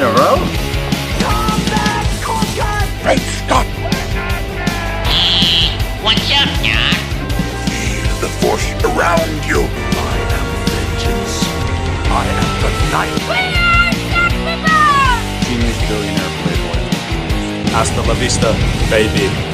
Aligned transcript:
in 0.00 0.06
a 0.06 0.12
row? 0.12 0.36
Great 3.02 3.20
Scott! 3.20 3.66
What's 6.02 6.30
up, 6.32 6.48
Doc? 6.64 6.96
Feel 7.68 8.16
the 8.20 8.30
force 8.40 8.68
around 8.84 9.44
you. 9.44 9.60
I 9.60 10.16
am 10.38 10.48
vengeance. 10.72 11.34
I 12.08 12.24
am 12.40 12.48
the 12.62 12.72
night. 12.96 13.20
Teenage 15.44 15.82
billionaire 15.88 16.34
playboy. 16.42 16.80
Hasta 17.72 18.00
la 18.06 18.14
vista, 18.14 18.54
baby. 18.88 19.49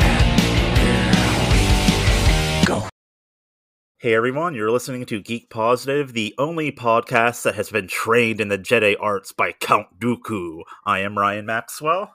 Hey 4.06 4.14
everyone, 4.14 4.54
you're 4.54 4.70
listening 4.70 5.04
to 5.06 5.20
Geek 5.20 5.50
Positive, 5.50 6.12
the 6.12 6.32
only 6.38 6.70
podcast 6.70 7.42
that 7.42 7.56
has 7.56 7.70
been 7.70 7.88
trained 7.88 8.40
in 8.40 8.46
the 8.46 8.56
Jedi 8.56 8.94
arts 9.00 9.32
by 9.32 9.50
Count 9.50 9.98
Dooku. 9.98 10.60
I 10.84 11.00
am 11.00 11.18
Ryan 11.18 11.44
Maxwell. 11.44 12.14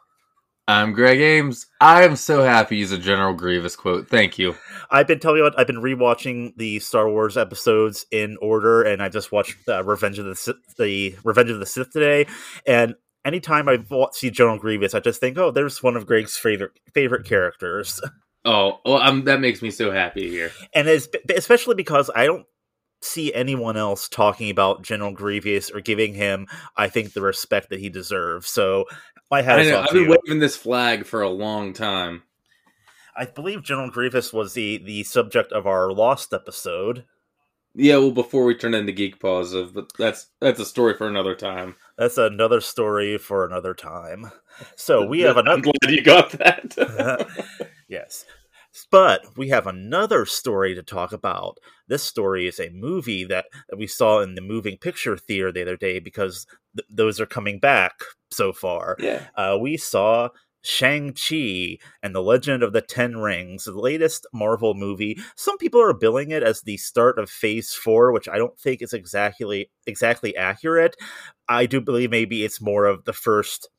I'm 0.69 0.93
Greg 0.93 1.19
Ames. 1.19 1.67
I 1.81 2.03
am 2.03 2.15
so 2.15 2.43
happy 2.43 2.77
he's 2.77 2.93
a 2.93 2.97
General 2.97 3.33
Grievous 3.33 3.75
quote. 3.75 4.07
Thank 4.07 4.39
you. 4.39 4.55
I've 4.89 5.05
been 5.05 5.19
telling 5.19 5.39
you 5.39 5.43
what 5.43 5.59
I've 5.59 5.67
been 5.67 5.81
rewatching 5.81 6.55
the 6.55 6.79
Star 6.79 7.09
Wars 7.09 7.35
episodes 7.35 8.05
in 8.09 8.37
order, 8.41 8.83
and 8.83 9.03
I 9.03 9.09
just 9.09 9.33
watched 9.33 9.57
uh, 9.67 9.83
Revenge 9.83 10.17
of 10.17 10.23
the 10.23 10.35
Sith, 10.37 10.55
the 10.77 11.17
Revenge 11.25 11.49
of 11.49 11.59
the 11.59 11.65
Sith 11.65 11.91
today. 11.91 12.25
And 12.65 12.95
anytime 13.25 13.67
I 13.67 13.79
see 14.13 14.29
General 14.29 14.57
Grievous, 14.57 14.95
I 14.95 15.01
just 15.01 15.19
think, 15.19 15.37
oh, 15.37 15.51
there's 15.51 15.83
one 15.83 15.97
of 15.97 16.05
Greg's 16.05 16.37
favorite 16.37 16.71
favorite 16.93 17.25
characters, 17.25 17.99
Oh, 18.43 18.79
well, 18.85 18.97
um, 18.97 19.25
that 19.25 19.39
makes 19.39 19.61
me 19.61 19.69
so 19.69 19.91
happy 19.91 20.29
here. 20.29 20.51
and 20.73 20.87
it's, 20.87 21.07
especially 21.35 21.75
because 21.75 22.09
I 22.15 22.25
don't 22.25 22.45
see 23.01 23.33
anyone 23.33 23.77
else 23.77 24.07
talking 24.07 24.49
about 24.49 24.83
General 24.83 25.11
Grievous 25.11 25.69
or 25.69 25.81
giving 25.81 26.13
him, 26.13 26.47
I 26.75 26.89
think, 26.89 27.13
the 27.13 27.21
respect 27.21 27.69
that 27.69 27.79
he 27.79 27.89
deserves. 27.89 28.49
So 28.49 28.85
my 29.29 29.41
hat 29.41 29.59
I 29.59 29.63
know, 29.63 29.79
off 29.79 29.87
I've 29.87 29.93
been 29.93 30.03
you. 30.03 30.17
waving 30.25 30.39
this 30.39 30.55
flag 30.55 31.05
for 31.05 31.21
a 31.21 31.29
long 31.29 31.73
time. 31.73 32.23
I 33.15 33.25
believe 33.25 33.63
General 33.63 33.89
Grievous 33.89 34.31
was 34.31 34.53
the 34.53 34.77
the 34.77 35.03
subject 35.03 35.51
of 35.51 35.67
our 35.67 35.91
Lost 35.91 36.33
episode. 36.33 37.05
Yeah, 37.73 37.97
well, 37.97 38.11
before 38.11 38.43
we 38.43 38.55
turn 38.55 38.73
into 38.73 38.91
Geek 38.91 39.19
Positive, 39.19 39.73
but 39.73 39.91
that's 39.97 40.27
that's 40.39 40.59
a 40.59 40.65
story 40.65 40.93
for 40.95 41.07
another 41.07 41.35
time. 41.35 41.75
That's 41.97 42.17
another 42.17 42.61
story 42.61 43.17
for 43.17 43.45
another 43.45 43.73
time. 43.73 44.31
So 44.75 45.05
we 45.05 45.21
have 45.21 45.37
I'm 45.37 45.61
glad 45.61 45.75
you 45.87 46.03
got 46.03 46.31
that. 46.31 47.27
yes. 47.91 48.25
But 48.89 49.25
we 49.35 49.49
have 49.49 49.67
another 49.67 50.25
story 50.25 50.75
to 50.75 50.83
talk 50.83 51.11
about. 51.11 51.57
This 51.87 52.03
story 52.03 52.47
is 52.47 52.59
a 52.59 52.69
movie 52.69 53.25
that, 53.25 53.45
that 53.69 53.77
we 53.77 53.85
saw 53.85 54.21
in 54.21 54.35
the 54.35 54.41
moving 54.41 54.77
picture 54.77 55.17
theater 55.17 55.51
the 55.51 55.63
other 55.63 55.75
day 55.75 55.99
because 55.99 56.47
th- 56.77 56.87
those 56.89 57.19
are 57.19 57.25
coming 57.25 57.59
back 57.59 57.93
so 58.31 58.53
far. 58.53 58.95
yeah. 58.99 59.27
Uh, 59.35 59.57
we 59.59 59.75
saw 59.75 60.29
Shang-Chi 60.63 61.79
and 62.03 62.15
the 62.15 62.21
Legend 62.21 62.63
of 62.63 62.71
the 62.71 62.81
Ten 62.81 63.17
Rings, 63.17 63.65
the 63.65 63.73
latest 63.73 64.27
Marvel 64.31 64.73
movie. 64.73 65.17
Some 65.35 65.57
people 65.57 65.81
are 65.81 65.93
billing 65.93 66.31
it 66.31 66.43
as 66.43 66.61
the 66.61 66.77
start 66.77 67.19
of 67.19 67.29
Phase 67.29 67.73
4, 67.73 68.11
which 68.11 68.29
I 68.29 68.37
don't 68.37 68.57
think 68.59 68.81
is 68.81 68.93
exactly 68.93 69.71
exactly 69.87 70.35
accurate. 70.35 70.95
I 71.49 71.65
do 71.65 71.81
believe 71.81 72.11
maybe 72.11 72.45
it's 72.45 72.61
more 72.61 72.85
of 72.85 73.05
the 73.05 73.13
first 73.13 73.69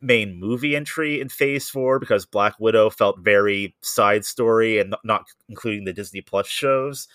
main 0.00 0.38
movie 0.38 0.74
entry 0.74 1.20
in 1.20 1.28
Phase 1.28 1.68
4 1.68 1.98
because 1.98 2.24
Black 2.26 2.54
Widow 2.58 2.90
felt 2.90 3.18
very 3.20 3.74
side 3.82 4.24
story 4.24 4.78
and 4.78 4.90
not- 4.90 5.04
not 5.04 5.24
including 5.48 5.84
the 5.84 5.92
Disney 5.92 6.20
Plus 6.20 6.46
shows. 6.46 7.06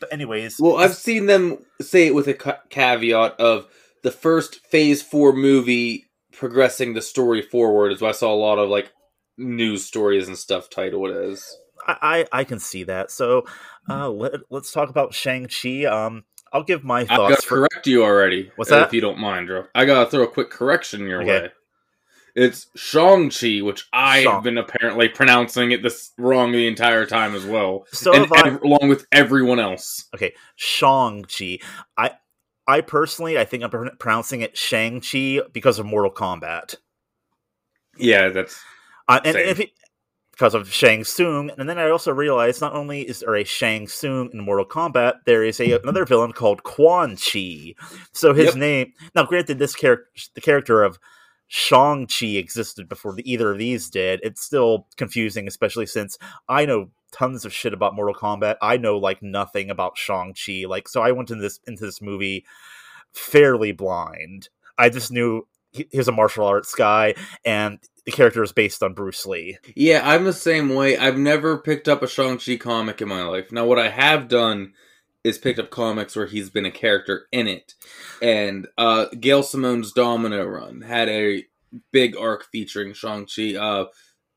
But 0.00 0.12
anyways, 0.12 0.56
Well, 0.58 0.76
I've 0.76 0.94
seen 0.96 1.26
them 1.26 1.58
say 1.80 2.08
it 2.08 2.14
with 2.14 2.26
a 2.28 2.34
ca- 2.34 2.60
caveat 2.70 3.38
of 3.40 3.68
the 4.02 4.10
first 4.10 4.66
Phase 4.66 5.02
Four 5.02 5.32
movie 5.32 6.06
progressing 6.32 6.94
the 6.94 7.02
story 7.02 7.40
forward. 7.42 7.92
Is 7.92 8.00
why 8.00 8.08
I 8.08 8.12
saw 8.12 8.32
a 8.32 8.34
lot 8.34 8.58
of 8.58 8.68
like 8.68 8.90
news 9.38 9.84
stories 9.84 10.26
and 10.28 10.36
stuff 10.36 10.68
title 10.68 11.06
it 11.08 11.16
as. 11.30 11.56
I, 11.86 12.26
I 12.32 12.40
I 12.40 12.44
can 12.44 12.58
see 12.58 12.82
that. 12.84 13.10
So 13.12 13.46
uh, 13.88 14.08
let, 14.10 14.32
let's 14.50 14.72
talk 14.72 14.90
about 14.90 15.14
Shang-Chi. 15.14 15.84
Um, 15.84 16.24
I'll 16.52 16.62
give 16.64 16.82
my 16.84 17.04
thoughts. 17.04 17.20
I 17.20 17.28
gotta 17.30 17.42
for 17.42 17.68
correct 17.68 17.86
you 17.86 18.02
already. 18.02 18.50
What's 18.56 18.70
that? 18.70 18.88
If 18.88 18.92
you 18.92 19.00
don't 19.00 19.18
mind, 19.18 19.46
Drew. 19.46 19.64
I 19.74 19.84
gotta 19.84 20.10
throw 20.10 20.22
a 20.24 20.28
quick 20.28 20.50
correction 20.50 21.06
your 21.06 21.22
Okay. 21.22 21.40
way. 21.42 21.52
It's 22.34 22.66
Shang-Chi, 22.74 23.60
which 23.60 23.86
I 23.92 24.22
Shang. 24.22 24.34
have 24.34 24.42
been 24.42 24.58
apparently 24.58 25.08
pronouncing 25.08 25.70
it 25.70 25.82
this 25.82 26.12
wrong 26.18 26.50
the 26.50 26.66
entire 26.66 27.06
time 27.06 27.34
as 27.34 27.44
well. 27.44 27.86
So 27.92 28.12
and 28.12 28.26
I. 28.32 28.58
along 28.62 28.88
with 28.88 29.06
everyone 29.12 29.60
else. 29.60 30.06
Okay, 30.14 30.34
Shang-Chi. 30.56 31.58
I 31.96 32.12
I 32.66 32.80
personally 32.80 33.38
I 33.38 33.44
think 33.44 33.62
I'm 33.62 33.70
pr- 33.70 33.88
pronouncing 33.98 34.40
it 34.40 34.56
Shang-Chi 34.56 35.40
because 35.52 35.78
of 35.78 35.86
Mortal 35.86 36.10
Kombat. 36.12 36.74
Yeah, 37.96 38.30
that's 38.30 38.60
Uh, 39.06 39.20
and 39.24 39.36
if 39.36 39.60
it, 39.60 39.70
because 40.32 40.54
of 40.54 40.68
Shang 40.72 41.04
Tsung, 41.04 41.50
and 41.56 41.68
then 41.68 41.78
I 41.78 41.90
also 41.90 42.10
realized 42.12 42.60
not 42.60 42.74
only 42.74 43.02
is 43.02 43.20
there 43.20 43.36
a 43.36 43.44
Shang 43.44 43.86
Tsung 43.86 44.30
in 44.32 44.40
Mortal 44.40 44.66
Kombat, 44.66 45.20
there 45.26 45.44
is 45.44 45.60
a 45.60 45.78
another 45.78 46.04
villain 46.04 46.32
called 46.32 46.64
Quan 46.64 47.16
Chi. 47.16 47.74
So 48.12 48.34
his 48.34 48.46
Yep. 48.46 48.54
name 48.56 48.92
now, 49.14 49.24
granted, 49.24 49.60
this 49.60 49.76
character, 49.76 50.10
the 50.34 50.40
character 50.40 50.82
of 50.82 50.98
Shang 51.46 52.06
Chi 52.06 52.26
existed 52.26 52.88
before 52.88 53.14
the, 53.14 53.30
either 53.30 53.52
of 53.52 53.58
these 53.58 53.90
did. 53.90 54.20
It's 54.22 54.42
still 54.42 54.86
confusing, 54.96 55.46
especially 55.46 55.86
since 55.86 56.18
I 56.48 56.64
know 56.64 56.90
tons 57.12 57.44
of 57.44 57.52
shit 57.52 57.72
about 57.72 57.94
Mortal 57.94 58.14
Kombat. 58.14 58.56
I 58.60 58.76
know 58.76 58.98
like 58.98 59.22
nothing 59.22 59.70
about 59.70 59.96
Shang 59.96 60.34
Chi. 60.34 60.64
Like, 60.66 60.88
so 60.88 61.00
I 61.02 61.12
went 61.12 61.30
into 61.30 61.42
this 61.42 61.60
into 61.66 61.84
this 61.84 62.02
movie 62.02 62.44
fairly 63.12 63.72
blind. 63.72 64.48
I 64.76 64.88
just 64.88 65.12
knew 65.12 65.46
he, 65.70 65.86
he 65.90 65.98
was 65.98 66.08
a 66.08 66.12
martial 66.12 66.46
arts 66.46 66.74
guy, 66.74 67.14
and 67.44 67.78
the 68.04 68.12
character 68.12 68.42
is 68.42 68.52
based 68.52 68.82
on 68.82 68.94
Bruce 68.94 69.24
Lee. 69.24 69.58
Yeah, 69.74 70.02
I'm 70.04 70.24
the 70.24 70.32
same 70.32 70.74
way. 70.74 70.96
I've 70.98 71.18
never 71.18 71.58
picked 71.58 71.88
up 71.88 72.02
a 72.02 72.08
Shang-Chi 72.08 72.56
comic 72.56 73.00
in 73.00 73.08
my 73.08 73.22
life. 73.22 73.50
Now, 73.50 73.64
what 73.64 73.78
I 73.78 73.88
have 73.88 74.28
done 74.28 74.72
is 75.24 75.38
picked 75.38 75.58
up 75.58 75.70
comics 75.70 76.14
where 76.14 76.26
he's 76.26 76.50
been 76.50 76.66
a 76.66 76.70
character 76.70 77.26
in 77.32 77.48
it. 77.48 77.74
And 78.22 78.68
uh, 78.76 79.06
Gail 79.18 79.42
Simone's 79.42 79.92
Domino 79.92 80.44
Run 80.44 80.82
had 80.82 81.08
a 81.08 81.44
big 81.90 82.16
arc 82.16 82.44
featuring 82.52 82.92
Shang-Chi. 82.92 83.56
Uh, 83.56 83.86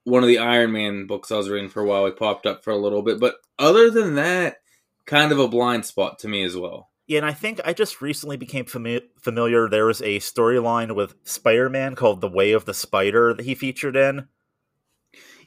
one 0.05 0.23
of 0.23 0.29
the 0.29 0.39
Iron 0.39 0.71
Man 0.71 1.05
books 1.05 1.31
I 1.31 1.35
was 1.35 1.49
reading 1.49 1.69
for 1.69 1.83
a 1.83 1.85
while, 1.85 2.05
it 2.05 2.17
popped 2.17 2.45
up 2.45 2.63
for 2.63 2.71
a 2.71 2.77
little 2.77 3.01
bit. 3.01 3.19
But 3.19 3.35
other 3.59 3.91
than 3.91 4.15
that, 4.15 4.57
kind 5.05 5.33
of 5.33 5.39
a 5.39 5.47
blind 5.47 5.85
spot 5.85 6.19
to 6.19 6.29
me 6.29 6.43
as 6.43 6.55
well. 6.55 6.89
Yeah, 7.07 7.17
and 7.17 7.25
I 7.25 7.33
think 7.33 7.61
I 7.63 7.73
just 7.73 8.01
recently 8.01 8.37
became 8.37 8.65
fami- 8.65 9.03
familiar. 9.21 9.69
There 9.69 9.85
was 9.85 10.01
a 10.01 10.19
storyline 10.19 10.95
with 10.95 11.15
Spider 11.23 11.69
Man 11.69 11.95
called 11.95 12.21
The 12.21 12.29
Way 12.29 12.51
of 12.53 12.65
the 12.65 12.73
Spider 12.73 13.33
that 13.33 13.45
he 13.45 13.55
featured 13.55 13.95
in. 13.95 14.27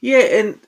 Yeah, 0.01 0.19
and 0.19 0.59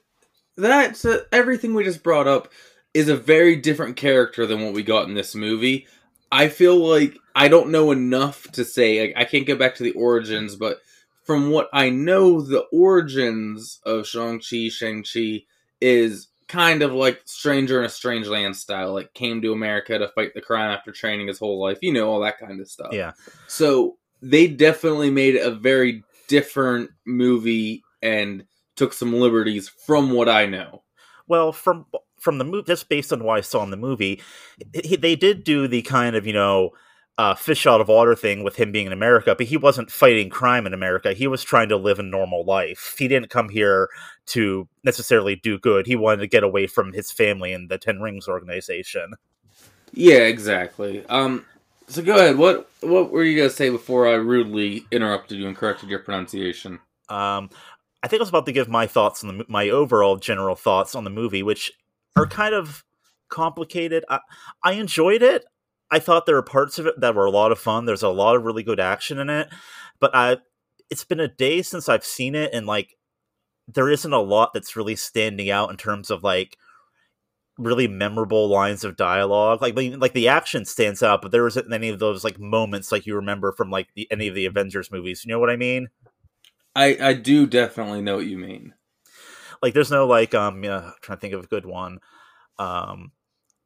that's 0.56 1.04
uh, 1.04 1.24
everything 1.32 1.74
we 1.74 1.84
just 1.84 2.04
brought 2.04 2.28
up 2.28 2.50
is 2.94 3.10
a 3.10 3.16
very 3.16 3.56
different 3.56 3.96
character 3.96 4.46
than 4.46 4.64
what 4.64 4.74
we 4.74 4.84
got 4.84 5.08
in 5.08 5.16
this 5.16 5.36
movie. 5.36 5.88
I 6.32 6.48
feel 6.48 6.78
like 6.78 7.18
I 7.36 7.48
don't 7.48 7.70
know 7.70 7.92
enough 7.92 8.52
to 8.54 8.66
say. 8.66 9.02
Like, 9.02 9.14
I 9.16 9.26
can't 9.26 9.46
get 9.46 9.60
back 9.60 9.76
to 9.76 9.84
the 9.84 9.92
origins, 9.92 10.56
but 10.56 10.80
from 11.24 11.52
what 11.52 11.70
I 11.74 11.90
know, 11.90 12.42
the 12.42 12.66
origins 12.72 13.80
of 13.86 14.08
Shang 14.08 14.40
Chi, 14.40 14.70
Shang 14.70 15.04
Chi 15.04 15.44
is 15.80 16.28
kind 16.48 16.82
of 16.82 16.92
like 16.92 17.22
Stranger 17.26 17.80
in 17.80 17.86
a 17.86 17.90
Strange 17.90 18.28
Land 18.28 18.56
style. 18.56 18.94
Like, 18.94 19.14
came 19.14 19.42
to 19.42 19.54
America 19.54 19.98
to 19.98 20.08
fight 20.10 20.34
the 20.34 20.42
crime 20.42 20.72
after 20.72 20.92
training 20.92 21.28
his 21.28 21.40
whole 21.40 21.62
life. 21.62 21.80
You 21.82 21.94
know 21.94 22.10
all 22.10 22.20
that 22.22 22.40
kind 22.40 22.60
of 22.60 22.68
stuff. 22.68 22.94
Yeah. 22.94 23.14
So 23.48 23.98
they 24.22 24.48
definitely 24.48 25.10
made 25.10 25.36
a 25.36 25.52
very 25.52 26.04
different 26.28 26.92
movie 27.06 27.84
and 28.02 28.46
took 28.76 28.94
some 28.94 29.14
liberties 29.14 29.70
from 29.70 30.12
what 30.12 30.30
I 30.30 30.46
know. 30.46 30.84
Well, 31.28 31.52
from 31.52 31.86
from 32.24 32.38
the 32.38 32.46
movie, 32.46 32.66
just 32.66 32.90
based 32.90 33.12
on 33.12 33.24
what 33.24 33.38
I 33.38 33.42
saw 33.42 33.64
in 33.64 33.70
the 33.70 33.78
movie, 33.78 34.22
he, 34.74 34.96
they 34.96 35.16
did 35.16 35.44
do 35.44 35.68
the 35.68 35.82
kind 35.82 36.16
of 36.16 36.26
you 36.26 36.34
know 36.34 36.72
uh, 37.18 37.36
fish 37.36 37.68
out 37.68 37.82
of 37.82 37.90
water 37.90 38.16
thing 38.16 38.44
with 38.44 38.56
him 38.56 38.72
being 38.72 38.88
in 38.88 38.94
America, 38.94 39.36
but 39.38 39.46
he 39.46 39.58
wasn't 39.58 39.92
fighting 39.92 40.30
crime 40.30 40.66
in 40.66 40.74
America. 40.74 41.14
He 41.14 41.28
was 41.28 41.44
trying 41.44 41.70
to 41.70 41.78
live 41.78 42.00
a 42.00 42.04
normal 42.04 42.44
life. 42.44 42.96
He 42.98 43.08
didn't 43.08 43.30
come 43.30 43.50
here 43.50 43.90
to 44.28 44.68
necessarily 44.84 45.36
do 45.36 45.60
good. 45.60 45.86
He 45.86 45.96
wanted 45.96 46.22
to 46.22 46.28
get 46.28 46.44
away 46.44 46.66
from 46.66 46.94
his 46.94 47.12
family 47.12 47.54
and 47.54 47.70
the 47.70 47.78
Ten 47.78 48.02
Rings 48.02 48.28
organization. 48.28 49.14
Yeah, 49.92 50.22
exactly. 50.22 51.06
Um, 51.06 51.46
so 51.88 52.02
go 52.02 52.16
ahead. 52.16 52.38
What 52.38 52.70
what 52.82 53.12
were 53.12 53.24
you 53.24 53.38
gonna 53.38 53.50
say 53.50 53.70
before 53.70 54.08
I 54.08 54.14
rudely 54.14 54.86
interrupted 54.92 55.38
you 55.38 55.48
and 55.48 55.56
corrected 55.56 55.90
your 55.90 56.00
pronunciation? 56.00 56.80
Um, 57.10 57.50
I 58.02 58.08
think 58.08 58.20
I 58.20 58.24
was 58.24 58.30
about 58.30 58.46
to 58.48 58.52
give 58.52 58.68
my 58.68 58.88
thoughts 58.88 59.24
on 59.24 59.38
the 59.38 59.46
my 59.48 59.70
overall 59.70 60.16
general 60.16 60.56
thoughts 60.56 60.96
on 60.96 61.04
the 61.04 61.10
movie, 61.12 61.44
which 61.44 61.72
are 62.16 62.28
kind 62.28 62.54
of 62.54 62.84
complicated. 63.30 64.06
I, 64.10 64.20
I 64.64 64.74
enjoyed 64.74 65.24
it. 65.24 65.46
I 65.92 66.00
thought 66.00 66.26
there 66.26 66.36
were 66.36 66.44
parts 66.44 66.80
of 66.80 66.88
it 66.88 67.00
that 67.00 67.16
were 67.16 67.26
a 67.26 67.32
lot 67.32 67.52
of 67.52 67.60
fun. 67.60 67.86
There's 67.86 68.04
a 68.04 68.10
lot 68.10 68.36
of 68.36 68.44
really 68.44 68.64
good 68.64 68.80
action 68.80 69.20
in 69.20 69.30
it, 69.30 69.50
but 70.00 70.12
I 70.14 70.38
it's 70.90 71.04
been 71.04 71.20
a 71.20 71.28
day 71.28 71.62
since 71.62 71.90
I've 71.90 72.06
seen 72.06 72.36
it, 72.36 72.52
and 72.54 72.66
like 72.66 72.96
there 73.68 73.90
isn't 73.90 74.14
a 74.14 74.22
lot 74.22 74.54
that's 74.54 74.76
really 74.76 74.96
standing 74.96 75.50
out 75.50 75.70
in 75.70 75.78
terms 75.78 76.10
of 76.10 76.24
like 76.24 76.58
really 77.58 77.88
memorable 77.88 78.48
lines 78.48 78.84
of 78.84 78.98
dialogue. 78.98 79.62
Like 79.62 79.76
like 79.76 80.14
the 80.14 80.28
action 80.28 80.66
stands 80.66 81.04
out, 81.04 81.22
but 81.22 81.32
there 81.32 81.48
isn't 81.48 81.72
any 81.72 81.90
of 81.90 82.00
those 82.00 82.24
like 82.24 82.40
moments 82.40 82.92
like 82.92 83.06
you 83.06 83.16
remember 83.16 83.52
from 83.52 83.70
like 83.70 83.90
the, 83.96 84.08
any 84.12 84.28
of 84.28 84.36
the 84.36 84.46
Avengers 84.46 84.92
movies. 84.92 85.24
You 85.24 85.32
know 85.32 85.40
what 85.40 85.50
I 85.50 85.58
mean? 85.58 85.90
I 86.76 86.98
I 87.00 87.14
do 87.14 87.46
definitely 87.46 88.02
know 88.02 88.16
what 88.16 88.26
you 88.26 88.38
mean. 88.38 88.74
Like 89.64 89.74
there's 89.74 89.92
no 89.92 90.06
like 90.06 90.36
um 90.36 90.64
yeah, 90.64 90.80
I'm 90.80 90.94
trying 91.02 91.18
to 91.18 91.22
think 91.22 91.34
of 91.34 91.46
a 91.46 91.48
good 91.48 91.66
one. 91.66 92.00
Um 92.60 93.12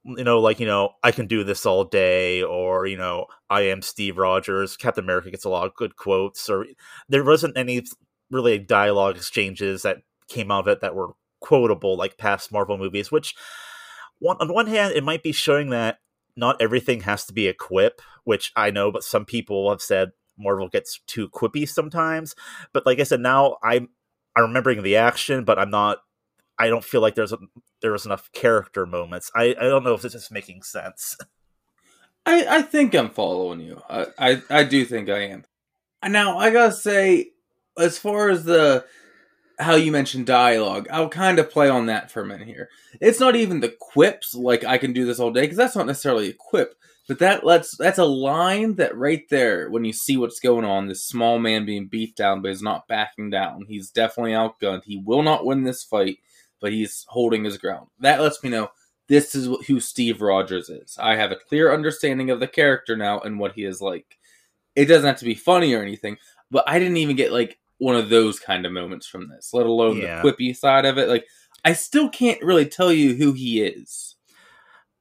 you 0.06 0.24
know, 0.24 0.40
like, 0.40 0.60
you 0.60 0.66
know, 0.66 0.92
I 1.04 1.12
can 1.12 1.28
do 1.28 1.44
this 1.44 1.66
all 1.66 1.84
day, 1.84 2.42
or, 2.42 2.86
you 2.88 2.98
know, 2.98 3.26
I 3.50 3.62
am 3.62 3.82
Steve 3.82 4.18
Rogers. 4.18 4.78
Captain 4.78 5.04
America 5.04 5.30
gets 5.30 5.44
a 5.44 5.50
lot 5.50 5.68
of 5.68 5.76
good 5.76 5.98
quotes, 5.98 6.50
or 6.50 6.66
there 7.10 7.26
wasn't 7.26 7.58
any 7.58 7.84
really 8.32 8.58
dialogue 8.58 9.18
exchanges 9.18 9.82
that 9.82 9.98
came 10.30 10.52
out 10.52 10.62
of 10.62 10.70
it 10.70 10.82
that 10.82 10.96
were 10.96 11.10
quotable 11.42 11.98
like 11.98 12.18
past 12.18 12.52
Marvel 12.52 12.78
movies, 12.78 13.12
which 13.12 13.36
one, 14.20 14.38
on 14.40 14.54
one 14.54 14.68
hand, 14.68 14.94
it 14.96 15.04
might 15.04 15.24
be 15.24 15.32
showing 15.32 15.70
that 15.72 16.00
not 16.36 16.62
everything 16.62 17.02
has 17.02 17.26
to 17.26 17.34
be 17.34 17.48
a 17.48 17.54
quip, 17.54 18.02
which 18.24 18.52
I 18.56 18.72
know, 18.72 18.92
but 18.92 19.04
some 19.04 19.26
people 19.26 19.70
have 19.70 19.82
said 19.82 20.12
Marvel 20.38 20.70
gets 20.70 21.00
too 21.08 21.30
quippy 21.30 21.68
sometimes. 21.68 22.36
But 22.74 22.86
like 22.86 23.00
I 23.00 23.04
said, 23.04 23.20
now 23.20 23.58
I'm 23.64 23.90
I'm 24.38 24.44
remembering 24.44 24.84
the 24.84 24.98
action, 24.98 25.44
but 25.44 25.58
I'm 25.58 25.72
not. 25.72 25.98
I 26.60 26.70
don't 26.70 26.84
feel 26.84 27.02
like 27.02 27.16
there's 27.16 27.34
a, 27.34 27.40
there 27.82 27.92
was 27.92 28.06
enough 28.06 28.32
character 28.32 28.86
moments. 28.86 29.32
I 29.36 29.56
I 29.60 29.64
don't 29.64 29.84
know 29.84 29.96
if 29.96 30.02
this 30.04 30.16
is 30.16 30.30
making 30.30 30.62
sense. 30.62 31.18
I 32.26 32.46
I 32.58 32.62
think 32.62 32.94
I'm 32.94 33.10
following 33.10 33.62
you. 33.62 33.82
I 33.90 34.06
I, 34.18 34.42
I 34.50 34.64
do 34.64 34.86
think 34.86 35.10
I 35.10 35.20
am. 35.24 35.46
Now 36.08 36.38
I 36.38 36.52
gotta 36.52 36.74
say, 36.74 37.32
as 37.78 37.98
far 37.98 38.30
as 38.30 38.44
the 38.44 38.86
how 39.60 39.76
you 39.76 39.92
mentioned 39.92 40.26
dialogue, 40.26 40.88
I'll 40.92 41.10
kind 41.10 41.40
of 41.40 41.50
play 41.50 41.70
on 41.70 41.88
that 41.88 42.12
for 42.12 42.22
a 42.22 42.26
minute 42.26 42.48
here. 42.48 42.70
It's 43.02 43.20
not 43.20 43.36
even 43.36 43.60
the 43.60 43.76
quips 43.80 44.36
like 44.36 44.64
I 44.64 44.78
can 44.78 44.94
do 44.94 45.06
this 45.06 45.20
all 45.20 45.32
day 45.32 45.42
because 45.42 45.58
that's 45.58 45.76
not 45.76 45.88
necessarily 45.88 46.30
a 46.30 46.34
quip, 46.34 46.76
but 47.08 47.20
that 47.20 47.46
lets 47.46 47.76
that's 47.76 47.98
a 47.98 48.06
line 48.06 48.76
that 48.76 48.96
right 48.96 49.24
there 49.30 49.70
when 49.70 49.84
you 49.84 49.94
see 49.94 50.18
what's 50.18 50.40
going 50.40 50.66
on, 50.66 50.88
this 50.88 51.06
small 51.06 51.40
man 51.40 51.66
being 51.66 51.88
beat 51.88 52.16
down 52.16 52.42
but 52.42 52.50
he's 52.50 52.62
not 52.62 52.88
backing 52.88 53.30
down. 53.30 53.66
He's 53.68 53.90
definitely 53.90 54.34
outgunned. 54.34 54.84
He 54.86 55.02
will 55.04 55.24
not 55.24 55.46
win 55.46 55.64
this 55.64 55.84
fight, 55.84 56.20
but 56.62 56.72
he's 56.72 57.06
holding 57.10 57.44
his 57.44 57.58
ground. 57.58 57.88
That 58.00 58.22
lets 58.22 58.44
me 58.44 58.50
know 58.50 58.70
this 59.08 59.34
is 59.34 59.48
who 59.68 59.80
Steve 59.80 60.22
Rogers 60.22 60.70
is. 60.70 60.98
I 61.00 61.16
have 61.16 61.32
a 61.32 61.38
clear 61.38 61.74
understanding 61.74 62.30
of 62.30 62.40
the 62.40 62.48
character 62.48 62.96
now 62.96 63.20
and 63.20 63.40
what 63.40 63.54
he 63.54 63.64
is 63.64 63.82
like. 63.82 64.18
It 64.76 64.86
doesn't 64.86 65.08
have 65.08 65.20
to 65.20 65.26
be 65.26 65.34
funny 65.34 65.74
or 65.74 65.82
anything, 65.82 66.18
but 66.52 66.66
I 66.68 66.78
didn't 66.78 66.98
even 66.98 67.16
get 67.16 67.32
like 67.32 67.58
one 67.80 67.96
of 67.96 68.10
those 68.10 68.40
kind 68.40 68.66
of 68.66 68.72
moments 68.72 69.08
from 69.08 69.30
this, 69.30 69.54
let 69.54 69.66
alone 69.66 69.98
Yeah. 69.98 70.22
the 70.22 70.32
quippy 70.32 70.56
side 70.56 70.86
of 70.86 70.98
it. 70.98 71.10
Like, 71.10 71.26
I 71.64 71.74
still 71.74 72.10
can't 72.10 72.42
really 72.42 72.66
tell 72.66 72.92
you 72.92 73.16
who 73.16 73.34
he 73.34 73.62
is. 73.62 74.16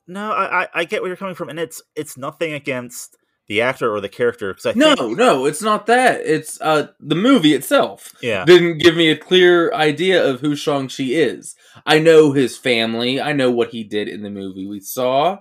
No, 0.06 0.30
I, 0.30 0.68
I 0.72 0.84
get 0.84 1.02
where 1.02 1.08
you're 1.08 1.16
coming 1.16 1.34
from, 1.34 1.48
and 1.48 1.58
it's 1.58 1.82
it's 1.96 2.16
nothing 2.16 2.52
against 2.52 3.16
the 3.48 3.60
actor 3.60 3.92
or 3.92 4.00
the 4.00 4.08
character 4.08 4.52
because 4.52 4.66
I 4.66 4.72
No, 4.74 4.94
think, 4.94 5.18
no, 5.18 5.46
it's 5.46 5.62
not 5.62 5.86
that. 5.86 6.20
It's 6.24 6.60
uh 6.60 6.88
the 7.00 7.14
movie 7.14 7.54
itself 7.54 8.12
yeah 8.20 8.44
didn't 8.44 8.78
give 8.78 8.96
me 8.96 9.10
a 9.10 9.16
clear 9.16 9.72
idea 9.72 10.24
of 10.24 10.40
who 10.40 10.56
Shang-Chi 10.56 11.04
is. 11.04 11.54
I 11.84 11.98
know 11.98 12.32
his 12.32 12.56
family, 12.56 13.20
I 13.20 13.32
know 13.32 13.50
what 13.50 13.70
he 13.70 13.84
did 13.84 14.08
in 14.08 14.22
the 14.22 14.30
movie 14.30 14.66
we 14.66 14.80
saw. 14.80 15.38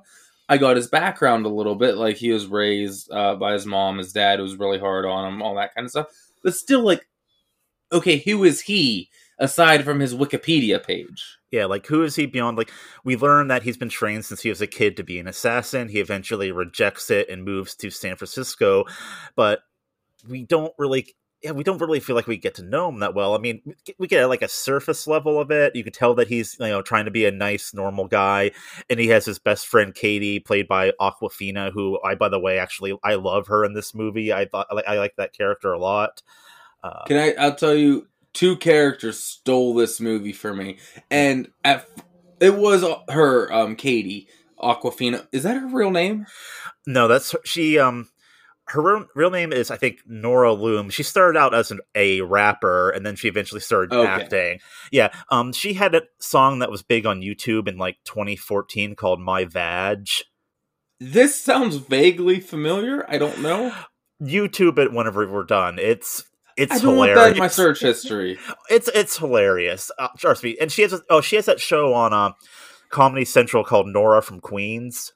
I 0.48 0.58
got 0.58 0.76
his 0.76 0.88
background 0.88 1.46
a 1.48 1.50
little 1.50 1.76
bit, 1.76 1.98
like 1.98 2.18
he 2.18 2.32
was 2.32 2.46
raised 2.46 3.12
uh, 3.12 3.36
by 3.36 3.54
his 3.54 3.66
mom, 3.66 3.98
his 3.98 4.14
dad 4.14 4.40
was 4.40 4.58
really 4.58 4.78
hard 4.80 5.06
on 5.06 5.32
him, 5.34 5.42
all 5.42 5.56
that 5.56 5.74
kind 5.74 5.86
of 5.86 5.92
stuff. 5.92 6.08
But 6.44 6.54
still, 6.54 6.82
like, 6.82 7.08
okay, 7.92 8.18
who 8.18 8.44
is 8.44 8.62
he 8.62 9.10
aside 9.40 9.84
from 9.84 10.00
his 10.00 10.14
Wikipedia 10.14 10.84
page? 10.84 11.38
yeah 11.52 11.66
like 11.66 11.86
who 11.88 12.04
is 12.04 12.16
he 12.16 12.26
beyond 12.26 12.58
like 12.58 12.72
we 13.06 13.16
learn 13.16 13.48
that 13.48 13.64
he's 13.64 13.78
been 13.78 13.88
trained 13.90 14.26
since 14.26 14.42
he 14.42 14.50
was 14.50 14.62
a 14.62 14.68
kid 14.68 14.98
to 14.98 15.04
be 15.04 15.20
an 15.20 15.28
assassin. 15.28 15.88
He 15.88 16.00
eventually 16.00 16.52
rejects 16.52 17.10
it 17.10 17.30
and 17.30 17.46
moves 17.46 17.76
to 17.76 17.90
san 17.90 18.16
francisco. 18.18 18.84
But 19.36 19.62
we 20.28 20.44
don't 20.46 20.74
really 20.78 21.16
yeah 21.44 21.52
we 21.52 21.64
don't 21.64 21.80
really 21.80 22.00
feel 22.02 22.16
like 22.16 22.28
we 22.28 22.38
get 22.38 22.56
to 22.56 22.64
know 22.64 22.90
him 22.90 23.00
that 23.00 23.14
well. 23.16 23.36
I 23.36 23.38
mean 23.38 23.62
we 23.98 24.08
get- 24.08 24.26
like 24.28 24.42
a 24.42 24.48
surface 24.50 25.08
level 25.08 25.40
of 25.40 25.50
it. 25.52 25.76
You 25.76 25.84
can 25.84 25.94
tell 25.94 26.14
that 26.16 26.28
he's 26.28 26.58
you 26.60 26.68
know 26.68 26.82
trying 26.82 27.06
to 27.06 27.12
be 27.12 27.26
a 27.26 27.32
nice 27.32 27.74
normal 27.74 28.08
guy. 28.08 28.52
And 28.90 29.00
he 29.00 29.08
has 29.08 29.26
his 29.26 29.40
best 29.40 29.68
friend 29.68 29.94
katie 29.96 30.40
played 30.40 30.68
by 30.68 30.92
Awkwafina 31.00 31.72
who 31.72 32.00
i 32.04 32.16
by 32.16 32.28
the 32.30 32.40
way 32.40 32.60
actually 32.60 32.98
i 33.04 33.16
love 33.16 33.48
her 33.48 33.64
in 33.64 33.74
this 33.74 33.94
movie. 33.96 34.34
I 34.34 34.46
thought 34.46 34.68
I 34.88 34.98
like 34.98 35.16
that 35.18 35.34
character 35.34 35.72
a 35.72 35.80
lot 35.80 36.22
uh, 36.86 37.04
Can 37.06 37.18
I? 37.18 37.34
I'll 37.40 37.56
tell 37.56 37.76
you, 37.76 38.08
two 38.34 38.58
characters 38.58 39.20
stole 39.20 39.74
this 39.74 40.00
movie 40.00 40.34
for 40.34 40.54
me, 40.54 40.78
and 41.10 41.50
at 41.64 41.88
it 42.40 42.56
was 42.56 42.84
her, 43.10 43.52
um, 43.52 43.76
Katie 43.76 44.28
Awkwafina. 44.60 45.28
Is 45.32 45.44
that 45.44 45.58
her 45.58 45.68
real 45.68 45.92
name? 45.92 46.26
No, 46.86 47.08
that's 47.08 47.34
she. 47.46 47.80
Um, 47.80 48.10
her 48.68 49.06
real, 49.14 49.30
name 49.30 49.54
is 49.54 49.70
I 49.70 49.78
think 49.78 50.00
Nora 50.08 50.52
Lum. 50.54 50.90
She 50.90 51.04
started 51.04 51.38
out 51.38 51.54
as 51.54 51.72
an, 51.72 51.80
a 51.94 52.22
rapper, 52.22 52.90
and 52.90 53.06
then 53.06 53.16
she 53.16 53.28
eventually 53.28 53.62
started 53.62 53.94
Okay. 53.96 54.08
acting. 54.08 54.60
Yeah. 54.92 55.10
Um, 55.30 55.54
she 55.54 55.74
had 55.74 55.94
a 55.96 56.04
song 56.20 56.60
that 56.60 56.72
was 56.72 56.82
big 56.82 57.06
on 57.06 57.22
YouTube 57.22 57.68
in 57.68 57.78
like 57.78 57.98
2014 58.06 58.96
called 58.96 59.20
"My 59.20 59.46
Vag." 59.46 60.08
This 61.00 61.40
sounds 61.40 61.76
vaguely 61.76 62.40
familiar. 62.40 63.06
I 63.10 63.18
don't 63.18 63.42
know. 63.42 63.74
YouTube 64.22 64.80
it 64.80 64.94
whenever 64.94 65.30
we're 65.30 65.44
done. 65.44 65.78
It's 65.78 66.24
it's 66.58 66.72
I 66.74 66.80
hilarious. 66.80 67.16
want 67.16 67.16
that 67.16 67.32
in 67.34 67.38
my 67.38 67.48
search 67.48 67.80
history. 67.82 68.38
It's 68.70 68.88
it's 68.94 69.18
hilarious. 69.18 69.92
Uh, 69.98 70.08
trust 70.18 70.44
me. 70.44 70.58
And 70.60 70.72
she 70.72 70.82
has 70.84 70.94
a, 70.94 71.02
oh 71.10 71.22
she 71.22 71.36
has 71.36 71.46
that 71.46 71.60
show 71.60 71.94
on 71.94 72.14
uh, 72.14 72.32
Comedy 72.90 73.26
Central 73.26 73.64
called 73.64 73.88
Nora 73.88 74.22
from 74.22 74.40
Queens. 74.40 75.14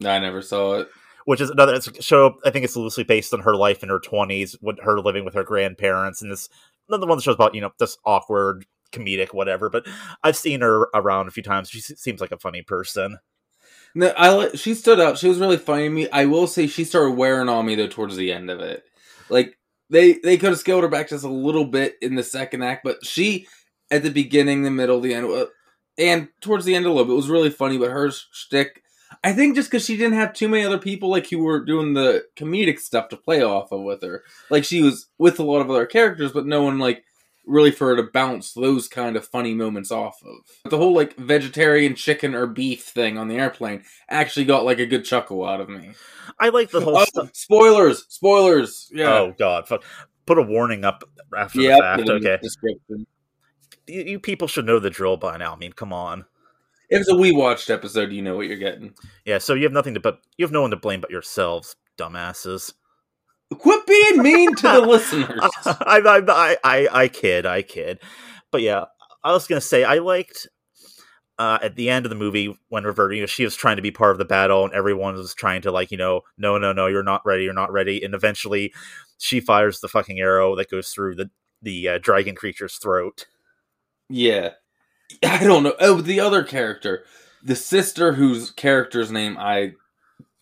No, 0.00 0.10
I 0.10 0.18
never 0.18 0.42
saw 0.42 0.80
it. 0.80 0.88
which 1.24 1.40
is 1.40 1.50
another 1.50 1.74
it's 1.74 1.88
a 1.88 2.02
show. 2.02 2.36
I 2.44 2.50
think 2.50 2.64
it's 2.64 2.76
loosely 2.76 3.04
based 3.04 3.32
on 3.32 3.40
her 3.40 3.54
life 3.56 3.82
in 3.82 3.88
her 3.88 4.00
twenties, 4.00 4.56
with 4.60 4.78
her 4.82 5.00
living 5.00 5.24
with 5.24 5.34
her 5.34 5.44
grandparents, 5.44 6.22
and 6.22 6.30
this 6.30 6.48
another 6.88 7.06
one 7.06 7.18
that 7.18 7.22
shows 7.22 7.34
about 7.34 7.54
you 7.54 7.60
know 7.60 7.70
this 7.78 7.96
awkward, 8.04 8.66
comedic, 8.92 9.34
whatever. 9.34 9.68
But 9.70 9.86
I've 10.22 10.36
seen 10.36 10.60
her 10.60 10.88
around 10.94 11.28
a 11.28 11.30
few 11.32 11.42
times. 11.42 11.68
She 11.70 11.80
seems 11.80 12.20
like 12.20 12.32
a 12.32 12.38
funny 12.38 12.62
person. 12.62 13.18
No, 13.94 14.12
I 14.16 14.50
she 14.54 14.74
stood 14.74 15.00
out. 15.00 15.16
She 15.18 15.28
was 15.28 15.38
really 15.38 15.56
funny 15.56 15.84
to 15.84 15.90
me. 15.90 16.08
I 16.10 16.26
will 16.26 16.46
say 16.46 16.66
she 16.66 16.84
started 16.84 17.12
wearing 17.12 17.48
on 17.48 17.64
me 17.66 17.74
though 17.74 17.86
towards 17.88 18.16
the 18.16 18.32
end 18.32 18.50
of 18.50 18.60
it. 18.60 18.84
Like 19.30 19.56
they 19.90 20.14
they 20.14 20.36
could 20.36 20.50
have 20.50 20.58
scaled 20.58 20.82
her 20.82 20.88
back 20.88 21.08
just 21.08 21.24
a 21.24 21.28
little 21.28 21.64
bit 21.64 21.96
in 22.02 22.14
the 22.14 22.22
second 22.22 22.62
act, 22.62 22.82
but 22.84 23.04
she 23.04 23.46
at 23.90 24.02
the 24.02 24.10
beginning, 24.10 24.62
the 24.62 24.70
middle, 24.70 25.00
the 25.00 25.14
end, 25.14 25.26
uh, 25.26 25.46
and 25.98 26.28
towards 26.40 26.64
the 26.64 26.74
end 26.74 26.86
a 26.86 26.88
little 26.88 27.04
bit 27.04 27.14
was 27.14 27.28
really 27.30 27.50
funny. 27.50 27.78
But 27.78 27.90
her 27.90 28.10
shtick, 28.10 28.82
I 29.22 29.32
think, 29.32 29.54
just 29.54 29.70
because 29.70 29.84
she 29.84 29.96
didn't 29.96 30.18
have 30.18 30.32
too 30.32 30.48
many 30.48 30.64
other 30.64 30.78
people 30.78 31.10
like 31.10 31.28
who 31.28 31.38
were 31.38 31.64
doing 31.64 31.94
the 31.94 32.24
comedic 32.36 32.80
stuff 32.80 33.08
to 33.10 33.16
play 33.16 33.42
off 33.42 33.72
of 33.72 33.82
with 33.82 34.02
her. 34.02 34.22
Like 34.50 34.64
she 34.64 34.82
was 34.82 35.06
with 35.18 35.38
a 35.38 35.44
lot 35.44 35.60
of 35.60 35.70
other 35.70 35.86
characters, 35.86 36.32
but 36.32 36.46
no 36.46 36.62
one 36.62 36.78
like 36.78 37.04
really 37.46 37.70
for 37.70 37.88
her 37.88 37.96
to 37.96 38.10
bounce 38.12 38.52
those 38.52 38.88
kind 38.88 39.16
of 39.16 39.26
funny 39.26 39.54
moments 39.54 39.90
off 39.90 40.18
of. 40.24 40.36
But 40.64 40.70
The 40.70 40.78
whole 40.78 40.94
like 40.94 41.16
vegetarian 41.16 41.94
chicken 41.94 42.34
or 42.34 42.46
beef 42.46 42.82
thing 42.84 43.16
on 43.16 43.28
the 43.28 43.36
airplane 43.36 43.84
actually 44.10 44.44
got 44.46 44.64
like 44.64 44.78
a 44.78 44.86
good 44.86 45.04
chuckle 45.04 45.44
out 45.44 45.60
of 45.60 45.68
me. 45.68 45.92
I 46.40 46.48
like 46.50 46.70
the 46.70 46.80
whole 46.80 46.96
Oh, 47.16 47.28
spoilers! 47.32 48.04
Spoilers! 48.08 48.90
Yeah. 48.92 49.12
Oh 49.14 49.34
God, 49.38 49.68
fuck. 49.68 49.84
Put 50.26 50.38
a 50.38 50.42
warning 50.42 50.84
up 50.84 51.04
after 51.36 51.60
yeah. 51.60 51.76
the 51.76 51.82
fact. 51.82 52.10
Okay, 52.10 52.38
Description. 52.42 53.06
you, 53.86 54.02
you 54.02 54.20
people 54.20 54.48
should 54.48 54.66
know 54.66 54.80
the 54.80 54.90
drill 54.90 55.16
by 55.16 55.36
now. 55.36 55.52
I 55.54 55.56
mean, 55.56 55.72
come 55.72 55.92
on. 55.92 56.24
If 56.88 57.00
it's 57.00 57.10
a 57.10 57.16
we 57.16 57.32
watched 57.32 57.70
episode, 57.70 58.12
you 58.12 58.22
know 58.22 58.36
what 58.36 58.46
you're 58.46 58.56
getting. 58.56 58.94
Yeah, 59.24 59.38
so 59.38 59.54
you 59.54 59.64
have 59.64 59.72
nothing 59.72 59.94
to 59.94 60.00
but 60.00 60.20
you 60.36 60.44
have 60.44 60.52
no 60.52 60.62
one 60.62 60.70
to 60.70 60.76
blame 60.76 61.00
but 61.00 61.10
yourselves, 61.10 61.76
dumbasses. 61.96 62.72
Quit 63.54 63.86
being 63.86 64.22
mean 64.22 64.54
to 64.56 64.68
the 64.68 64.80
listeners. 64.86 65.40
I, 65.64 66.00
I, 66.04 66.22
I, 66.28 66.56
I, 66.64 66.88
I 66.92 67.08
kid, 67.08 67.46
I 67.46 67.62
kid. 67.62 68.00
But 68.50 68.62
yeah, 68.62 68.86
I 69.22 69.32
was 69.32 69.46
gonna 69.46 69.60
say 69.60 69.84
I 69.84 69.98
liked 69.98 70.48
uh, 71.38 71.58
at 71.62 71.76
the 71.76 71.90
end 71.90 72.06
of 72.06 72.10
the 72.10 72.16
movie 72.16 72.58
when 72.68 72.84
River, 72.84 73.12
you 73.12 73.20
know, 73.20 73.26
she 73.26 73.44
was 73.44 73.54
trying 73.54 73.76
to 73.76 73.82
be 73.82 73.90
part 73.90 74.12
of 74.12 74.18
the 74.18 74.24
battle, 74.24 74.64
and 74.64 74.72
everyone 74.72 75.14
was 75.14 75.34
trying 75.34 75.62
to 75.62 75.70
like, 75.70 75.90
you 75.90 75.96
know, 75.98 76.22
no, 76.38 76.58
no, 76.58 76.72
no, 76.72 76.86
you're 76.86 77.02
not 77.02 77.22
ready, 77.24 77.44
you're 77.44 77.52
not 77.52 77.72
ready, 77.72 78.02
and 78.02 78.14
eventually 78.14 78.72
she 79.18 79.40
fires 79.40 79.80
the 79.80 79.88
fucking 79.88 80.18
arrow 80.18 80.56
that 80.56 80.70
goes 80.70 80.90
through 80.90 81.14
the 81.14 81.30
the 81.62 81.88
uh, 81.88 81.98
dragon 81.98 82.34
creature's 82.34 82.76
throat. 82.76 83.26
Yeah. 84.08 84.50
I 85.24 85.42
don't 85.44 85.62
know. 85.62 85.74
Oh, 85.80 86.00
the 86.00 86.20
other 86.20 86.42
character. 86.42 87.04
The 87.42 87.56
sister 87.56 88.12
whose 88.12 88.50
character's 88.50 89.10
name 89.10 89.36
I 89.38 89.72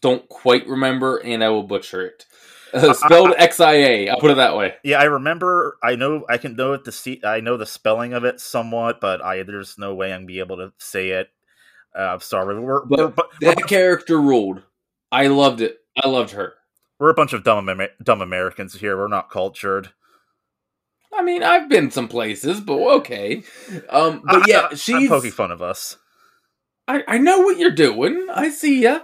don't 0.01 0.29
quite 0.29 0.67
remember 0.67 1.19
and 1.19 1.43
I 1.43 1.51
will 1.51 1.63
butcher 1.63 2.05
it. 2.05 2.27
Uh, 2.75 2.93
spelled 2.95 3.35
X 3.39 3.61
I 3.61 3.75
A. 3.75 4.09
I'll 4.11 4.21
put 4.21 4.31
it 4.33 4.37
that 4.37 4.57
way. 4.57 4.75
Yeah, 4.83 4.99
I 5.01 5.05
remember. 5.05 5.79
I 5.83 5.97
know. 5.97 6.25
I 6.29 6.39
can 6.39 6.57
know 6.57 6.73
it. 6.75 6.85
The 6.85 6.93
see. 6.93 7.21
I 7.25 7.41
know 7.41 7.57
the 7.57 7.67
spelling 7.67 8.13
of 8.13 8.25
it 8.25 8.41
somewhat, 8.41 9.01
but 9.01 9.23
I 9.23 9.43
there's 9.45 9.79
no 9.79 9.95
way 9.95 10.13
I'm 10.13 10.21
gonna 10.23 10.27
be 10.27 10.41
able 10.41 10.57
to 10.57 10.73
say 10.79 11.11
it. 11.11 11.29
Uh, 11.97 12.03
I'm 12.15 12.21
sorry. 12.21 12.59
We're, 12.59 12.85
But 12.85 12.99
we're, 12.99 13.09
bu- 13.09 13.23
we're, 13.41 13.55
That 13.55 13.67
character 13.69 14.21
ruled. 14.21 14.63
I 15.13 15.29
loved 15.29 15.61
it. 15.61 15.79
I 16.03 16.09
loved 16.09 16.33
her. 16.33 16.55
we're 16.99 17.11
a 17.11 17.15
bunch 17.15 17.33
of 17.33 17.45
dumb 17.45 17.69
Amer- 17.69 17.91
dumb 18.03 18.21
Americans 18.21 18.75
here. 18.75 18.97
We're 18.97 19.09
not 19.09 19.31
cultured. 19.31 19.91
I 21.17 21.23
mean, 21.23 21.45
I've 21.45 21.69
been 21.69 21.93
some 21.93 22.09
places, 22.09 22.61
but 22.61 22.75
okay. 22.97 23.45
Um, 23.89 24.23
but 24.25 24.49
yeah, 24.49 24.71
she's 24.75 24.97
I'm 24.97 25.09
poking 25.09 25.31
fun 25.31 25.53
of 25.53 25.63
us. 25.63 25.97
I, 26.89 27.05
I 27.07 27.19
know 27.19 27.39
what 27.41 27.57
you're 27.59 27.71
doing. 27.71 28.27
I 28.35 28.51
see 28.51 28.83
ya. 28.83 29.01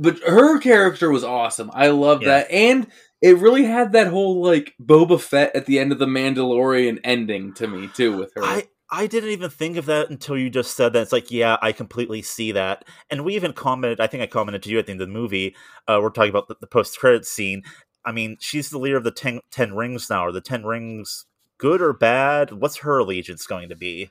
But 0.00 0.18
her 0.26 0.58
character 0.58 1.10
was 1.10 1.22
awesome. 1.22 1.70
I 1.74 1.88
love 1.88 2.22
Yeah. 2.22 2.28
that. 2.28 2.50
And 2.50 2.86
it 3.22 3.36
really 3.36 3.64
had 3.64 3.92
that 3.92 4.06
whole 4.08 4.42
like 4.42 4.74
Boba 4.82 5.20
Fett 5.20 5.54
at 5.54 5.66
the 5.66 5.78
end 5.78 5.92
of 5.92 5.98
the 5.98 6.06
Mandalorian 6.06 6.98
ending 7.04 7.52
to 7.54 7.68
me 7.68 7.88
too 7.94 8.16
with 8.16 8.32
her. 8.34 8.42
I 8.42 8.68
I 8.92 9.06
didn't 9.06 9.30
even 9.30 9.50
think 9.50 9.76
of 9.76 9.86
that 9.86 10.10
until 10.10 10.36
you 10.36 10.50
just 10.50 10.76
said 10.76 10.92
that. 10.94 11.02
It's 11.02 11.12
like, 11.12 11.30
yeah, 11.30 11.58
I 11.62 11.70
completely 11.70 12.22
see 12.22 12.50
that. 12.52 12.84
And 13.08 13.24
we 13.24 13.36
even 13.36 13.52
commented. 13.52 14.00
I 14.00 14.08
think 14.08 14.22
I 14.22 14.26
commented 14.26 14.64
to 14.64 14.70
you 14.70 14.80
at 14.80 14.86
the 14.86 14.92
end 14.92 15.00
of 15.00 15.06
the 15.06 15.12
movie. 15.14 15.54
Uh, 15.86 16.00
we're 16.02 16.10
talking 16.10 16.30
about 16.30 16.48
the, 16.48 16.56
the 16.60 16.66
post 16.66 16.98
credit 16.98 17.24
scene. 17.24 17.62
I 18.04 18.10
mean, 18.12 18.36
she's 18.40 18.70
the 18.70 18.78
leader 18.78 18.96
of 18.96 19.04
the 19.04 19.12
ten, 19.12 19.40
10 19.52 19.74
rings 19.76 20.10
now. 20.10 20.22
Are 20.26 20.32
the 20.32 20.40
ten 20.40 20.64
rings 20.64 21.26
good 21.58 21.80
or 21.82 21.92
bad? 21.92 22.52
What's 22.52 22.78
her 22.78 22.98
allegiance 22.98 23.46
going 23.46 23.68
to 23.68 23.76
be? 23.76 24.10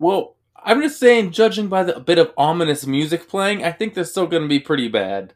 well, 0.00 0.36
I'm 0.64 0.82
just 0.82 0.98
saying, 0.98 1.32
judging 1.32 1.68
by 1.68 1.84
the 1.84 2.00
bit 2.00 2.18
of 2.18 2.32
ominous 2.36 2.86
music 2.86 3.28
playing, 3.28 3.64
I 3.64 3.72
think 3.72 3.94
they're 3.94 4.04
still 4.04 4.26
going 4.26 4.42
to 4.42 4.48
be 4.48 4.60
pretty 4.60 4.88
bad. 4.88 5.34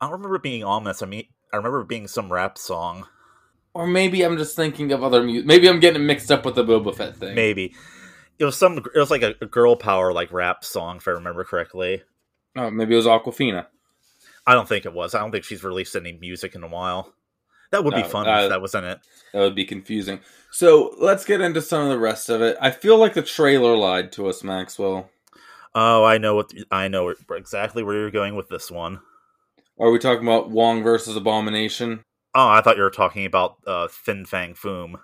I 0.00 0.06
don't 0.06 0.12
remember 0.12 0.38
being 0.38 0.64
ominous. 0.64 1.02
I 1.02 1.06
mean, 1.06 1.26
I 1.52 1.56
remember 1.56 1.84
being 1.84 2.08
some 2.08 2.32
rap 2.32 2.58
song. 2.58 3.06
Or 3.74 3.86
maybe 3.86 4.22
I'm 4.22 4.38
just 4.38 4.54
thinking 4.54 4.92
of 4.92 5.02
other 5.02 5.22
music. 5.22 5.46
Maybe 5.46 5.68
I'm 5.68 5.80
getting 5.80 6.06
mixed 6.06 6.30
up 6.30 6.44
with 6.44 6.54
the 6.54 6.64
Boba 6.64 6.94
Fett 6.94 7.16
thing. 7.16 7.34
Maybe 7.34 7.74
it 8.38 8.44
was 8.44 8.56
some. 8.56 8.78
It 8.78 8.98
was 8.98 9.10
like 9.10 9.22
a, 9.22 9.34
a 9.40 9.46
girl 9.46 9.76
power 9.76 10.12
like 10.12 10.32
rap 10.32 10.64
song, 10.64 10.98
if 10.98 11.08
I 11.08 11.12
remember 11.12 11.44
correctly. 11.44 12.02
Oh, 12.56 12.70
maybe 12.70 12.94
it 12.94 12.96
was 12.96 13.06
Awkwafina. 13.06 13.66
I 14.46 14.54
don't 14.54 14.68
think 14.68 14.86
it 14.86 14.92
was. 14.92 15.14
I 15.14 15.20
don't 15.20 15.32
think 15.32 15.44
she's 15.44 15.64
released 15.64 15.96
any 15.96 16.12
music 16.12 16.54
in 16.54 16.62
a 16.62 16.68
while. 16.68 17.14
That 17.74 17.82
would 17.82 17.96
be 17.96 18.04
fun 18.04 18.28
uh, 18.28 18.44
if 18.44 18.50
that 18.50 18.62
was 18.62 18.72
in 18.76 18.84
it. 18.84 19.00
That 19.32 19.40
would 19.40 19.56
be 19.56 19.64
confusing. 19.64 20.20
So 20.52 20.94
let's 20.98 21.24
get 21.24 21.40
into 21.40 21.60
some 21.60 21.82
of 21.82 21.88
the 21.88 21.98
rest 21.98 22.28
of 22.30 22.40
it. 22.40 22.56
I 22.60 22.70
feel 22.70 22.98
like 22.98 23.14
the 23.14 23.22
trailer 23.22 23.76
lied 23.76 24.12
to 24.12 24.28
us, 24.28 24.44
Maxwell. 24.44 25.10
Oh, 25.74 26.04
I 26.04 26.18
know 26.18 26.36
what 26.36 26.52
I 26.70 26.86
know 26.86 27.12
exactly 27.32 27.82
where 27.82 27.96
you're 27.96 28.12
going 28.12 28.36
with 28.36 28.48
this 28.48 28.70
one. 28.70 29.00
Are 29.80 29.90
we 29.90 29.98
talking 29.98 30.22
about 30.22 30.50
Wong 30.50 30.84
versus 30.84 31.16
Abomination? 31.16 32.04
Oh, 32.32 32.48
I 32.48 32.60
thought 32.60 32.76
you 32.76 32.84
were 32.84 32.90
talking 32.90 33.26
about 33.26 33.56
uh, 33.66 33.88
Fin 33.88 34.24
Fang 34.24 34.54
Foom. 34.54 35.00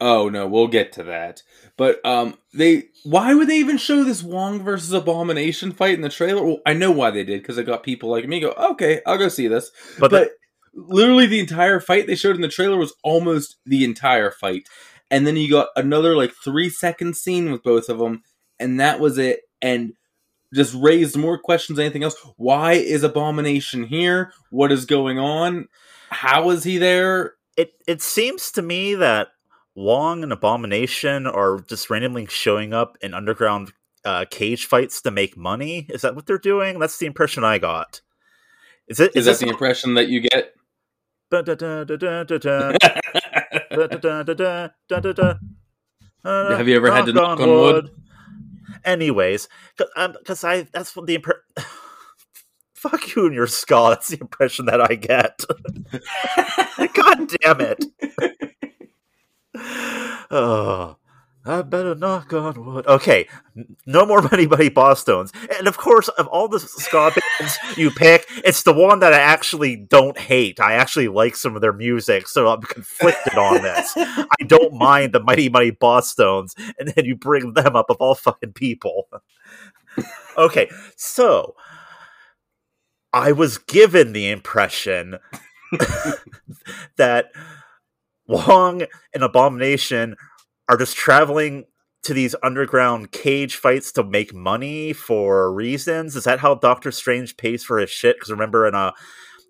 Oh 0.00 0.30
no, 0.30 0.46
we'll 0.46 0.68
get 0.68 0.92
to 0.94 1.02
that. 1.04 1.42
But 1.76 2.00
um, 2.06 2.38
they 2.54 2.84
why 3.04 3.34
would 3.34 3.46
they 3.50 3.58
even 3.58 3.76
show 3.76 4.04
this 4.04 4.22
Wong 4.22 4.62
versus 4.64 4.94
Abomination 4.94 5.72
fight 5.72 5.96
in 5.96 6.00
the 6.00 6.08
trailer? 6.08 6.42
Well, 6.42 6.60
I 6.64 6.72
know 6.72 6.90
why 6.92 7.10
they 7.10 7.24
did 7.24 7.42
because 7.42 7.58
I 7.58 7.62
got 7.62 7.82
people 7.82 8.08
like 8.08 8.26
me 8.26 8.40
go, 8.40 8.52
okay, 8.52 9.02
I'll 9.06 9.18
go 9.18 9.28
see 9.28 9.48
this. 9.48 9.70
But, 9.98 10.10
But, 10.10 10.24
the- 10.24 10.39
literally, 10.74 11.26
the 11.26 11.40
entire 11.40 11.80
fight 11.80 12.06
they 12.06 12.14
showed 12.14 12.36
in 12.36 12.42
the 12.42 12.48
trailer 12.48 12.76
was 12.76 12.94
almost 13.02 13.56
the 13.64 13.84
entire 13.84 14.30
fight, 14.30 14.68
and 15.10 15.26
then 15.26 15.36
you 15.36 15.50
got 15.50 15.68
another 15.76 16.16
like 16.16 16.32
three 16.32 16.70
second 16.70 17.16
scene 17.16 17.50
with 17.50 17.62
both 17.62 17.88
of 17.88 17.98
them, 17.98 18.22
and 18.58 18.80
that 18.80 19.00
was 19.00 19.18
it. 19.18 19.40
And 19.62 19.94
just 20.52 20.74
raised 20.74 21.16
more 21.16 21.38
questions 21.38 21.76
than 21.76 21.84
anything 21.84 22.02
else. 22.02 22.16
Why 22.36 22.72
is 22.72 23.04
Abomination 23.04 23.84
here? 23.84 24.32
What 24.50 24.72
is 24.72 24.84
going 24.84 25.16
on? 25.18 25.68
How 26.10 26.50
is 26.50 26.64
he 26.64 26.76
there? 26.78 27.34
it 27.60 27.74
it 27.86 28.00
seems 28.00 28.50
to 28.52 28.62
me 28.62 28.94
that 28.94 29.28
Wong 29.74 30.22
and 30.22 30.32
Abomination 30.32 31.26
are 31.26 31.60
just 31.60 31.90
randomly 31.90 32.26
showing 32.26 32.72
up 32.72 32.96
in 33.02 33.12
underground 33.12 33.72
uh, 34.04 34.24
cage 34.30 34.64
fights 34.64 35.02
to 35.02 35.10
make 35.10 35.36
money. 35.36 35.86
Is 35.90 36.00
that 36.02 36.14
what 36.14 36.26
they're 36.26 36.38
doing? 36.38 36.78
That's 36.78 36.96
the 36.96 37.06
impression 37.06 37.44
I 37.44 37.58
got. 37.58 38.00
Is 38.88 38.98
it? 38.98 39.12
Is 39.14 39.26
this 39.26 39.38
that 39.38 39.44
the 39.44 39.50
impression 39.50 39.94
that 39.94 40.08
you 40.08 40.20
get? 40.20 40.54
Have 46.24 46.68
you 46.68 46.76
ever 46.76 46.90
had 46.90 47.06
to 47.06 47.12
knock 47.12 47.40
on 47.40 47.48
wood? 47.48 47.90
Anyways, 48.84 49.48
because 49.76 50.44
um, 50.44 50.50
I 50.50 50.66
that's 50.72 50.94
what 50.96 51.06
the 51.06 51.18
impre- 51.18 51.40
fuck 52.74 53.14
you 53.14 53.26
and 53.26 53.34
your 53.34 53.46
skull. 53.46 53.90
That's 53.90 54.08
the 54.08 54.18
impression 54.20 54.66
that 54.66 54.80
I 54.80 54.94
get. 54.94 55.44
God 56.94 57.30
damn 57.42 57.60
it! 57.60 57.84
oh, 60.30 60.96
I 61.44 61.62
better 61.62 61.94
knock 61.94 62.32
on 62.32 62.64
wood. 62.64 62.86
Okay, 62.86 63.28
no 63.90 64.06
more 64.06 64.22
Mighty 64.30 64.46
Mighty 64.46 64.70
Bosstones. 64.70 65.32
And 65.58 65.66
of 65.66 65.76
course, 65.76 66.08
of 66.08 66.26
all 66.28 66.48
the 66.48 66.60
ska 66.60 67.12
bands 67.14 67.58
you 67.76 67.90
pick, 67.90 68.26
it's 68.44 68.62
the 68.62 68.72
one 68.72 69.00
that 69.00 69.12
I 69.12 69.18
actually 69.18 69.76
don't 69.76 70.18
hate. 70.18 70.60
I 70.60 70.74
actually 70.74 71.08
like 71.08 71.36
some 71.36 71.54
of 71.54 71.60
their 71.60 71.72
music, 71.72 72.28
so 72.28 72.48
I'm 72.48 72.62
conflicted 72.62 73.34
on 73.36 73.62
this. 73.62 73.92
I 73.96 74.44
don't 74.46 74.74
mind 74.74 75.12
the 75.12 75.22
Mighty 75.22 75.48
Mighty 75.48 75.72
Bosstones, 75.72 76.54
and 76.78 76.88
then 76.88 77.04
you 77.04 77.16
bring 77.16 77.54
them 77.54 77.76
up 77.76 77.90
of 77.90 77.96
all 78.00 78.14
fucking 78.14 78.52
people. 78.52 79.08
okay, 80.38 80.70
so 80.96 81.54
I 83.12 83.32
was 83.32 83.58
given 83.58 84.12
the 84.12 84.30
impression 84.30 85.18
that 86.96 87.32
Wong 88.26 88.84
and 89.12 89.24
Abomination 89.24 90.16
are 90.68 90.76
just 90.76 90.96
traveling 90.96 91.64
to 92.02 92.14
these 92.14 92.34
underground 92.42 93.12
cage 93.12 93.56
fights 93.56 93.92
to 93.92 94.02
make 94.02 94.34
money 94.34 94.92
for 94.92 95.52
reasons. 95.52 96.16
Is 96.16 96.24
that 96.24 96.40
how 96.40 96.54
Doctor 96.54 96.90
Strange 96.90 97.36
pays 97.36 97.62
for 97.62 97.78
his 97.78 97.90
shit? 97.90 98.16
Because 98.16 98.30
remember 98.30 98.66
in 98.66 98.74
uh, 98.74 98.92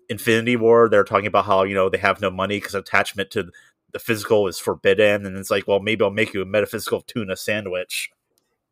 Infinity 0.09 0.57
War, 0.57 0.89
they're 0.89 1.03
talking 1.03 1.27
about 1.27 1.45
how 1.45 1.63
you 1.63 1.73
know 1.73 1.89
they 1.89 1.97
have 1.97 2.21
no 2.21 2.29
money 2.29 2.57
because 2.57 2.75
attachment 2.75 3.31
to 3.31 3.51
the 3.93 3.99
physical 3.99 4.47
is 4.47 4.59
forbidden, 4.59 5.25
and 5.25 5.37
it's 5.37 5.51
like, 5.51 5.67
well, 5.67 5.79
maybe 5.79 6.03
I'll 6.03 6.11
make 6.11 6.33
you 6.33 6.41
a 6.41 6.45
metaphysical 6.45 7.01
tuna 7.01 7.35
sandwich. 7.35 8.09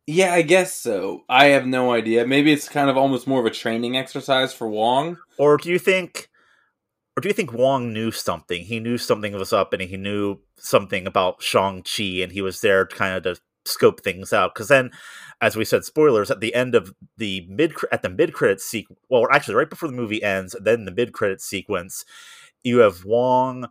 Yeah, 0.06 0.32
I 0.32 0.42
guess 0.42 0.74
so. 0.74 1.22
I 1.28 1.46
have 1.46 1.66
no 1.66 1.92
idea. 1.92 2.26
Maybe 2.26 2.52
it's 2.52 2.68
kind 2.68 2.90
of 2.90 2.96
almost 2.96 3.26
more 3.26 3.40
of 3.40 3.46
a 3.46 3.50
training 3.50 3.96
exercise 3.96 4.52
for 4.52 4.68
Wong. 4.68 5.18
Or 5.38 5.56
do 5.56 5.70
you 5.70 5.78
think, 5.78 6.28
or 7.16 7.20
do 7.20 7.28
you 7.28 7.34
think 7.34 7.52
Wong 7.52 7.92
knew 7.92 8.10
something? 8.10 8.64
He 8.64 8.80
knew 8.80 8.98
something 8.98 9.32
was 9.34 9.52
up, 9.52 9.72
and 9.72 9.82
he 9.82 9.96
knew 9.96 10.38
something 10.56 11.06
about 11.06 11.42
Shang 11.42 11.82
Chi, 11.82 12.22
and 12.22 12.32
he 12.32 12.42
was 12.42 12.60
there 12.60 12.86
kind 12.86 13.14
of 13.14 13.22
to 13.36 13.40
scope 13.64 14.00
things 14.02 14.32
out. 14.32 14.54
Because 14.54 14.68
then, 14.68 14.90
as 15.40 15.56
we 15.56 15.64
said, 15.64 15.84
spoilers 15.84 16.30
at 16.30 16.40
the 16.40 16.54
end 16.54 16.74
of 16.74 16.94
the 17.16 17.46
mid 17.48 17.74
at 17.92 18.02
the 18.02 18.08
mid 18.08 18.32
credit 18.32 18.60
sequence. 18.60 19.00
Well, 19.08 19.26
actually, 19.30 19.54
right 19.54 19.70
before 19.70 19.88
the 19.88 19.96
movie 19.96 20.22
ends, 20.22 20.56
then 20.60 20.84
the 20.84 20.92
mid 20.92 21.12
credit 21.12 21.40
sequence, 21.40 22.04
you 22.62 22.78
have 22.78 23.04
Wong. 23.04 23.68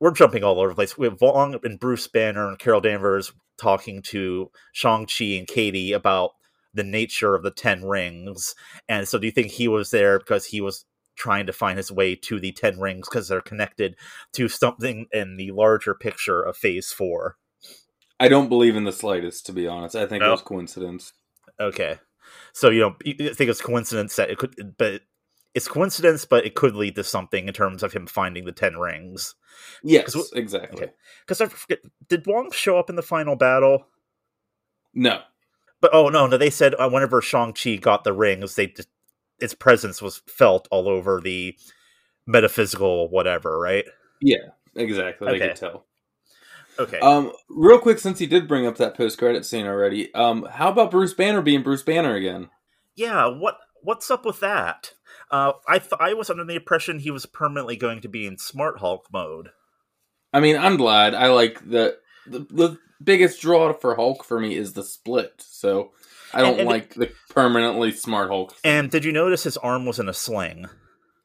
We're 0.00 0.12
jumping 0.12 0.44
all 0.44 0.60
over 0.60 0.68
the 0.68 0.74
place. 0.74 0.96
We 0.96 1.06
have 1.06 1.20
Wong 1.20 1.58
and 1.64 1.80
Bruce 1.80 2.06
Banner 2.06 2.48
and 2.48 2.58
Carol 2.58 2.80
Danvers 2.80 3.32
talking 3.58 4.00
to 4.02 4.50
Shang 4.72 5.06
Chi 5.06 5.24
and 5.24 5.46
Katie 5.46 5.92
about 5.92 6.32
the 6.72 6.84
nature 6.84 7.34
of 7.34 7.42
the 7.42 7.50
Ten 7.50 7.84
Rings. 7.84 8.54
And 8.88 9.08
so, 9.08 9.18
do 9.18 9.26
you 9.26 9.32
think 9.32 9.50
he 9.50 9.68
was 9.68 9.90
there 9.90 10.18
because 10.18 10.46
he 10.46 10.60
was 10.60 10.84
trying 11.16 11.46
to 11.46 11.52
find 11.52 11.76
his 11.76 11.90
way 11.90 12.14
to 12.14 12.38
the 12.38 12.52
Ten 12.52 12.78
Rings 12.78 13.08
because 13.08 13.28
they're 13.28 13.40
connected 13.40 13.96
to 14.34 14.48
something 14.48 15.06
in 15.12 15.36
the 15.36 15.50
larger 15.50 15.94
picture 15.94 16.40
of 16.40 16.56
Phase 16.56 16.92
Four? 16.92 17.36
I 18.20 18.28
don't 18.28 18.48
believe 18.48 18.76
in 18.76 18.84
the 18.84 18.92
slightest, 18.92 19.46
to 19.46 19.52
be 19.52 19.66
honest. 19.66 19.94
I 19.94 20.06
think 20.06 20.22
it 20.24 20.28
was 20.28 20.42
coincidence. 20.42 21.12
Okay, 21.60 21.98
so 22.52 22.70
you 22.70 22.80
know, 22.80 22.96
you 23.04 23.34
think 23.34 23.50
it's 23.50 23.62
coincidence 23.62 24.16
that 24.16 24.30
it 24.30 24.38
could, 24.38 24.74
but 24.78 25.02
it's 25.54 25.66
coincidence, 25.68 26.24
but 26.24 26.44
it 26.46 26.54
could 26.54 26.74
lead 26.76 26.94
to 26.96 27.04
something 27.04 27.48
in 27.48 27.54
terms 27.54 27.82
of 27.82 27.92
him 27.92 28.06
finding 28.06 28.44
the 28.44 28.52
Ten 28.52 28.76
Rings. 28.76 29.34
Yes, 29.82 30.12
'Cause 30.12 30.32
exactly. 30.34 30.82
okay. 30.84 30.92
Because 31.26 31.40
I 31.40 31.46
forget, 31.46 31.80
did 32.08 32.26
Wong 32.26 32.50
show 32.52 32.78
up 32.78 32.90
in 32.90 32.96
the 32.96 33.02
final 33.02 33.34
battle? 33.34 33.86
No. 34.94 35.22
But 35.80 35.90
oh 35.94 36.08
no, 36.08 36.26
no, 36.26 36.36
they 36.36 36.50
said 36.50 36.74
uh, 36.78 36.88
whenever 36.90 37.20
Shang 37.22 37.52
Chi 37.54 37.76
got 37.76 38.04
the 38.04 38.12
rings, 38.12 38.54
they 38.56 38.74
its 39.40 39.54
presence 39.54 40.02
was 40.02 40.22
felt 40.26 40.66
all 40.70 40.88
over 40.88 41.20
the 41.20 41.56
metaphysical 42.26 43.08
whatever, 43.08 43.58
right? 43.58 43.84
Yeah, 44.20 44.50
exactly. 44.76 45.28
I 45.28 45.30
Okay. 45.32 45.48
could 45.48 45.56
tell. 45.56 45.86
Okay. 46.78 46.98
Um, 47.00 47.32
real 47.48 47.78
quick, 47.78 47.98
since 47.98 48.18
he 48.18 48.26
did 48.26 48.46
bring 48.48 48.66
up 48.66 48.76
that 48.76 48.96
post-credit 48.96 49.44
scene 49.44 49.66
already, 49.66 50.14
um, 50.14 50.46
how 50.50 50.68
about 50.70 50.90
Bruce 50.90 51.12
Banner 51.14 51.42
being 51.42 51.62
Bruce 51.62 51.82
Banner 51.82 52.14
again? 52.14 52.50
yeah, 52.96 53.26
what 53.26 53.56
what's 53.82 54.10
up 54.10 54.24
with 54.24 54.40
that? 54.40 54.92
Uh, 55.30 55.52
I 55.68 55.78
th- 55.78 55.92
I 56.00 56.14
was 56.14 56.30
under 56.30 56.44
the 56.44 56.54
impression 56.56 56.98
he 56.98 57.10
was 57.10 57.26
permanently 57.26 57.76
going 57.76 58.00
to 58.02 58.08
be 58.08 58.26
in 58.26 58.38
Smart 58.38 58.78
Hulk 58.80 59.06
mode. 59.12 59.50
I 60.32 60.40
mean, 60.40 60.56
I'm 60.56 60.76
glad. 60.76 61.14
I 61.14 61.28
like 61.28 61.68
the 61.68 61.98
the, 62.26 62.40
the 62.50 62.78
biggest 63.02 63.40
draw 63.40 63.72
for 63.72 63.94
Hulk 63.94 64.24
for 64.24 64.38
me 64.40 64.54
is 64.56 64.72
the 64.72 64.82
split. 64.82 65.32
So 65.38 65.92
I 66.34 66.40
don't 66.42 66.50
And- 66.52 66.60
and 66.60 66.68
like 66.68 66.94
the 66.94 67.10
permanently 67.30 67.92
smart 67.92 68.28
Hulk. 68.30 68.54
And 68.64 68.90
did 68.90 69.04
you 69.04 69.12
notice 69.12 69.44
his 69.44 69.56
arm 69.58 69.86
was 69.86 69.98
in 69.98 70.08
a 70.08 70.14
sling? 70.14 70.66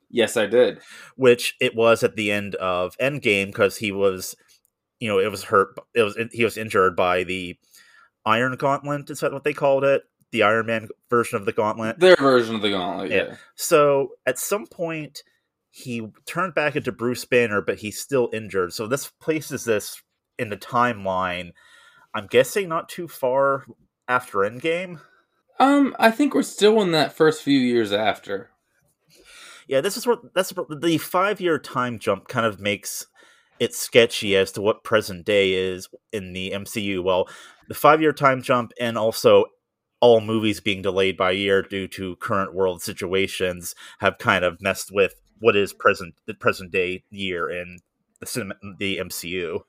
yes, 0.10 0.38
I 0.38 0.46
did. 0.46 0.80
Which 1.16 1.56
it 1.60 1.76
was 1.76 2.04
at 2.04 2.16
the 2.16 2.32
end 2.32 2.54
of 2.56 2.96
Endgame 3.00 3.48
because 3.48 3.78
he 3.78 3.92
was, 3.92 4.36
you 5.04 5.10
know, 5.10 5.20
it 5.20 5.30
was 5.30 5.44
hurt. 5.44 5.78
It 5.94 6.02
was 6.02 6.18
he 6.32 6.46
was 6.46 6.58
injured 6.58 6.96
by 6.96 7.26
the 7.26 7.58
Iron 8.26 8.56
Gauntlet. 8.56 9.10
Is 9.10 9.20
that 9.20 9.34
what 9.34 9.44
they 9.44 9.52
called 9.52 9.84
it? 9.84 10.04
The 10.32 10.44
Iron 10.44 10.68
Man 10.68 10.88
version 11.10 11.38
of 11.38 11.46
the 11.46 11.52
Gauntlet. 11.52 12.00
Their 12.00 12.16
version 12.16 12.56
of 12.56 12.62
the 12.62 12.70
gauntlet. 12.70 13.12
Yeah. 13.12 13.18
Yeah. 13.18 13.36
So 13.56 14.12
at 14.26 14.40
some 14.40 14.66
point, 14.66 15.24
he 15.72 16.08
turned 16.26 16.56
back 16.56 16.78
into 16.78 16.94
Bruce 16.94 17.26
Banner, 17.26 17.62
but 17.62 17.80
he's 17.80 18.00
still 18.00 18.30
injured. 18.32 18.72
So 18.72 18.88
this 18.88 19.12
places 19.20 19.66
this 19.66 20.02
in 20.40 20.48
the 20.48 20.56
timeline. 20.56 21.52
I'm 22.14 22.28
guessing 22.28 22.70
not 22.70 22.88
too 22.88 23.10
far 23.10 23.66
after 24.08 24.38
Endgame. 24.38 25.02
Um, 25.60 25.98
I 26.00 26.12
think 26.12 26.34
we're 26.34 26.44
still 26.44 26.82
in 26.82 26.94
that 26.94 27.12
first 27.12 27.44
few 27.44 27.60
years 27.60 27.92
after. 27.92 28.52
Yeah, 29.68 29.82
this 29.82 29.98
is 29.98 30.08
what 30.08 30.34
that's 30.34 30.54
the 30.54 30.98
five 30.98 31.42
year 31.42 31.60
time 31.60 32.00
jump 32.00 32.30
kind 32.30 32.46
of 32.46 32.62
makes 32.62 33.08
it 33.64 33.74
sketchy 33.74 34.36
as 34.36 34.52
to 34.52 34.62
what 34.62 34.84
present 34.84 35.26
day 35.26 35.54
is 35.54 35.88
in 36.12 36.34
the 36.34 36.52
MCU. 36.52 37.02
Well, 37.02 37.30
the 37.70 37.74
five 37.74 38.02
year 38.02 38.12
time 38.12 38.42
jump 38.42 38.74
and 38.78 38.98
also 38.98 39.46
all 40.02 40.20
movies 40.20 40.60
being 40.60 40.82
delayed 40.82 41.16
by 41.16 41.32
a 41.32 41.36
year 41.36 41.62
due 41.62 41.88
to 41.88 42.18
current 42.18 42.54
world 42.54 42.82
situations 42.82 43.74
have 44.00 44.18
kind 44.18 44.44
of 44.44 44.62
messed 44.62 44.92
with 44.92 45.16
what 45.40 45.56
is 45.56 45.72
present 45.72 46.14
the 46.28 46.34
present 46.34 46.72
day 46.72 47.06
year 47.10 47.50
in 47.50 47.80
the 48.20 48.26
cinema, 48.26 48.56
the 48.80 48.98
MCU. 48.98 49.62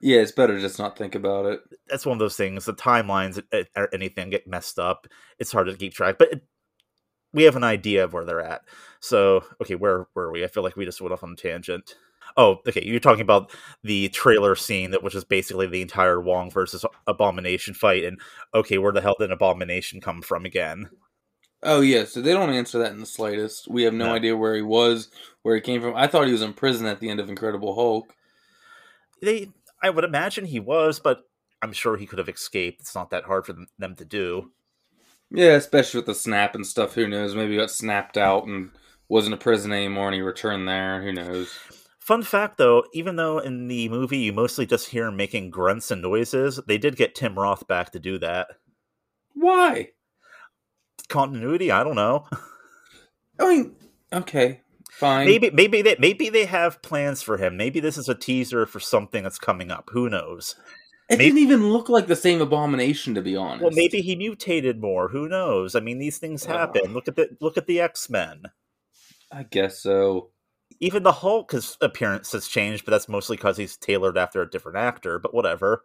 Yeah, 0.00 0.18
it's 0.18 0.32
better 0.32 0.60
just 0.60 0.78
not 0.78 0.98
think 0.98 1.14
about 1.14 1.46
it. 1.46 1.60
That's 1.88 2.04
one 2.04 2.16
of 2.16 2.18
those 2.18 2.36
things. 2.36 2.66
The 2.66 2.74
timelines 2.74 3.42
uh, 3.54 3.64
or 3.74 3.88
anything 3.94 4.28
get 4.28 4.46
messed 4.46 4.78
up. 4.78 5.06
It's 5.38 5.52
hard 5.52 5.68
to 5.68 5.76
keep 5.76 5.94
track, 5.94 6.16
but 6.18 6.32
it, 6.32 6.42
we 7.32 7.44
have 7.44 7.56
an 7.56 7.64
idea 7.64 8.04
of 8.04 8.12
where 8.12 8.26
they're 8.26 8.42
at. 8.42 8.62
So, 9.00 9.44
okay, 9.62 9.76
where 9.76 10.08
were 10.14 10.30
we? 10.30 10.44
I 10.44 10.48
feel 10.48 10.62
like 10.62 10.76
we 10.76 10.84
just 10.84 11.00
went 11.00 11.12
off 11.12 11.24
on 11.24 11.32
a 11.32 11.36
tangent. 11.36 11.94
Oh, 12.36 12.60
okay. 12.66 12.84
You're 12.84 13.00
talking 13.00 13.22
about 13.22 13.50
the 13.82 14.08
trailer 14.08 14.54
scene 14.54 14.90
that 14.92 15.02
which 15.02 15.14
is 15.14 15.24
basically 15.24 15.66
the 15.66 15.82
entire 15.82 16.20
Wong 16.20 16.50
versus 16.50 16.84
Abomination 17.06 17.74
fight, 17.74 18.04
and 18.04 18.20
okay, 18.54 18.78
where 18.78 18.92
the 18.92 19.00
hell 19.00 19.16
did 19.18 19.30
Abomination 19.30 20.00
come 20.00 20.22
from 20.22 20.44
again? 20.44 20.88
Oh 21.62 21.80
yeah, 21.80 22.04
so 22.04 22.20
they 22.20 22.32
don't 22.32 22.50
answer 22.50 22.78
that 22.80 22.92
in 22.92 22.98
the 22.98 23.06
slightest. 23.06 23.68
We 23.68 23.84
have 23.84 23.94
no, 23.94 24.06
No. 24.06 24.14
idea 24.14 24.36
where 24.36 24.56
he 24.56 24.62
was, 24.62 25.10
where 25.42 25.54
he 25.54 25.60
came 25.60 25.80
from. 25.80 25.94
I 25.94 26.06
thought 26.08 26.26
he 26.26 26.32
was 26.32 26.42
in 26.42 26.54
prison 26.54 26.86
at 26.86 26.98
the 27.00 27.08
end 27.08 27.20
of 27.20 27.28
Incredible 27.28 27.74
Hulk. 27.74 28.12
They, 29.20 29.50
I 29.82 29.90
would 29.90 30.04
imagine 30.04 30.44
he 30.44 30.58
was, 30.58 30.98
but 30.98 31.20
I'm 31.62 31.72
sure 31.72 31.96
he 31.96 32.06
could 32.06 32.18
have 32.18 32.28
escaped. 32.28 32.80
It's 32.80 32.94
not 32.94 33.10
that 33.10 33.24
hard 33.24 33.46
for 33.46 33.52
them, 33.52 33.68
them 33.78 33.94
to 33.96 34.04
do. 34.04 34.50
Yeah, 35.30 35.52
especially 35.52 35.98
with 35.98 36.06
the 36.06 36.14
snap 36.14 36.54
and 36.56 36.66
stuff. 36.66 36.94
Who 36.94 37.06
knows? 37.06 37.34
Maybe 37.36 37.52
he 37.52 37.58
got 37.58 37.70
snapped 37.70 38.18
out 38.18 38.46
and 38.46 38.70
wasn't 39.08 39.34
a 39.34 39.38
prison 39.38 39.72
anymore, 39.72 40.06
and 40.08 40.14
he 40.14 40.20
returned 40.20 40.66
there. 40.68 41.00
Who 41.02 41.12
knows? 41.12 41.56
Fun 42.02 42.24
fact 42.24 42.58
though, 42.58 42.82
even 42.92 43.14
though 43.14 43.38
in 43.38 43.68
the 43.68 43.88
movie 43.88 44.18
you 44.18 44.32
mostly 44.32 44.66
just 44.66 44.88
hear 44.88 45.06
him 45.06 45.16
making 45.16 45.50
grunts 45.50 45.88
and 45.92 46.02
noises, 46.02 46.58
they 46.66 46.76
did 46.76 46.96
get 46.96 47.14
Tim 47.14 47.38
Roth 47.38 47.68
back 47.68 47.92
to 47.92 48.00
do 48.00 48.18
that. 48.18 48.48
Why? 49.34 49.90
Continuity, 51.08 51.70
I 51.70 51.84
don't 51.84 51.94
know. 51.94 52.26
I 53.38 53.48
mean, 53.48 53.76
okay, 54.12 54.62
fine. 54.90 55.26
maybe 55.28 55.50
maybe 55.50 55.80
they 55.80 55.94
maybe 56.00 56.28
they 56.28 56.44
have 56.46 56.82
plans 56.82 57.22
for 57.22 57.36
him. 57.36 57.56
Maybe 57.56 57.78
this 57.78 57.96
is 57.96 58.08
a 58.08 58.16
teaser 58.16 58.66
for 58.66 58.80
something 58.80 59.22
that's 59.22 59.38
coming 59.38 59.70
up. 59.70 59.88
Who 59.92 60.10
knows? 60.10 60.56
it 61.08 61.18
maybe- 61.18 61.26
didn't 61.26 61.38
even 61.38 61.70
look 61.70 61.88
like 61.88 62.08
the 62.08 62.16
same 62.16 62.40
abomination, 62.40 63.14
to 63.14 63.22
be 63.22 63.36
honest. 63.36 63.62
Well, 63.62 63.70
maybe 63.72 64.00
he 64.00 64.16
mutated 64.16 64.80
more. 64.80 65.06
Who 65.06 65.28
knows? 65.28 65.76
I 65.76 65.80
mean, 65.80 66.00
these 66.00 66.18
things 66.18 66.44
happen. 66.46 66.94
Look 66.94 67.06
at 67.06 67.14
the 67.14 67.28
look 67.40 67.56
at 67.56 67.68
the 67.68 67.80
X 67.80 68.10
Men. 68.10 68.42
I 69.30 69.44
guess 69.44 69.78
so. 69.80 70.31
Even 70.80 71.02
the 71.02 71.12
Hulk's 71.12 71.76
appearance 71.80 72.32
has 72.32 72.46
changed, 72.48 72.84
but 72.84 72.90
that's 72.90 73.08
mostly 73.08 73.36
because 73.36 73.56
he's 73.56 73.76
tailored 73.76 74.18
after 74.18 74.42
a 74.42 74.50
different 74.50 74.78
actor. 74.78 75.18
But 75.18 75.34
whatever. 75.34 75.84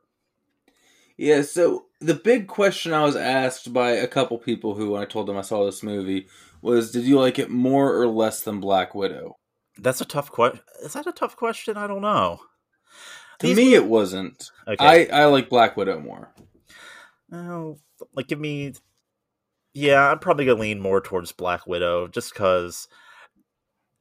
Yeah, 1.17 1.41
so 1.41 1.85
the 1.99 2.13
big 2.13 2.47
question 2.47 2.93
I 2.93 3.03
was 3.03 3.15
asked 3.15 3.73
by 3.73 3.91
a 3.91 4.07
couple 4.07 4.37
people 4.37 4.75
who, 4.75 4.91
when 4.91 5.01
I 5.01 5.05
told 5.05 5.27
them 5.27 5.37
I 5.37 5.41
saw 5.41 5.65
this 5.65 5.81
movie, 5.81 6.27
was 6.61 6.91
did 6.91 7.05
you 7.05 7.19
like 7.19 7.39
it 7.39 7.49
more 7.49 7.99
or 7.99 8.07
less 8.07 8.41
than 8.41 8.59
Black 8.59 8.93
Widow? 8.93 9.37
That's 9.79 10.01
a 10.01 10.05
tough 10.05 10.31
question. 10.31 10.61
Is 10.83 10.93
that 10.93 11.07
a 11.07 11.11
tough 11.11 11.35
question? 11.35 11.75
I 11.75 11.87
don't 11.87 12.01
know. 12.01 12.39
To 13.39 13.47
These 13.47 13.57
me, 13.57 13.73
it 13.73 13.85
wasn't. 13.85 14.51
Okay. 14.67 15.09
I, 15.11 15.23
I 15.23 15.25
like 15.25 15.49
Black 15.49 15.75
Widow 15.75 15.99
more. 15.99 16.33
Oh, 17.31 17.77
like 18.13 18.27
give 18.27 18.39
me. 18.39 18.73
Yeah, 19.73 20.11
I'm 20.11 20.19
probably 20.19 20.45
gonna 20.45 20.59
lean 20.59 20.79
more 20.79 21.01
towards 21.01 21.31
Black 21.31 21.65
Widow, 21.67 22.07
just 22.07 22.33
because. 22.33 22.87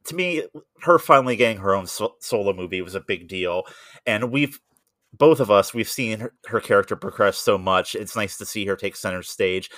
To 0.07 0.15
me, 0.15 0.45
her 0.83 0.99
finally 0.99 1.37
getting 1.37 1.59
her 1.59 1.75
own 1.75 1.87
so- 1.87 2.17
solo 2.21 2.53
movie 2.53 2.83
was 2.83 2.95
a 2.95 3.01
big 3.01 3.29
deal, 3.29 3.65
and 4.07 4.31
we've 4.31 4.61
both 5.13 5.41
of 5.41 5.51
us 5.51 5.73
we've 5.73 5.89
seen 5.89 6.21
her, 6.21 6.35
her 6.47 6.61
character 6.61 6.95
progress 6.97 7.39
so 7.39 7.57
much. 7.57 7.95
It's 7.95 8.17
nice 8.17 8.37
to 8.39 8.47
see 8.47 8.67
her 8.67 8.77
take 8.77 8.97
center 8.97 9.23
stage. 9.23 9.71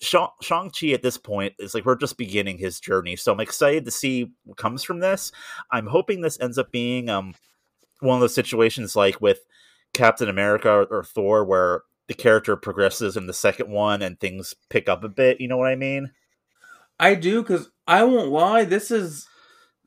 Shang 0.00 0.70
Chi 0.70 0.88
at 0.88 1.02
this 1.02 1.16
point 1.16 1.54
is 1.58 1.74
like 1.74 1.84
we're 1.86 1.96
just 1.96 2.18
beginning 2.18 2.58
his 2.58 2.80
journey, 2.80 3.16
so 3.16 3.32
I'm 3.32 3.40
excited 3.40 3.84
to 3.86 3.90
see 3.90 4.32
what 4.44 4.58
comes 4.58 4.82
from 4.82 5.00
this. 5.00 5.32
I'm 5.70 5.86
hoping 5.86 6.20
this 6.20 6.38
ends 6.40 6.58
up 6.58 6.70
being 6.70 7.08
um 7.08 7.34
one 8.00 8.14
of 8.16 8.20
those 8.20 8.34
situations 8.34 8.94
like 8.94 9.20
with 9.20 9.40
Captain 9.94 10.28
America 10.28 10.70
or, 10.70 10.84
or 10.84 11.04
Thor, 11.04 11.44
where 11.44 11.82
the 12.08 12.14
character 12.14 12.56
progresses 12.56 13.16
in 13.16 13.26
the 13.26 13.32
second 13.32 13.70
one 13.70 14.02
and 14.02 14.20
things 14.20 14.54
pick 14.68 14.88
up 14.88 15.02
a 15.02 15.08
bit. 15.08 15.40
You 15.40 15.48
know 15.48 15.56
what 15.56 15.70
I 15.70 15.76
mean? 15.76 16.12
I 17.00 17.14
do, 17.14 17.42
because 17.42 17.70
I 17.86 18.04
won't 18.04 18.30
lie, 18.30 18.64
this 18.64 18.90
is 18.90 19.26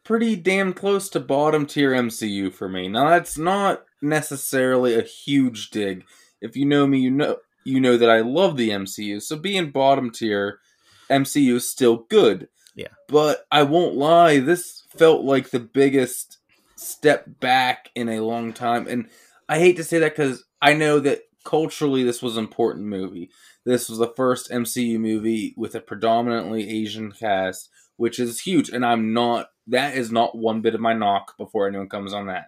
pretty 0.10 0.36
damn 0.36 0.74
close 0.74 1.08
to 1.08 1.20
bottom 1.20 1.68
tier 1.68 1.92
MCU 1.92 2.52
for 2.52 2.68
me. 2.68 2.88
Now, 2.88 3.12
that's 3.12 3.38
not 3.38 3.86
necessarily 4.02 4.96
a 4.96 5.04
huge 5.04 5.70
dig. 5.70 6.04
If 6.42 6.56
you 6.56 6.66
know 6.66 6.88
me, 6.88 6.98
you 6.98 7.12
know 7.12 7.38
you 7.64 7.80
know 7.80 7.96
that 7.96 8.10
I 8.10 8.22
love 8.22 8.58
the 8.58 8.72
MCU. 8.72 9.22
So 9.22 9.38
being 9.38 9.70
bottom 9.70 10.10
tier, 10.10 10.62
MCU 11.12 11.54
is 11.58 11.70
still 11.70 12.08
good. 12.10 12.48
Yeah. 12.74 12.88
But 13.08 13.46
I 13.52 13.62
won't 13.62 13.98
lie, 13.98 14.40
this 14.40 14.82
felt 14.98 15.26
like 15.26 15.52
the 15.52 15.60
biggest 15.60 16.40
step 16.76 17.40
back 17.40 17.92
in 17.94 18.10
a 18.10 18.22
long 18.22 18.52
time. 18.52 18.88
And 18.88 19.10
I 19.48 19.60
hate 19.60 19.78
to 19.78 19.84
say 19.84 20.00
that 20.00 20.16
because 20.16 20.44
I 20.60 20.74
know 20.74 21.00
that 21.02 21.22
culturally 21.44 22.02
this 22.02 22.24
was 22.24 22.36
an 22.36 22.46
important 22.46 22.88
movie. 22.88 23.30
This 23.64 23.88
was 23.88 24.00
the 24.00 24.14
first 24.16 24.50
MCU 24.50 25.00
movie 25.00 25.54
with 25.56 25.76
a 25.76 25.80
predominantly 25.80 26.68
Asian 26.68 27.12
cast, 27.12 27.70
which 28.00 28.18
is 28.18 28.40
huge. 28.40 28.70
And 28.70 28.86
I'm 28.86 29.14
not, 29.14 29.50
that 29.68 29.96
is 29.96 30.10
not 30.10 30.38
one 30.38 30.62
bit 30.62 30.74
of 30.74 30.80
my 30.80 30.94
knock 30.94 31.38
before 31.38 31.68
anyone 31.68 31.90
comes 31.90 32.14
on 32.14 32.28
that. 32.28 32.46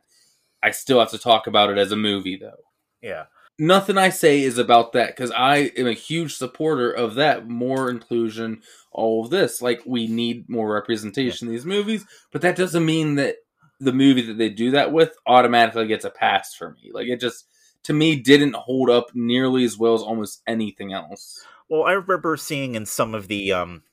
I 0.64 0.72
still 0.72 1.00
have 1.00 1.12
to 1.12 1.18
talk 1.18 1.46
about 1.46 1.70
it 1.70 1.78
as 1.78 1.92
a 1.92 1.98
movie, 1.98 2.38
though. 2.38 2.64
Yeah. 3.02 3.26
Nothing 3.60 3.98
I 3.98 4.10
say 4.10 4.42
is 4.42 4.58
about 4.58 4.94
that 4.94 5.10
because 5.14 5.30
I 5.30 5.72
am 5.76 5.88
a 5.88 5.94
huge 5.94 6.36
supporter 6.36 6.90
of 6.90 7.16
that. 7.16 7.50
More 7.50 7.90
inclusion, 7.90 8.62
all 8.94 9.26
of 9.26 9.30
this. 9.30 9.62
Like, 9.62 9.82
we 9.86 10.08
need 10.08 10.48
more 10.48 10.74
representation 10.74 11.50
in 11.50 11.54
these 11.54 11.66
movies, 11.66 12.06
but 12.32 12.42
that 12.44 12.56
doesn't 12.56 12.86
mean 12.86 13.16
that 13.16 13.36
the 13.82 13.92
movie 13.92 14.22
that 14.22 14.38
they 14.38 14.50
do 14.50 14.72
that 14.72 14.94
with 14.94 15.12
automatically 15.28 15.88
gets 15.88 16.06
a 16.06 16.10
pass 16.10 16.56
for 16.56 16.72
me. 16.72 16.92
Like, 16.94 17.08
it 17.08 17.20
just, 17.20 17.46
to 17.84 17.94
me, 17.94 18.16
didn't 18.16 18.56
hold 18.56 18.90
up 18.90 19.08
nearly 19.14 19.66
as 19.66 19.78
well 19.78 19.96
as 19.96 20.02
almost 20.02 20.42
anything 20.48 20.94
else. 20.94 21.44
Well, 21.68 21.84
I 21.84 21.92
remember 21.92 22.38
seeing 22.38 22.76
in 22.76 22.86
some 22.86 23.14
of 23.14 23.28
the 23.28 23.52
um, 23.52 23.84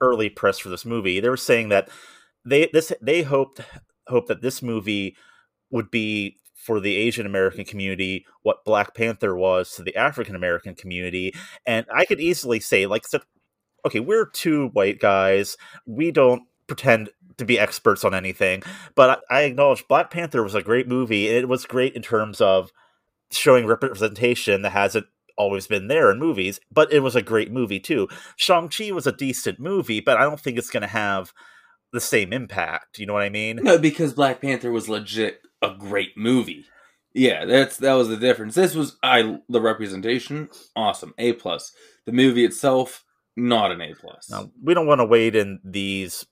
early 0.00 0.28
press 0.28 0.58
for 0.58 0.68
this 0.68 0.84
movie, 0.84 1.20
they 1.20 1.28
were 1.28 1.36
saying 1.36 1.68
that 1.70 1.88
they 2.44 2.68
this 2.72 2.92
they 3.00 3.22
hoped 3.22 3.60
hoped 4.08 4.28
that 4.28 4.42
this 4.42 4.62
movie 4.62 5.16
would 5.70 5.90
be 5.90 6.38
for 6.54 6.80
the 6.80 6.96
Asian 6.96 7.26
American 7.26 7.64
community 7.64 8.26
what 8.42 8.64
Black 8.64 8.94
Panther 8.94 9.36
was 9.36 9.72
to 9.74 9.82
the 9.82 9.96
African 9.96 10.34
American 10.34 10.74
community, 10.74 11.34
and 11.66 11.86
I 11.94 12.04
could 12.04 12.20
easily 12.20 12.60
say 12.60 12.86
like, 12.86 13.04
okay, 13.86 14.00
we're 14.00 14.26
two 14.26 14.68
white 14.68 14.98
guys, 15.00 15.56
we 15.86 16.10
don't 16.10 16.42
pretend 16.66 17.10
to 17.38 17.44
be 17.44 17.58
experts 17.58 18.04
on 18.04 18.14
anything, 18.14 18.62
but 18.94 19.22
I, 19.30 19.38
I 19.38 19.42
acknowledge 19.42 19.86
Black 19.88 20.10
Panther 20.10 20.42
was 20.42 20.54
a 20.54 20.62
great 20.62 20.88
movie. 20.88 21.28
and 21.28 21.36
It 21.36 21.48
was 21.48 21.64
great 21.64 21.94
in 21.94 22.02
terms 22.02 22.40
of 22.40 22.70
showing 23.30 23.66
representation 23.66 24.62
that 24.62 24.70
hasn't 24.70 25.06
always 25.38 25.66
been 25.66 25.88
there 25.88 26.10
in 26.10 26.18
movies, 26.18 26.60
but 26.70 26.92
it 26.92 27.00
was 27.00 27.16
a 27.16 27.22
great 27.22 27.50
movie 27.50 27.80
too. 27.80 28.08
Shang-Chi 28.36 28.90
was 28.90 29.06
a 29.06 29.12
decent 29.12 29.58
movie, 29.58 30.00
but 30.00 30.18
I 30.18 30.24
don't 30.24 30.40
think 30.40 30.58
it's 30.58 30.70
going 30.70 30.82
to 30.82 30.86
have 30.88 31.32
the 31.92 32.00
same 32.00 32.32
impact. 32.32 32.98
You 32.98 33.06
know 33.06 33.14
what 33.14 33.22
I 33.22 33.30
mean? 33.30 33.60
No, 33.62 33.78
because 33.78 34.12
Black 34.12 34.42
Panther 34.42 34.70
was 34.70 34.88
legit 34.88 35.40
a 35.62 35.70
great 35.70 36.16
movie. 36.16 36.66
Yeah, 37.14 37.46
that's 37.46 37.78
that 37.78 37.94
was 37.94 38.08
the 38.08 38.16
difference. 38.16 38.54
This 38.54 38.74
was 38.74 38.96
I 39.02 39.38
the 39.48 39.60
representation 39.62 40.50
awesome, 40.76 41.14
A 41.18 41.32
plus. 41.32 41.72
The 42.04 42.12
movie 42.12 42.44
itself 42.44 43.04
not 43.36 43.72
an 43.72 43.80
A 43.80 43.94
plus. 43.94 44.28
Now, 44.30 44.50
we 44.62 44.74
don't 44.74 44.86
want 44.86 45.00
to 45.00 45.04
wade 45.06 45.34
in 45.34 45.58
these 45.64 46.26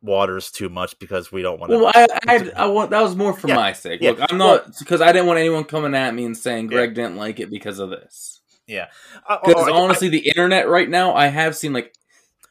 waters 0.00 0.50
too 0.50 0.68
much 0.68 0.98
because 0.98 1.30
we 1.30 1.42
don't 1.42 1.60
want 1.60 1.70
to. 1.70 1.78
Well, 1.78 1.92
I, 1.94 2.06
I, 2.26 2.50
I 2.56 2.66
want 2.66 2.90
that 2.90 3.02
was 3.02 3.14
more 3.14 3.32
for 3.34 3.48
Yeah, 3.48 3.56
my 3.56 3.72
sake. 3.72 4.00
yeah. 4.00 4.10
Look, 4.10 4.20
I'm 4.30 4.38
not 4.38 4.78
because 4.78 5.00
I 5.00 5.12
didn't 5.12 5.26
want 5.26 5.38
anyone 5.38 5.64
coming 5.64 5.94
at 5.94 6.14
me 6.14 6.24
and 6.24 6.36
saying 6.36 6.68
Greg 6.68 6.94
didn't 6.94 7.16
like 7.16 7.38
it 7.38 7.50
because 7.50 7.78
of 7.78 7.90
this. 7.90 8.40
Yeah, 8.66 8.88
Uh, 9.28 9.38
Because 9.44 9.68
oh, 9.68 9.72
I- 9.72 9.76
honestly, 9.80 10.08
the 10.08 10.26
internet 10.28 10.68
right 10.68 10.88
now, 10.88 11.14
I 11.14 11.26
have 11.26 11.56
seen 11.56 11.72
like 11.72 11.94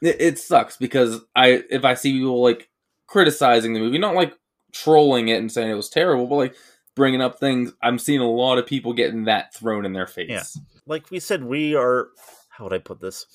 it, 0.02 0.20
it 0.20 0.40
sucks 0.40 0.78
because 0.78 1.22
I 1.36 1.64
if 1.70 1.86
I 1.86 1.94
see 1.94 2.14
people 2.14 2.42
like 2.42 2.70
criticizing 3.08 3.74
the 3.74 3.80
movie, 3.80 3.98
not 3.98 4.16
like 4.16 4.34
trolling 4.72 5.28
it 5.28 5.38
and 5.40 5.52
saying 5.52 5.70
it 5.70 5.76
was 5.76 5.90
terrible, 5.90 6.28
but 6.28 6.36
like 6.36 6.56
bringing 6.96 7.22
up 7.22 7.40
things, 7.40 7.72
I'm 7.82 8.00
seeing 8.00 8.20
a 8.22 8.30
lot 8.30 8.58
of 8.58 8.66
people 8.66 8.94
getting 8.94 9.26
that 9.26 9.54
thrown 9.54 9.86
in 9.86 9.94
their 9.94 10.08
face. 10.08 10.30
Yeah. 10.30 10.44
like 10.86 11.10
we 11.12 11.20
said, 11.20 11.44
we 11.44 11.76
are. 11.76 12.10
How 12.50 12.66
would 12.66 12.74
I 12.74 12.80
put 12.80 13.00
this? 13.00 13.26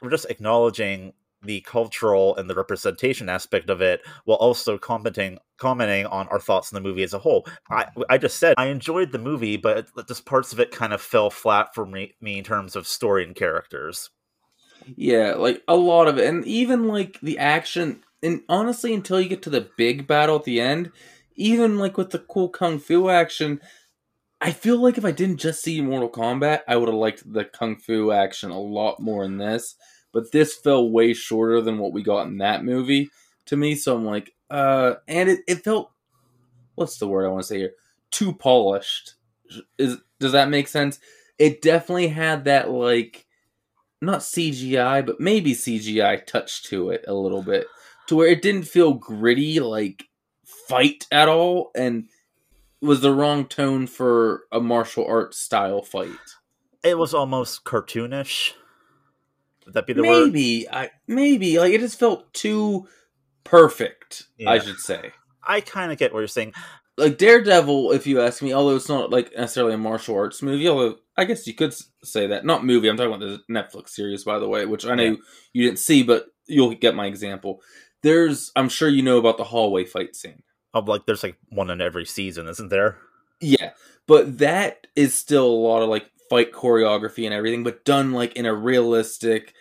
We're 0.00 0.10
just 0.10 0.26
acknowledging 0.30 1.12
the 1.42 1.60
cultural 1.62 2.36
and 2.36 2.48
the 2.48 2.54
representation 2.54 3.28
aspect 3.28 3.70
of 3.70 3.80
it, 3.80 4.02
while 4.24 4.38
also 4.38 4.78
commenting 4.78 5.38
commenting 5.58 6.06
on 6.06 6.26
our 6.28 6.40
thoughts 6.40 6.72
on 6.72 6.82
the 6.82 6.88
movie 6.88 7.02
as 7.02 7.14
a 7.14 7.18
whole. 7.18 7.46
I 7.70 7.84
hmm. 7.94 8.02
I 8.08 8.18
just 8.18 8.38
said 8.38 8.54
I 8.58 8.66
enjoyed 8.66 9.12
the 9.12 9.18
movie, 9.18 9.56
but 9.56 9.88
just 10.08 10.24
parts 10.24 10.52
of 10.52 10.60
it 10.60 10.70
kind 10.70 10.92
of 10.92 11.00
fell 11.00 11.30
flat 11.30 11.74
for 11.74 11.86
me, 11.86 12.14
me 12.20 12.38
in 12.38 12.44
terms 12.44 12.76
of 12.76 12.86
story 12.86 13.24
and 13.24 13.34
characters. 13.34 14.10
Yeah, 14.96 15.34
like 15.34 15.62
a 15.68 15.76
lot 15.76 16.08
of 16.08 16.18
it, 16.18 16.26
and 16.26 16.44
even 16.46 16.88
like 16.88 17.20
the 17.20 17.38
action. 17.38 18.02
And 18.22 18.42
honestly, 18.48 18.94
until 18.94 19.20
you 19.20 19.28
get 19.28 19.42
to 19.42 19.50
the 19.50 19.68
big 19.76 20.06
battle 20.06 20.36
at 20.36 20.44
the 20.44 20.60
end, 20.60 20.92
even 21.34 21.78
like 21.78 21.96
with 21.96 22.10
the 22.10 22.18
cool 22.18 22.48
kung 22.48 22.78
fu 22.78 23.08
action, 23.08 23.60
I 24.40 24.52
feel 24.52 24.78
like 24.78 24.98
if 24.98 25.04
I 25.04 25.12
didn't 25.12 25.38
just 25.38 25.62
see 25.62 25.80
Mortal 25.80 26.10
Kombat, 26.10 26.60
I 26.66 26.76
would 26.76 26.88
have 26.88 26.96
liked 26.96 27.32
the 27.32 27.44
kung 27.44 27.76
fu 27.76 28.10
action 28.10 28.50
a 28.50 28.60
lot 28.60 29.00
more 29.00 29.24
in 29.24 29.38
this. 29.38 29.76
But 30.12 30.32
this 30.32 30.54
fell 30.54 30.90
way 30.90 31.14
shorter 31.14 31.60
than 31.60 31.78
what 31.78 31.92
we 31.92 32.02
got 32.02 32.26
in 32.26 32.38
that 32.38 32.64
movie 32.64 33.10
to 33.46 33.56
me. 33.56 33.74
So 33.74 33.96
I'm 33.96 34.04
like, 34.04 34.34
uh, 34.50 34.94
and 35.08 35.28
it, 35.28 35.40
it 35.48 35.64
felt, 35.64 35.90
what's 36.74 36.98
the 36.98 37.08
word 37.08 37.24
I 37.24 37.30
want 37.30 37.42
to 37.42 37.48
say 37.48 37.58
here? 37.58 37.72
Too 38.10 38.32
polished. 38.32 39.14
Is 39.78 39.98
does 40.20 40.32
that 40.32 40.50
make 40.50 40.68
sense? 40.68 40.98
It 41.38 41.62
definitely 41.62 42.08
had 42.08 42.44
that 42.44 42.70
like, 42.70 43.26
not 44.00 44.20
CGI, 44.20 45.04
but 45.04 45.20
maybe 45.20 45.52
CGI 45.52 46.24
touch 46.26 46.62
to 46.64 46.90
it 46.90 47.04
a 47.08 47.14
little 47.14 47.42
bit, 47.42 47.66
to 48.08 48.16
where 48.16 48.28
it 48.28 48.42
didn't 48.42 48.64
feel 48.64 48.94
gritty 48.94 49.60
like 49.60 50.04
fight 50.44 51.06
at 51.10 51.28
all, 51.28 51.70
and 51.74 52.08
was 52.80 53.00
the 53.00 53.14
wrong 53.14 53.46
tone 53.46 53.86
for 53.86 54.42
a 54.52 54.60
martial 54.60 55.06
arts 55.06 55.38
style 55.38 55.82
fight. 55.82 56.10
It 56.82 56.98
was 56.98 57.14
almost 57.14 57.64
cartoonish. 57.64 58.52
Would 59.64 59.74
that 59.74 59.86
be 59.86 59.92
the 59.92 60.02
word? 60.02 60.26
maybe 60.26 60.68
I 60.70 60.90
maybe 61.06 61.58
like 61.58 61.72
it 61.72 61.80
just 61.80 61.98
felt 61.98 62.32
too 62.34 62.86
perfect. 63.44 64.24
I 64.46 64.58
should 64.58 64.78
say. 64.78 65.12
I 65.46 65.60
kind 65.60 65.92
of 65.92 65.98
get 65.98 66.12
what 66.12 66.20
you're 66.20 66.28
saying. 66.28 66.52
Like 66.98 67.18
Daredevil, 67.18 67.92
if 67.92 68.06
you 68.06 68.20
ask 68.20 68.42
me, 68.42 68.52
although 68.52 68.76
it's 68.76 68.88
not 68.88 69.10
like 69.10 69.32
necessarily 69.36 69.74
a 69.74 69.78
martial 69.78 70.14
arts 70.16 70.42
movie, 70.42 70.68
although 70.68 70.96
I 71.16 71.24
guess 71.24 71.46
you 71.46 71.54
could 71.54 71.74
say 72.04 72.26
that. 72.28 72.44
Not 72.44 72.64
movie. 72.64 72.88
I'm 72.88 72.96
talking 72.96 73.12
about 73.14 73.20
the 73.26 73.40
Netflix 73.50 73.90
series, 73.90 74.24
by 74.24 74.38
the 74.38 74.48
way, 74.48 74.66
which 74.66 74.86
I 74.86 74.94
know 74.94 75.02
Yeah. 75.02 75.14
you 75.52 75.64
didn't 75.66 75.78
see, 75.78 76.02
but 76.02 76.26
you'll 76.46 76.74
get 76.74 76.94
my 76.94 77.06
example. 77.06 77.60
There's, 78.02 78.50
I'm 78.56 78.68
sure 78.68 78.88
you 78.88 79.02
know 79.02 79.18
about 79.18 79.36
the 79.36 79.44
hallway 79.44 79.84
fight 79.84 80.14
scene. 80.16 80.42
Of 80.74 80.88
like, 80.88 81.06
there's 81.06 81.22
like 81.22 81.36
one 81.50 81.70
in 81.70 81.80
every 81.80 82.04
season, 82.06 82.48
isn't 82.48 82.68
there? 82.68 82.98
Yeah, 83.40 83.70
but 84.06 84.38
that 84.38 84.86
is 84.96 85.14
still 85.14 85.46
a 85.46 85.62
lot 85.66 85.82
of 85.82 85.88
like 85.88 86.10
fight 86.32 86.50
choreography 86.50 87.26
and 87.26 87.34
everything, 87.34 87.62
but 87.62 87.84
done 87.84 88.12
like 88.12 88.34
in 88.36 88.46
a 88.46 88.54
realistic, 88.54 89.52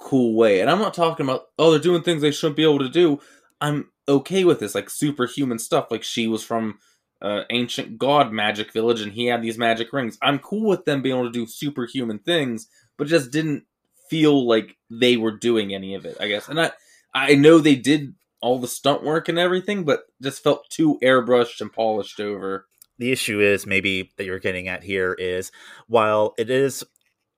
cool 0.00 0.34
way. 0.34 0.60
And 0.60 0.68
I'm 0.68 0.80
not 0.80 0.94
talking 0.94 1.24
about 1.24 1.44
oh 1.60 1.70
they're 1.70 1.78
doing 1.78 2.02
things 2.02 2.22
they 2.22 2.32
shouldn't 2.32 2.56
be 2.56 2.64
able 2.64 2.80
to 2.80 2.88
do. 2.88 3.20
I'm 3.60 3.88
okay 4.08 4.42
with 4.42 4.58
this 4.58 4.74
like 4.74 4.90
superhuman 4.90 5.60
stuff. 5.60 5.92
Like 5.92 6.02
she 6.02 6.26
was 6.26 6.42
from 6.42 6.80
uh, 7.22 7.42
ancient 7.50 7.98
god 7.98 8.32
magic 8.32 8.72
village 8.72 9.00
and 9.00 9.12
he 9.12 9.26
had 9.26 9.42
these 9.42 9.58
magic 9.58 9.92
rings. 9.92 10.18
I'm 10.20 10.40
cool 10.40 10.68
with 10.68 10.86
them 10.86 11.02
being 11.02 11.14
able 11.14 11.28
to 11.28 11.32
do 11.32 11.46
superhuman 11.46 12.18
things, 12.18 12.66
but 12.98 13.06
just 13.06 13.30
didn't 13.30 13.62
feel 14.10 14.44
like 14.44 14.76
they 14.90 15.16
were 15.16 15.38
doing 15.38 15.72
any 15.72 15.94
of 15.94 16.04
it. 16.04 16.16
I 16.18 16.26
guess, 16.26 16.48
and 16.48 16.60
I 16.60 16.72
I 17.14 17.36
know 17.36 17.58
they 17.58 17.76
did 17.76 18.16
all 18.40 18.58
the 18.58 18.66
stunt 18.66 19.04
work 19.04 19.28
and 19.28 19.38
everything, 19.38 19.84
but 19.84 20.02
just 20.20 20.42
felt 20.42 20.68
too 20.68 20.98
airbrushed 21.00 21.60
and 21.60 21.72
polished 21.72 22.18
over. 22.18 22.66
The 23.02 23.10
issue 23.10 23.40
is 23.40 23.66
maybe 23.66 24.12
that 24.16 24.24
you're 24.24 24.38
getting 24.38 24.68
at 24.68 24.84
here 24.84 25.12
is 25.14 25.50
while 25.88 26.34
it 26.38 26.48
is 26.48 26.84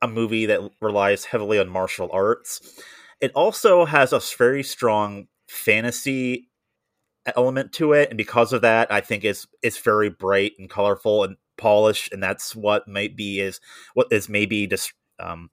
a 0.03 0.07
movie 0.07 0.45
that 0.45 0.61
relies 0.83 1.25
heavily 1.25 1.59
on 1.59 1.71
martial 1.71 2.11
arts, 2.13 2.61
it 3.23 3.33
also 3.35 3.87
has 3.87 4.13
a 4.13 4.21
very 4.37 4.63
strong 4.63 5.27
fantasy 5.49 6.51
element 7.35 7.73
to 7.73 7.95
it, 7.95 8.11
and 8.11 8.19
because 8.19 8.53
of 8.53 8.61
that, 8.61 8.93
I 8.93 9.01
think 9.01 9.25
it's 9.25 9.47
it's 9.63 9.79
very 9.79 10.11
bright 10.11 10.53
and 10.59 10.69
colorful 10.69 11.25
and 11.25 11.37
polished, 11.57 12.13
and 12.13 12.23
that's 12.23 12.55
what 12.55 12.87
might 12.87 13.17
be 13.17 13.41
is 13.41 13.59
what 13.95 14.09
is 14.11 14.29
maybe 14.29 14.67
just 14.67 14.93
um 15.19 15.49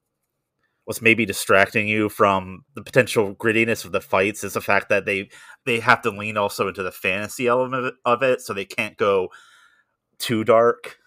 what's 0.83 1.01
maybe 1.01 1.25
distracting 1.25 1.87
you 1.87 2.09
from 2.09 2.65
the 2.75 2.83
potential 2.83 3.33
grittiness 3.33 3.85
of 3.85 3.93
the 3.93 4.01
fights 4.01 4.43
is 4.43 4.53
the 4.53 4.59
fact 4.59 4.89
that 4.89 5.05
they 5.05 5.29
they 5.65 5.79
have 5.79 6.01
to 6.01 6.09
lean 6.09 6.35
also 6.35 6.67
into 6.67 6.83
the 6.83 6.91
fantasy 6.91 7.47
element 7.47 7.95
of 8.03 8.21
it 8.21 8.41
so 8.41 8.51
they 8.53 8.65
can't 8.65 8.97
go 8.97 9.29
too 10.21 10.43
dark. 10.43 10.97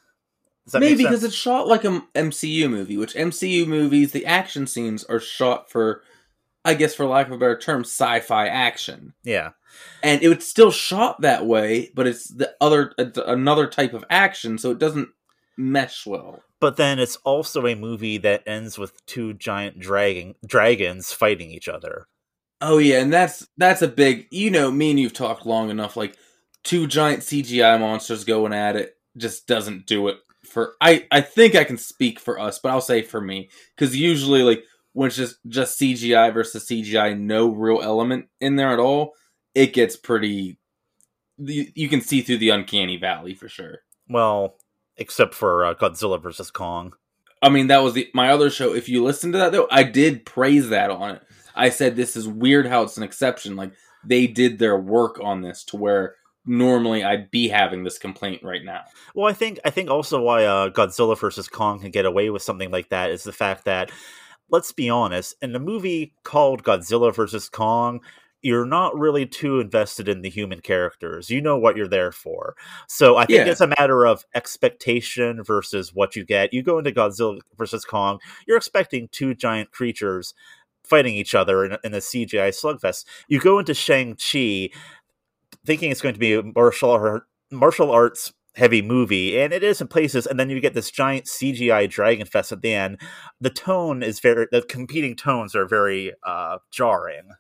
Maybe 0.72 1.04
because 1.04 1.22
it's 1.24 1.34
shot 1.34 1.68
like 1.68 1.84
a 1.84 2.02
MCU 2.14 2.70
movie, 2.70 2.96
which 2.96 3.14
MCU 3.14 3.66
movies, 3.66 4.12
the 4.12 4.24
action 4.24 4.66
scenes 4.66 5.04
are 5.04 5.20
shot 5.20 5.70
for, 5.70 6.02
I 6.64 6.72
guess, 6.72 6.94
for 6.94 7.04
lack 7.04 7.26
of 7.26 7.32
a 7.32 7.38
better 7.38 7.58
term, 7.58 7.82
sci-fi 7.82 8.46
action, 8.46 9.12
yeah, 9.24 9.50
and 10.02 10.22
it 10.22 10.28
was 10.28 10.48
still 10.48 10.70
shot 10.70 11.20
that 11.20 11.44
way, 11.44 11.90
but 11.94 12.06
it's 12.06 12.28
the 12.28 12.54
other 12.62 12.94
another 12.98 13.66
type 13.66 13.92
of 13.92 14.06
action, 14.08 14.56
so 14.56 14.70
it 14.70 14.78
doesn't 14.78 15.10
mesh 15.58 16.06
well. 16.06 16.42
but 16.60 16.78
then 16.78 16.98
it's 16.98 17.16
also 17.24 17.66
a 17.66 17.74
movie 17.74 18.16
that 18.16 18.42
ends 18.46 18.78
with 18.78 19.04
two 19.04 19.34
giant 19.34 19.78
dragon 19.78 20.34
dragons 20.46 21.12
fighting 21.12 21.50
each 21.50 21.68
other. 21.68 22.06
Oh 22.62 22.78
yeah, 22.78 23.00
and 23.00 23.12
that's 23.12 23.46
that's 23.58 23.82
a 23.82 23.88
big. 23.88 24.28
You 24.30 24.50
know, 24.50 24.70
me 24.70 24.92
and 24.92 24.98
you've 24.98 25.12
talked 25.12 25.44
long 25.44 25.68
enough. 25.68 25.94
Like 25.94 26.16
two 26.62 26.86
giant 26.86 27.20
CGI 27.20 27.78
monsters 27.78 28.24
going 28.24 28.54
at 28.54 28.76
it 28.76 28.93
just 29.16 29.46
doesn't 29.46 29.86
do 29.86 30.08
it 30.08 30.18
for. 30.44 30.74
I 30.80 31.06
I 31.10 31.20
think 31.20 31.54
I 31.54 31.64
can 31.64 31.78
speak 31.78 32.20
for 32.20 32.38
us, 32.38 32.58
but 32.58 32.70
I'll 32.70 32.80
say 32.80 33.02
for 33.02 33.20
me 33.20 33.50
because 33.76 33.96
usually 33.96 34.42
like 34.42 34.64
when 34.92 35.08
it's 35.08 35.16
just 35.16 35.36
just 35.48 35.80
CGI 35.80 36.32
versus 36.32 36.66
CGI, 36.66 37.18
no 37.18 37.48
real 37.48 37.80
element 37.82 38.28
in 38.40 38.56
there 38.56 38.72
at 38.72 38.78
all, 38.78 39.12
it 39.54 39.72
gets 39.72 39.96
pretty. 39.96 40.58
You, 41.38 41.66
you 41.74 41.88
can 41.88 42.00
see 42.00 42.22
through 42.22 42.38
the 42.38 42.50
uncanny 42.50 42.96
valley 42.96 43.34
for 43.34 43.48
sure. 43.48 43.80
Well, 44.08 44.56
except 44.96 45.34
for 45.34 45.64
uh, 45.64 45.74
Godzilla 45.74 46.22
versus 46.22 46.50
Kong. 46.50 46.94
I 47.42 47.48
mean, 47.48 47.66
that 47.66 47.82
was 47.82 47.94
the 47.94 48.08
my 48.14 48.30
other 48.30 48.50
show. 48.50 48.74
If 48.74 48.88
you 48.88 49.02
listen 49.02 49.32
to 49.32 49.38
that 49.38 49.52
though, 49.52 49.68
I 49.70 49.82
did 49.82 50.24
praise 50.24 50.68
that 50.70 50.90
on 50.90 51.16
it. 51.16 51.22
I 51.54 51.70
said 51.70 51.94
this 51.94 52.16
is 52.16 52.26
weird 52.26 52.66
how 52.66 52.82
it's 52.82 52.96
an 52.96 53.02
exception. 53.02 53.56
Like 53.56 53.72
they 54.04 54.26
did 54.26 54.58
their 54.58 54.78
work 54.78 55.20
on 55.22 55.42
this 55.42 55.64
to 55.64 55.76
where 55.76 56.16
normally 56.46 57.04
I'd 57.04 57.30
be 57.30 57.48
having 57.48 57.84
this 57.84 57.98
complaint 57.98 58.42
right 58.42 58.64
now. 58.64 58.82
Well, 59.14 59.28
I 59.28 59.32
think 59.32 59.58
I 59.64 59.70
think 59.70 59.90
also 59.90 60.20
why 60.20 60.44
uh, 60.44 60.70
Godzilla 60.70 61.18
versus 61.18 61.48
Kong 61.48 61.80
can 61.80 61.90
get 61.90 62.06
away 62.06 62.30
with 62.30 62.42
something 62.42 62.70
like 62.70 62.90
that 62.90 63.10
is 63.10 63.24
the 63.24 63.32
fact 63.32 63.64
that, 63.64 63.90
let's 64.50 64.72
be 64.72 64.88
honest, 64.90 65.34
in 65.42 65.54
a 65.54 65.58
movie 65.60 66.14
called 66.22 66.62
Godzilla 66.62 67.14
versus 67.14 67.48
Kong, 67.48 68.00
you're 68.42 68.66
not 68.66 68.94
really 68.98 69.24
too 69.24 69.58
invested 69.58 70.06
in 70.06 70.20
the 70.20 70.28
human 70.28 70.60
characters. 70.60 71.30
You 71.30 71.40
know 71.40 71.56
what 71.56 71.76
you're 71.78 71.88
there 71.88 72.12
for. 72.12 72.54
So 72.88 73.16
I 73.16 73.24
think 73.24 73.46
Yeah. 73.46 73.50
it's 73.52 73.62
a 73.62 73.72
matter 73.78 74.04
of 74.06 74.26
expectation 74.34 75.42
versus 75.42 75.94
what 75.94 76.14
you 76.14 76.26
get. 76.26 76.52
You 76.52 76.62
go 76.62 76.76
into 76.78 76.92
Godzilla 76.92 77.38
versus 77.56 77.86
Kong, 77.86 78.18
you're 78.46 78.58
expecting 78.58 79.08
two 79.10 79.34
giant 79.34 79.70
creatures 79.70 80.34
fighting 80.84 81.14
each 81.14 81.34
other 81.34 81.64
in, 81.64 81.78
in 81.82 81.94
a 81.94 81.98
CGI 82.00 82.50
slugfest. 82.50 83.06
You 83.28 83.40
go 83.40 83.58
into 83.58 83.72
Shang 83.72 84.14
Chi 84.16 84.68
thinking 85.64 85.90
it's 85.90 86.00
going 86.00 86.14
to 86.14 86.20
be 86.20 86.34
a 86.34 86.42
martial 86.42 86.90
art, 86.90 87.24
martial 87.50 87.90
arts 87.90 88.32
heavy 88.54 88.82
movie, 88.82 89.40
and 89.40 89.52
it 89.52 89.62
is 89.62 89.80
in 89.80 89.88
places. 89.88 90.26
And 90.26 90.38
then 90.38 90.50
you 90.50 90.60
get 90.60 90.74
this 90.74 90.90
giant 90.90 91.26
CGI 91.26 91.88
dragon 91.88 92.26
fest 92.26 92.52
at 92.52 92.62
the 92.62 92.72
end. 92.72 93.00
The 93.40 93.50
tone 93.50 94.02
is 94.02 94.20
very 94.20 94.46
the 94.50 94.62
competing 94.62 95.16
tones 95.16 95.54
are 95.54 95.66
very 95.66 96.12
uh, 96.22 96.58
jarring. 96.70 97.30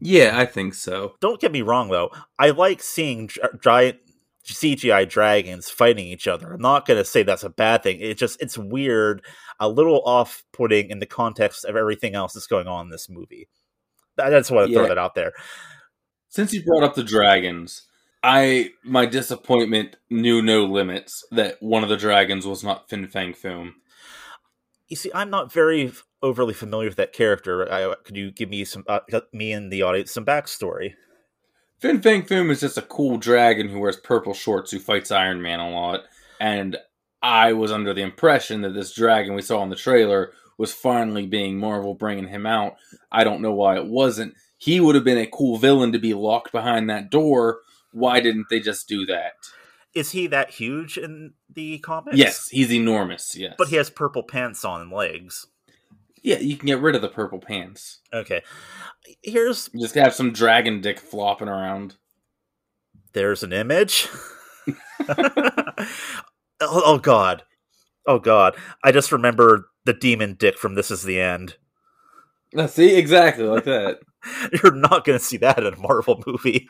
Yeah, 0.00 0.38
I 0.38 0.46
think 0.46 0.74
so. 0.74 1.14
Don't 1.20 1.40
get 1.40 1.52
me 1.52 1.62
wrong 1.62 1.88
though, 1.88 2.10
I 2.38 2.50
like 2.50 2.82
seeing 2.82 3.28
gi- 3.28 3.40
giant 3.62 3.98
CGI 4.44 5.08
dragons 5.08 5.70
fighting 5.70 6.06
each 6.06 6.26
other. 6.26 6.54
I'm 6.54 6.60
not 6.60 6.86
going 6.86 6.98
to 6.98 7.04
say 7.04 7.22
that's 7.22 7.44
a 7.44 7.50
bad 7.50 7.84
thing. 7.84 8.00
It 8.00 8.18
just 8.18 8.42
it's 8.42 8.58
weird, 8.58 9.24
a 9.60 9.68
little 9.68 10.02
off-putting 10.04 10.90
in 10.90 10.98
the 10.98 11.06
context 11.06 11.64
of 11.64 11.76
everything 11.76 12.16
else 12.16 12.32
that's 12.32 12.48
going 12.48 12.66
on 12.66 12.86
in 12.86 12.90
this 12.90 13.08
movie. 13.08 13.48
I 14.18 14.30
just 14.30 14.50
want 14.50 14.68
to 14.68 14.74
throw 14.74 14.88
that 14.88 14.98
out 14.98 15.14
there. 15.14 15.32
Since 16.32 16.54
you 16.54 16.64
brought 16.64 16.82
up 16.82 16.94
the 16.94 17.04
dragons, 17.04 17.82
I 18.22 18.70
my 18.82 19.04
disappointment 19.04 19.96
knew 20.08 20.40
no 20.40 20.64
limits 20.64 21.26
that 21.30 21.62
one 21.62 21.82
of 21.82 21.90
the 21.90 21.96
dragons 21.98 22.46
was 22.46 22.64
not 22.64 22.88
Fin 22.88 23.06
Fang 23.06 23.34
Foom. 23.34 23.72
You 24.88 24.96
see, 24.96 25.10
I'm 25.14 25.28
not 25.28 25.52
very 25.52 25.92
overly 26.22 26.54
familiar 26.54 26.88
with 26.88 26.96
that 26.96 27.12
character. 27.12 27.70
I, 27.70 27.94
could 28.02 28.16
you 28.16 28.30
give 28.30 28.48
me 28.48 28.64
some, 28.64 28.84
uh, 28.88 29.00
me 29.34 29.52
and 29.52 29.70
the 29.70 29.82
audience, 29.82 30.10
some 30.10 30.24
backstory? 30.24 30.94
Fin 31.80 32.00
Fang 32.00 32.22
Foom 32.22 32.50
is 32.50 32.60
just 32.60 32.78
a 32.78 32.82
cool 32.82 33.18
dragon 33.18 33.68
who 33.68 33.78
wears 33.78 33.98
purple 33.98 34.32
shorts 34.32 34.70
who 34.70 34.78
fights 34.78 35.10
Iron 35.10 35.42
Man 35.42 35.60
a 35.60 35.70
lot. 35.70 36.04
And 36.40 36.78
I 37.22 37.52
was 37.52 37.70
under 37.70 37.92
the 37.92 38.02
impression 38.02 38.62
that 38.62 38.72
this 38.72 38.94
dragon 38.94 39.34
we 39.34 39.42
saw 39.42 39.62
in 39.62 39.68
the 39.68 39.76
trailer 39.76 40.32
was 40.56 40.72
finally 40.72 41.26
being 41.26 41.58
Marvel 41.58 41.92
bringing 41.92 42.28
him 42.28 42.46
out. 42.46 42.76
I 43.10 43.22
don't 43.22 43.42
know 43.42 43.52
why 43.52 43.76
it 43.76 43.86
wasn't. 43.86 44.34
He 44.62 44.78
would 44.78 44.94
have 44.94 45.02
been 45.02 45.18
a 45.18 45.26
cool 45.26 45.58
villain 45.58 45.90
to 45.90 45.98
be 45.98 46.14
locked 46.14 46.52
behind 46.52 46.88
that 46.88 47.10
door. 47.10 47.62
Why 47.90 48.20
didn't 48.20 48.46
they 48.48 48.60
just 48.60 48.86
do 48.88 49.04
that? 49.06 49.32
Is 49.92 50.12
he 50.12 50.28
that 50.28 50.50
huge 50.50 50.96
in 50.96 51.32
the 51.52 51.80
comics? 51.80 52.16
Yes, 52.16 52.48
he's 52.48 52.72
enormous. 52.72 53.34
Yes, 53.36 53.56
but 53.58 53.66
he 53.66 53.76
has 53.76 53.90
purple 53.90 54.22
pants 54.22 54.64
on 54.64 54.80
and 54.80 54.92
legs. 54.92 55.48
yeah. 56.22 56.38
You 56.38 56.56
can 56.56 56.68
get 56.68 56.80
rid 56.80 56.94
of 56.94 57.02
the 57.02 57.08
purple 57.08 57.40
pants. 57.40 58.02
Okay, 58.14 58.42
here's 59.20 59.68
Just 59.76 59.96
have 59.96 60.14
some 60.14 60.32
dragon 60.32 60.80
dick 60.80 61.00
flopping 61.00 61.48
around. 61.48 61.96
there's 63.14 63.42
an 63.42 63.52
image. 63.52 64.06
oh, 65.08 65.88
oh 66.60 66.98
God, 66.98 67.42
oh 68.06 68.20
God! 68.20 68.54
I 68.84 68.92
just 68.92 69.10
remember 69.10 69.70
the 69.86 69.92
demon 69.92 70.36
dick 70.38 70.56
from 70.56 70.76
This 70.76 70.92
Is 70.92 71.02
the 71.02 71.20
End. 71.20 71.56
Uh, 72.56 72.66
see, 72.68 72.94
exactly 72.96 73.42
like 73.42 73.64
that. 73.64 73.98
You're 74.62 74.74
not 74.74 75.04
going 75.04 75.18
to 75.18 75.24
see 75.24 75.36
that 75.38 75.58
in 75.58 75.74
a 75.74 75.76
Marvel 75.76 76.22
movie. 76.26 76.68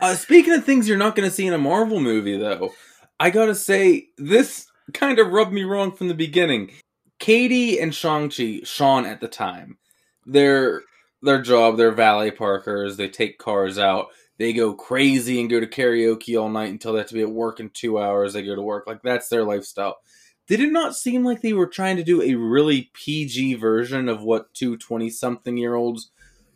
Uh, 0.00 0.14
speaking 0.14 0.54
of 0.54 0.64
things 0.64 0.88
you're 0.88 0.96
not 0.96 1.14
going 1.14 1.28
to 1.28 1.34
see 1.34 1.46
in 1.46 1.52
a 1.52 1.58
Marvel 1.58 2.00
movie, 2.00 2.38
though, 2.38 2.72
I 3.18 3.28
gotta 3.28 3.54
say 3.54 4.08
this 4.16 4.66
kind 4.94 5.18
of 5.18 5.28
rubbed 5.28 5.52
me 5.52 5.62
wrong 5.62 5.92
from 5.92 6.08
the 6.08 6.14
beginning. 6.14 6.70
Katie 7.18 7.78
and 7.78 7.94
Shang-Chi, 7.94 8.60
Sean 8.64 9.04
at 9.04 9.20
the 9.20 9.28
time, 9.28 9.76
their 10.24 10.82
their 11.22 11.42
job, 11.42 11.76
they're 11.76 11.92
valet 11.92 12.30
parkers. 12.30 12.96
They 12.96 13.08
take 13.08 13.36
cars 13.36 13.78
out. 13.78 14.06
They 14.38 14.54
go 14.54 14.72
crazy 14.72 15.38
and 15.38 15.50
go 15.50 15.60
to 15.60 15.66
karaoke 15.66 16.40
all 16.40 16.48
night 16.48 16.70
until 16.70 16.94
they 16.94 17.00
have 17.00 17.08
to 17.08 17.14
be 17.14 17.20
at 17.20 17.30
work 17.30 17.60
in 17.60 17.68
two 17.68 17.98
hours. 17.98 18.32
They 18.32 18.42
go 18.42 18.54
to 18.54 18.62
work 18.62 18.86
like 18.86 19.02
that's 19.02 19.28
their 19.28 19.44
lifestyle. 19.44 19.98
Did 20.46 20.60
it 20.60 20.72
not 20.72 20.96
seem 20.96 21.22
like 21.22 21.42
they 21.42 21.52
were 21.52 21.66
trying 21.66 21.98
to 21.98 22.02
do 22.02 22.22
a 22.22 22.34
really 22.36 22.90
PG 22.94 23.54
version 23.56 24.08
of 24.08 24.22
what 24.22 24.54
two 24.54 24.78
20 24.78 25.10
something 25.10 25.58
year 25.58 25.74
olds 25.74 26.10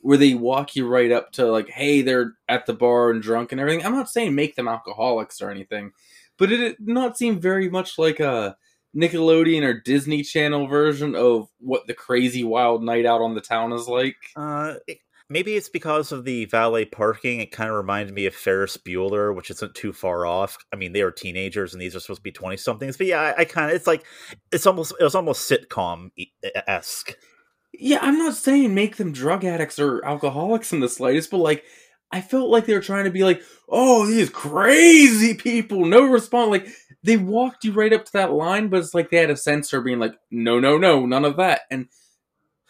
where 0.04 0.18
they 0.18 0.34
walk 0.34 0.76
you 0.76 0.86
right 0.86 1.10
up 1.10 1.32
to 1.32 1.50
like, 1.50 1.70
hey, 1.70 2.02
they're 2.02 2.34
at 2.46 2.66
the 2.66 2.74
bar 2.74 3.10
and 3.10 3.22
drunk 3.22 3.52
and 3.52 3.60
everything. 3.60 3.82
I'm 3.86 3.94
not 3.94 4.10
saying 4.10 4.34
make 4.34 4.54
them 4.54 4.68
alcoholics 4.68 5.40
or 5.40 5.50
anything, 5.50 5.92
but 6.36 6.52
it 6.52 6.58
did 6.58 6.76
not 6.86 7.16
seem 7.16 7.40
very 7.40 7.70
much 7.70 7.98
like 7.98 8.20
a 8.20 8.54
Nickelodeon 8.94 9.62
or 9.62 9.80
Disney 9.80 10.22
Channel 10.22 10.66
version 10.66 11.14
of 11.14 11.48
what 11.58 11.86
the 11.86 11.94
crazy 11.94 12.44
wild 12.44 12.84
night 12.84 13.06
out 13.06 13.22
on 13.22 13.34
the 13.34 13.40
town 13.40 13.72
is 13.72 13.88
like. 13.88 14.16
Uh, 14.36 14.74
maybe 15.30 15.56
it's 15.56 15.70
because 15.70 16.12
of 16.12 16.26
the 16.26 16.44
valet 16.44 16.84
parking. 16.84 17.40
It 17.40 17.50
kind 17.50 17.70
of 17.70 17.76
reminded 17.76 18.14
me 18.14 18.26
of 18.26 18.34
Ferris 18.34 18.76
Bueller, 18.76 19.34
which 19.34 19.50
isn't 19.50 19.74
too 19.74 19.94
far 19.94 20.26
off. 20.26 20.58
I 20.70 20.76
mean, 20.76 20.92
they 20.92 21.00
are 21.00 21.10
teenagers 21.10 21.72
and 21.72 21.80
these 21.80 21.96
are 21.96 22.00
supposed 22.00 22.18
to 22.18 22.24
be 22.24 22.30
twenty 22.30 22.58
somethings, 22.58 22.98
but 22.98 23.06
yeah, 23.06 23.22
I, 23.22 23.40
I 23.40 23.44
kind 23.46 23.70
of 23.70 23.76
it's 23.76 23.86
like 23.86 24.04
it's 24.52 24.66
almost 24.66 24.92
it 25.00 25.02
was 25.02 25.14
almost 25.14 25.50
sitcom 25.50 26.10
esque. 26.66 27.14
Yeah, 27.78 27.98
I'm 28.00 28.18
not 28.18 28.34
saying 28.34 28.74
make 28.74 28.96
them 28.96 29.12
drug 29.12 29.44
addicts 29.44 29.78
or 29.78 30.04
alcoholics 30.04 30.72
in 30.72 30.80
the 30.80 30.88
slightest, 30.88 31.30
but 31.30 31.38
like 31.38 31.64
I 32.12 32.20
felt 32.20 32.48
like 32.50 32.66
they 32.66 32.74
were 32.74 32.80
trying 32.80 33.04
to 33.04 33.10
be 33.10 33.24
like, 33.24 33.42
oh, 33.68 34.06
these 34.06 34.30
crazy 34.30 35.34
people, 35.34 35.84
no 35.84 36.02
response. 36.04 36.50
Like 36.50 36.68
they 37.02 37.16
walked 37.16 37.64
you 37.64 37.72
right 37.72 37.92
up 37.92 38.04
to 38.04 38.12
that 38.12 38.32
line, 38.32 38.68
but 38.68 38.78
it's 38.78 38.94
like 38.94 39.10
they 39.10 39.16
had 39.16 39.30
a 39.30 39.36
censor 39.36 39.80
being 39.80 39.98
like, 39.98 40.14
no, 40.30 40.60
no, 40.60 40.78
no, 40.78 41.06
none 41.06 41.24
of 41.24 41.36
that. 41.38 41.62
And 41.70 41.88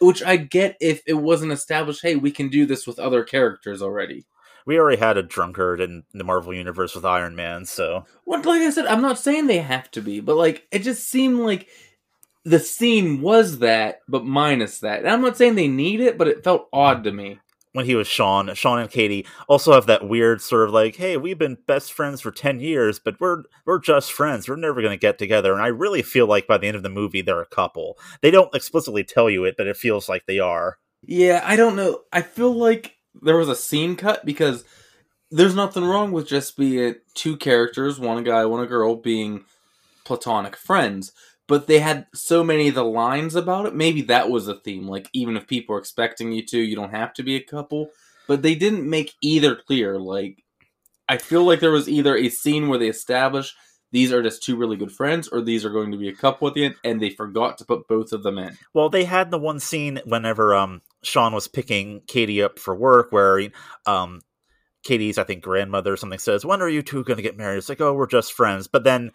which 0.01 0.23
I 0.23 0.37
get 0.37 0.77
if 0.81 1.03
it 1.07 1.15
wasn't 1.15 1.53
established, 1.53 2.03
hey, 2.03 2.17
we 2.17 2.31
can 2.31 2.49
do 2.49 2.65
this 2.65 2.87
with 2.87 2.99
other 2.99 3.23
characters 3.23 3.83
already. 3.83 4.25
We 4.67 4.79
already 4.79 4.99
had 4.99 5.19
a 5.19 5.23
drunkard 5.23 5.81
in 5.81 6.05
the 6.15 6.25
Marvel 6.25 6.55
universe 6.55 6.95
with 6.95 7.05
Iron 7.05 7.37
Man, 7.37 7.67
so 7.67 8.07
What 8.25 8.47
like 8.47 8.63
I 8.63 8.71
said, 8.71 8.87
I'm 8.87 9.03
not 9.03 9.19
saying 9.19 9.47
they 9.47 9.59
have 9.59 9.91
to 9.91 10.01
be, 10.01 10.21
but 10.21 10.37
like 10.37 10.67
it 10.73 10.79
just 10.79 11.07
seemed 11.07 11.41
like 11.41 11.69
the 12.45 12.59
scene 12.61 13.21
was 13.21 13.59
that, 13.61 14.01
but 14.09 14.25
minus 14.25 14.81
that. 14.81 15.01
And 15.01 15.09
I'm 15.09 15.23
not 15.23 15.37
saying 15.37 15.55
they 15.55 15.69
need 15.69 16.01
it, 16.01 16.19
but 16.19 16.29
it 16.29 16.45
felt 16.45 16.69
odd 16.73 17.05
to 17.05 17.13
me. 17.13 17.41
when 17.73 17.87
he 17.87 17.97
was 17.97 18.07
Sean, 18.07 18.55
Sean 18.55 18.79
and 18.79 18.91
Katie 18.91 19.27
also 19.49 19.73
have 19.73 19.87
that 19.87 20.09
weird 20.09 20.41
sort 20.41 20.69
of 20.69 20.73
like, 20.73 20.95
hey, 20.97 21.17
we've 21.17 21.39
been 21.39 21.59
best 21.67 21.93
friends 21.93 22.21
for 22.21 22.31
ten 22.31 22.61
years, 22.61 23.01
but 23.01 23.17
we're 23.21 23.43
we're 23.67 23.81
just 23.81 24.13
friends. 24.13 24.49
We're 24.49 24.57
never 24.57 24.81
gonna 24.81 24.97
get 24.97 25.19
together. 25.19 25.53
And 25.53 25.63
I 25.63 25.67
really 25.69 26.03
feel 26.03 26.27
like 26.27 26.47
by 26.47 26.59
the 26.59 26.69
end 26.69 26.77
of 26.77 26.85
the 26.85 26.89
movie 26.89 27.21
they're 27.23 27.41
a 27.43 27.47
couple. 27.47 27.99
They 28.23 28.31
don't 28.31 28.55
explicitly 28.55 29.03
tell 29.05 29.29
you 29.29 29.45
it, 29.45 29.57
but 29.59 29.67
it 29.67 29.77
feels 29.77 30.09
like 30.09 30.27
they 30.27 30.39
are. 30.39 30.79
Yeah, 31.03 31.43
I 31.45 31.57
don't 31.57 31.77
know. 31.77 32.03
I 32.13 32.23
feel 32.23 32.53
like 32.53 32.95
there 33.23 33.37
was 33.37 33.49
a 33.49 33.57
scene 33.57 33.97
cut 33.97 34.25
because 34.25 34.65
there's 35.31 35.55
nothing 35.55 35.85
wrong 35.85 36.13
with 36.13 36.29
just 36.29 36.57
being 36.57 36.97
two 37.15 37.37
characters, 37.37 37.99
one 37.99 38.25
guy, 38.25 38.45
one 38.47 38.67
girl, 38.67 38.97
being 38.97 39.45
platonic 40.05 40.57
friends. 40.57 41.13
But 41.47 41.67
they 41.67 41.79
had 41.79 42.07
so 42.15 42.43
many 42.43 42.69
of 42.69 42.75
the 42.75 42.85
lines 42.85 43.35
about 43.35 43.67
it. 43.67 43.75
Maybe 43.75 44.03
that 44.03 44.31
was 44.31 44.49
a 44.49 44.55
theme. 44.55 44.89
Like, 44.89 45.09
even 45.13 45.37
if 45.37 45.47
people 45.47 45.77
are 45.77 45.79
expecting 45.79 46.33
you 46.33 46.45
to, 46.47 46.59
you 46.59 46.75
don't 46.75 46.95
have 46.95 47.13
to 47.15 47.23
be 47.23 47.37
a 47.37 47.43
couple. 47.43 47.91
But 48.27 48.43
they 48.43 48.55
didn't 48.55 48.89
make 48.89 49.13
either 49.21 49.55
clear. 49.55 49.99
Like, 49.99 50.43
I 51.09 51.19
feel 51.19 51.45
like 51.45 51.61
there 51.61 51.71
was 51.71 51.89
either 51.89 52.17
a 52.17 52.31
scene 52.31 52.69
where 52.69 52.79
they 52.79 52.89
established 52.89 53.55
these 53.95 54.13
are 54.13 54.25
just 54.25 54.43
two 54.43 54.57
really 54.57 54.77
good 54.77 54.91
friends, 54.91 55.29
or 55.29 55.41
these 55.41 55.65
are 55.65 55.71
going 55.71 55.93
to 55.93 55.97
be 55.97 56.09
a 56.09 56.15
couple 56.17 56.49
at 56.49 56.55
the 56.55 56.65
end, 56.65 56.75
and 56.83 57.01
they 57.01 57.11
forgot 57.11 57.59
to 57.59 57.65
put 57.65 57.87
both 57.87 58.13
of 58.13 58.25
them 58.25 58.39
in. 58.39 58.59
Well, 58.75 58.89
they 58.89 59.05
had 59.05 59.31
the 59.31 59.39
one 59.39 59.61
scene 59.61 60.01
whenever 60.05 60.53
um 60.53 60.83
Sean 61.05 61.33
was 61.33 61.47
picking 61.47 62.01
Katie 62.09 62.43
up 62.43 62.59
for 62.59 62.75
work, 62.75 63.13
where 63.13 63.51
um 63.87 64.21
Katie's 64.83 65.17
I 65.17 65.23
think 65.23 65.45
grandmother 65.45 65.93
or 65.93 65.97
something 65.97 66.19
says, 66.19 66.45
"When 66.45 66.61
are 66.61 66.69
you 66.69 66.83
two 66.83 67.05
going 67.05 67.19
to 67.19 67.23
get 67.23 67.37
married?" 67.37 67.59
It's 67.59 67.69
like, 67.69 67.81
"Oh, 67.81 67.95
we're 67.95 68.09
just 68.09 68.33
friends," 68.33 68.67
but 68.67 68.83
then 68.83 69.13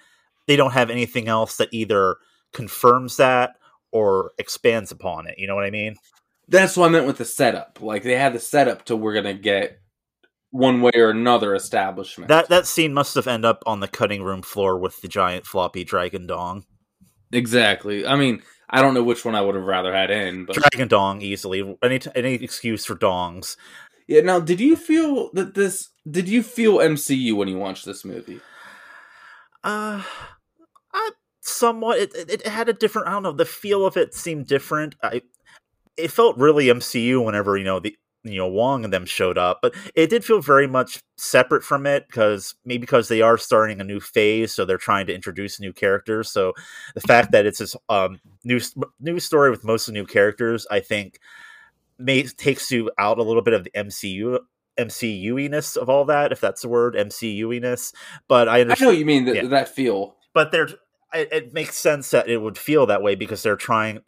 they 0.49 0.55
don't 0.55 0.73
have 0.73 0.89
anything 0.89 1.27
else 1.27 1.57
that 1.57 1.69
either 1.71 2.17
confirms 2.53 3.17
that 3.17 3.51
or 3.91 4.31
expands 4.39 4.91
upon 4.91 5.27
it. 5.27 5.37
You 5.37 5.45
know 5.45 5.53
what 5.53 5.63
I 5.63 5.69
mean? 5.69 5.95
That's 6.47 6.75
what 6.75 6.87
I 6.87 6.89
meant 6.89 7.05
with 7.05 7.19
the 7.19 7.25
setup. 7.25 7.77
Like 7.79 8.01
they 8.01 8.15
had 8.15 8.33
the 8.33 8.39
setup 8.39 8.85
to 8.85 8.95
we're 8.95 9.13
gonna 9.13 9.35
get 9.35 9.79
one 10.49 10.81
way 10.81 10.91
or 10.95 11.11
another 11.11 11.53
establishment. 11.53 12.29
That 12.29 12.49
that 12.49 12.65
scene 12.65 12.95
must 12.95 13.13
have 13.13 13.27
ended 13.27 13.45
up 13.45 13.61
on 13.67 13.79
the 13.79 13.87
cutting 13.87 14.23
room 14.23 14.41
floor 14.41 14.79
with 14.79 14.99
the 15.01 15.07
giant 15.07 15.45
floppy 15.45 15.83
dragon 15.83 16.25
dong. 16.25 16.65
exactly. 17.31 18.07
I 18.07 18.15
mean, 18.15 18.41
I 18.71 18.81
don't 18.81 18.95
know 18.95 19.03
which 19.03 19.23
one 19.23 19.35
I 19.35 19.41
would 19.41 19.53
have 19.53 19.65
rather 19.65 19.93
had 19.93 20.09
in, 20.09 20.45
but 20.45 20.55
Dragon 20.55 20.87
dong 20.87 21.21
easily. 21.21 21.77
Any 21.83 21.99
any 22.15 22.33
excuse 22.33 22.85
for 22.85 22.95
dongs. 22.95 23.55
yeah. 24.07 24.21
Now, 24.21 24.39
did 24.39 24.59
you 24.59 24.75
feel 24.75 25.29
that 25.33 25.53
this? 25.53 25.89
Did 26.09 26.27
you 26.27 26.41
feel 26.41 26.77
MCU 26.77 27.35
when 27.35 27.47
you 27.47 27.59
watched 27.59 27.85
this 27.85 28.03
movie? 28.03 28.39
Uh, 29.63 30.01
somewhat. 31.49 31.99
It, 31.99 32.15
it 32.15 32.31
it 32.31 32.47
had 32.47 32.69
a 32.69 32.73
different. 32.73 33.07
I 33.07 33.11
don't 33.11 33.23
know. 33.23 33.31
The 33.31 33.45
feel 33.45 33.85
of 33.85 33.97
it 33.97 34.13
seemed 34.13 34.47
different. 34.47 34.95
I 35.03 35.21
it 35.97 36.11
felt 36.11 36.37
really 36.37 36.67
MCU 36.67 37.23
whenever 37.23 37.57
you 37.57 37.63
know 37.65 37.79
the 37.79 37.95
you 38.23 38.37
know 38.37 38.47
Wong 38.47 38.83
and 38.83 38.91
them 38.93 39.05
showed 39.05 39.37
up, 39.37 39.59
but 39.61 39.73
it 39.95 40.09
did 40.09 40.25
feel 40.25 40.41
very 40.41 40.67
much 40.67 40.99
separate 41.17 41.63
from 41.63 41.85
it 41.85 42.05
because 42.07 42.55
maybe 42.65 42.81
because 42.81 43.07
they 43.07 43.21
are 43.21 43.37
starting 43.37 43.79
a 43.81 43.83
new 43.83 43.99
phase, 43.99 44.53
so 44.53 44.65
they're 44.65 44.77
trying 44.77 45.07
to 45.07 45.13
introduce 45.15 45.59
new 45.59 45.73
characters. 45.73 46.31
So 46.31 46.53
the 46.95 47.01
fact 47.01 47.31
that 47.31 47.45
it's 47.45 47.59
this 47.59 47.75
um 47.89 48.19
new 48.43 48.59
new 48.99 49.19
story 49.19 49.49
with 49.51 49.63
mostly 49.63 49.93
new 49.93 50.05
characters, 50.05 50.67
I 50.69 50.79
think, 50.81 51.19
may 51.97 52.23
takes 52.23 52.71
you 52.71 52.91
out 52.97 53.19
a 53.19 53.23
little 53.23 53.41
bit 53.41 53.53
of 53.53 53.63
the 53.63 53.71
MCU. 53.71 54.39
MCU-iness 54.79 55.75
of 55.75 55.89
all 55.89 56.05
that, 56.05 56.31
if 56.31 56.39
that's 56.39 56.61
the 56.61 56.69
word, 56.69 56.95
MCU-iness. 56.95 57.91
But 58.29 58.47
I 58.47 58.59
I 58.59 58.61
understand 58.61 58.87
know 58.87 58.91
what 58.93 58.99
you 58.99 59.05
mean 59.05 59.25
that 59.25 59.35
Yeah. 59.35 59.47
that 59.47 59.67
feel. 59.67 60.15
but 60.33 60.51
they're 60.53 60.69
it, 61.13 61.29
it 61.31 61.53
makes 61.53 61.77
sense 61.77 62.09
that 62.11 62.29
it 62.29 62.37
would 62.37 62.57
feel 62.57 62.85
that 62.85 63.01
way 63.01 63.15
because 63.15 63.43
they're 63.43 63.55
trying 63.55 63.99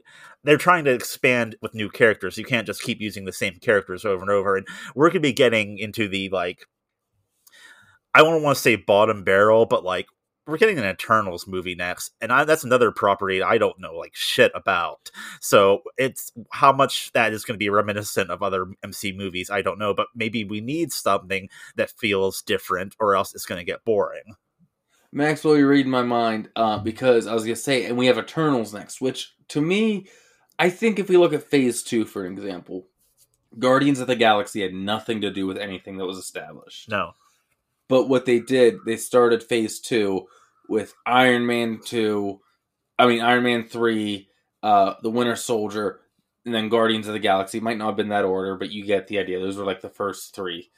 they're 0.43 0.57
trying 0.57 0.85
to 0.85 0.91
expand 0.91 1.55
with 1.61 1.75
new 1.75 1.89
characters. 1.89 2.37
You 2.37 2.45
can't 2.45 2.65
just 2.65 2.81
keep 2.81 2.99
using 2.99 3.25
the 3.25 3.33
same 3.33 3.55
characters 3.61 4.05
over 4.05 4.21
and 4.21 4.31
over. 4.31 4.55
And 4.57 4.67
we're 4.95 5.09
going 5.09 5.21
to 5.21 5.29
be 5.29 5.33
getting 5.33 5.77
into 5.77 6.07
the 6.07 6.29
like 6.29 6.65
i 8.13 8.19
don't 8.19 8.43
want 8.43 8.55
to 8.55 8.61
say 8.61 8.75
bottom 8.75 9.23
barrel 9.23 9.65
but 9.65 9.83
like 9.83 10.07
we're 10.47 10.57
getting 10.57 10.79
an 10.79 10.85
eternals 10.85 11.47
movie 11.47 11.75
next 11.75 12.11
and 12.19 12.31
I, 12.31 12.43
that's 12.43 12.63
another 12.63 12.91
property 12.91 13.41
i 13.41 13.57
don't 13.57 13.79
know 13.79 13.93
like 13.95 14.13
shit 14.15 14.51
about. 14.55 15.11
So 15.39 15.81
it's 15.97 16.31
how 16.51 16.73
much 16.73 17.11
that 17.13 17.31
is 17.31 17.45
going 17.45 17.55
to 17.55 17.63
be 17.63 17.69
reminiscent 17.69 18.31
of 18.31 18.41
other 18.43 18.67
mc 18.83 19.13
movies 19.13 19.49
i 19.49 19.61
don't 19.61 19.79
know 19.79 19.93
but 19.93 20.07
maybe 20.15 20.43
we 20.43 20.59
need 20.61 20.91
something 20.91 21.49
that 21.75 21.91
feels 21.91 22.41
different 22.41 22.95
or 22.99 23.15
else 23.15 23.33
it's 23.33 23.45
going 23.45 23.59
to 23.59 23.65
get 23.65 23.85
boring 23.85 24.35
Maxwell, 25.11 25.57
you're 25.57 25.67
reading 25.67 25.91
my 25.91 26.03
mind 26.03 26.49
uh, 26.55 26.79
because 26.79 27.27
I 27.27 27.33
was 27.33 27.43
gonna 27.43 27.55
say, 27.55 27.85
and 27.85 27.97
we 27.97 28.07
have 28.07 28.17
Eternals 28.17 28.73
next, 28.73 29.01
which 29.01 29.33
to 29.49 29.61
me, 29.61 30.07
I 30.57 30.69
think 30.69 30.99
if 30.99 31.09
we 31.09 31.17
look 31.17 31.33
at 31.33 31.49
Phase 31.49 31.83
Two 31.83 32.05
for 32.05 32.25
example, 32.25 32.87
Guardians 33.59 33.99
of 33.99 34.07
the 34.07 34.15
Galaxy 34.15 34.61
had 34.61 34.73
nothing 34.73 35.21
to 35.21 35.31
do 35.31 35.45
with 35.45 35.57
anything 35.57 35.97
that 35.97 36.05
was 36.05 36.17
established. 36.17 36.89
no 36.89 37.13
But 37.87 38.07
what 38.07 38.25
they 38.25 38.39
did, 38.39 38.77
they 38.85 38.97
started 38.97 39.43
Phase 39.43 39.79
Two 39.79 40.27
with 40.69 40.93
Iron 41.05 41.45
Man 41.45 41.79
Two, 41.83 42.39
I 42.97 43.07
mean 43.07 43.21
Iron 43.21 43.43
Man 43.43 43.67
Three, 43.67 44.29
uh, 44.63 44.93
the 45.03 45.09
Winter 45.09 45.35
Soldier, 45.35 45.99
and 46.45 46.55
then 46.55 46.69
Guardians 46.69 47.07
of 47.07 47.13
the 47.13 47.19
Galaxy. 47.19 47.59
Might 47.59 47.77
not 47.77 47.87
have 47.87 47.97
been 47.97 48.09
that 48.09 48.25
order, 48.25 48.55
but 48.55 48.71
you 48.71 48.85
get 48.85 49.07
the 49.07 49.19
idea. 49.19 49.39
Those 49.39 49.57
were 49.57 49.65
like 49.65 49.81
the 49.81 49.89
first 49.89 50.33
three, 50.33 50.71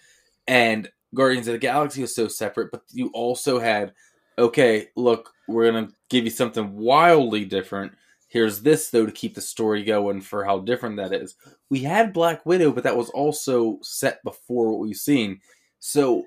and 0.48 0.90
Guardians 1.14 1.48
of 1.48 1.54
the 1.54 1.60
Galaxy 1.60 2.02
was 2.02 2.16
so 2.16 2.28
separate. 2.28 2.72
But 2.72 2.82
you 2.92 3.12
also 3.14 3.60
had 3.60 3.94
okay, 4.38 4.88
look, 4.96 5.32
we're 5.48 5.72
gonna 5.72 5.90
give 6.10 6.24
you 6.26 6.32
something 6.32 6.76
wildly 6.76 7.46
different. 7.46 7.94
Here's 8.28 8.62
this 8.62 8.90
though 8.90 9.06
to 9.06 9.12
keep 9.12 9.36
the 9.36 9.42
story 9.42 9.84
going 9.84 10.22
for 10.22 10.44
how 10.44 10.60
different 10.60 10.98
that 10.98 11.14
is. 11.14 11.36
We 11.70 11.80
had 11.80 12.14
Black 12.14 12.46
Widow, 12.46 12.72
but 12.72 12.84
that 12.84 12.98
was 12.98 13.10
also 13.10 13.80
set 13.82 14.24
before 14.24 14.72
what 14.72 14.80
we've 14.80 14.96
seen. 14.96 15.40
So 15.80 16.26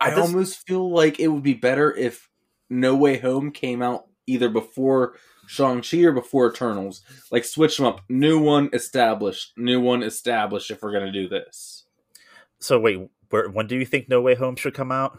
I 0.00 0.10
this- 0.10 0.18
almost 0.18 0.66
feel 0.66 0.90
like 0.90 1.18
it 1.18 1.28
would 1.28 1.42
be 1.42 1.54
better 1.54 1.94
if 1.94 2.28
No 2.70 2.94
Way 2.94 3.18
Home 3.18 3.50
came 3.50 3.82
out 3.82 4.06
either 4.26 4.50
before 4.50 5.14
Shang-Chi 5.46 6.02
or 6.02 6.12
before 6.12 6.50
Eternals. 6.50 7.00
Like 7.30 7.44
switch 7.46 7.78
them 7.78 7.86
up. 7.86 8.02
New 8.10 8.38
one 8.38 8.68
established. 8.74 9.52
New 9.56 9.80
one 9.80 10.02
established 10.02 10.70
if 10.70 10.82
we're 10.82 10.92
gonna 10.92 11.10
do 11.10 11.26
this. 11.28 11.86
So 12.58 12.78
wait, 12.78 13.08
where, 13.30 13.48
when 13.48 13.66
do 13.66 13.76
you 13.76 13.86
think 13.86 14.08
No 14.08 14.20
Way 14.20 14.34
Home 14.34 14.56
should 14.56 14.74
come 14.74 14.92
out? 14.92 15.18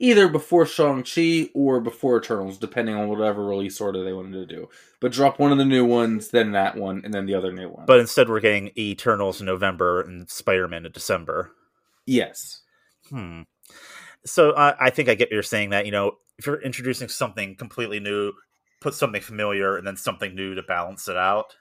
Either 0.00 0.26
before 0.28 0.66
Shang-Chi 0.66 1.50
or 1.54 1.78
before 1.80 2.16
Eternals, 2.18 2.58
depending 2.58 2.96
on 2.96 3.08
whatever 3.08 3.44
release 3.44 3.80
order 3.80 4.02
they 4.02 4.12
wanted 4.12 4.32
to 4.32 4.46
do. 4.46 4.68
But 4.98 5.12
drop 5.12 5.38
one 5.38 5.52
of 5.52 5.58
the 5.58 5.64
new 5.64 5.84
ones, 5.84 6.30
then 6.30 6.52
that 6.52 6.76
one, 6.76 7.02
and 7.04 7.14
then 7.14 7.26
the 7.26 7.34
other 7.34 7.52
new 7.52 7.68
one. 7.68 7.84
But 7.86 8.00
instead, 8.00 8.28
we're 8.28 8.40
getting 8.40 8.72
Eternals 8.76 9.40
in 9.40 9.46
November 9.46 10.00
and 10.00 10.28
Spider 10.28 10.66
Man 10.66 10.86
in 10.86 10.92
December. 10.92 11.52
yes. 12.06 12.62
Hmm. 13.08 13.42
So 14.24 14.50
uh, 14.50 14.76
I 14.78 14.90
think 14.90 15.08
I 15.08 15.14
get 15.14 15.28
what 15.28 15.32
you're 15.32 15.42
saying 15.42 15.70
that 15.70 15.86
you 15.86 15.92
know 15.92 16.12
if 16.38 16.46
you're 16.46 16.60
introducing 16.60 17.08
something 17.08 17.56
completely 17.56 18.00
new, 18.00 18.32
put 18.80 18.94
something 18.94 19.20
familiar 19.20 19.76
and 19.76 19.86
then 19.86 19.96
something 19.96 20.34
new 20.34 20.54
to 20.54 20.62
balance 20.62 21.08
it 21.08 21.16
out. 21.16 21.56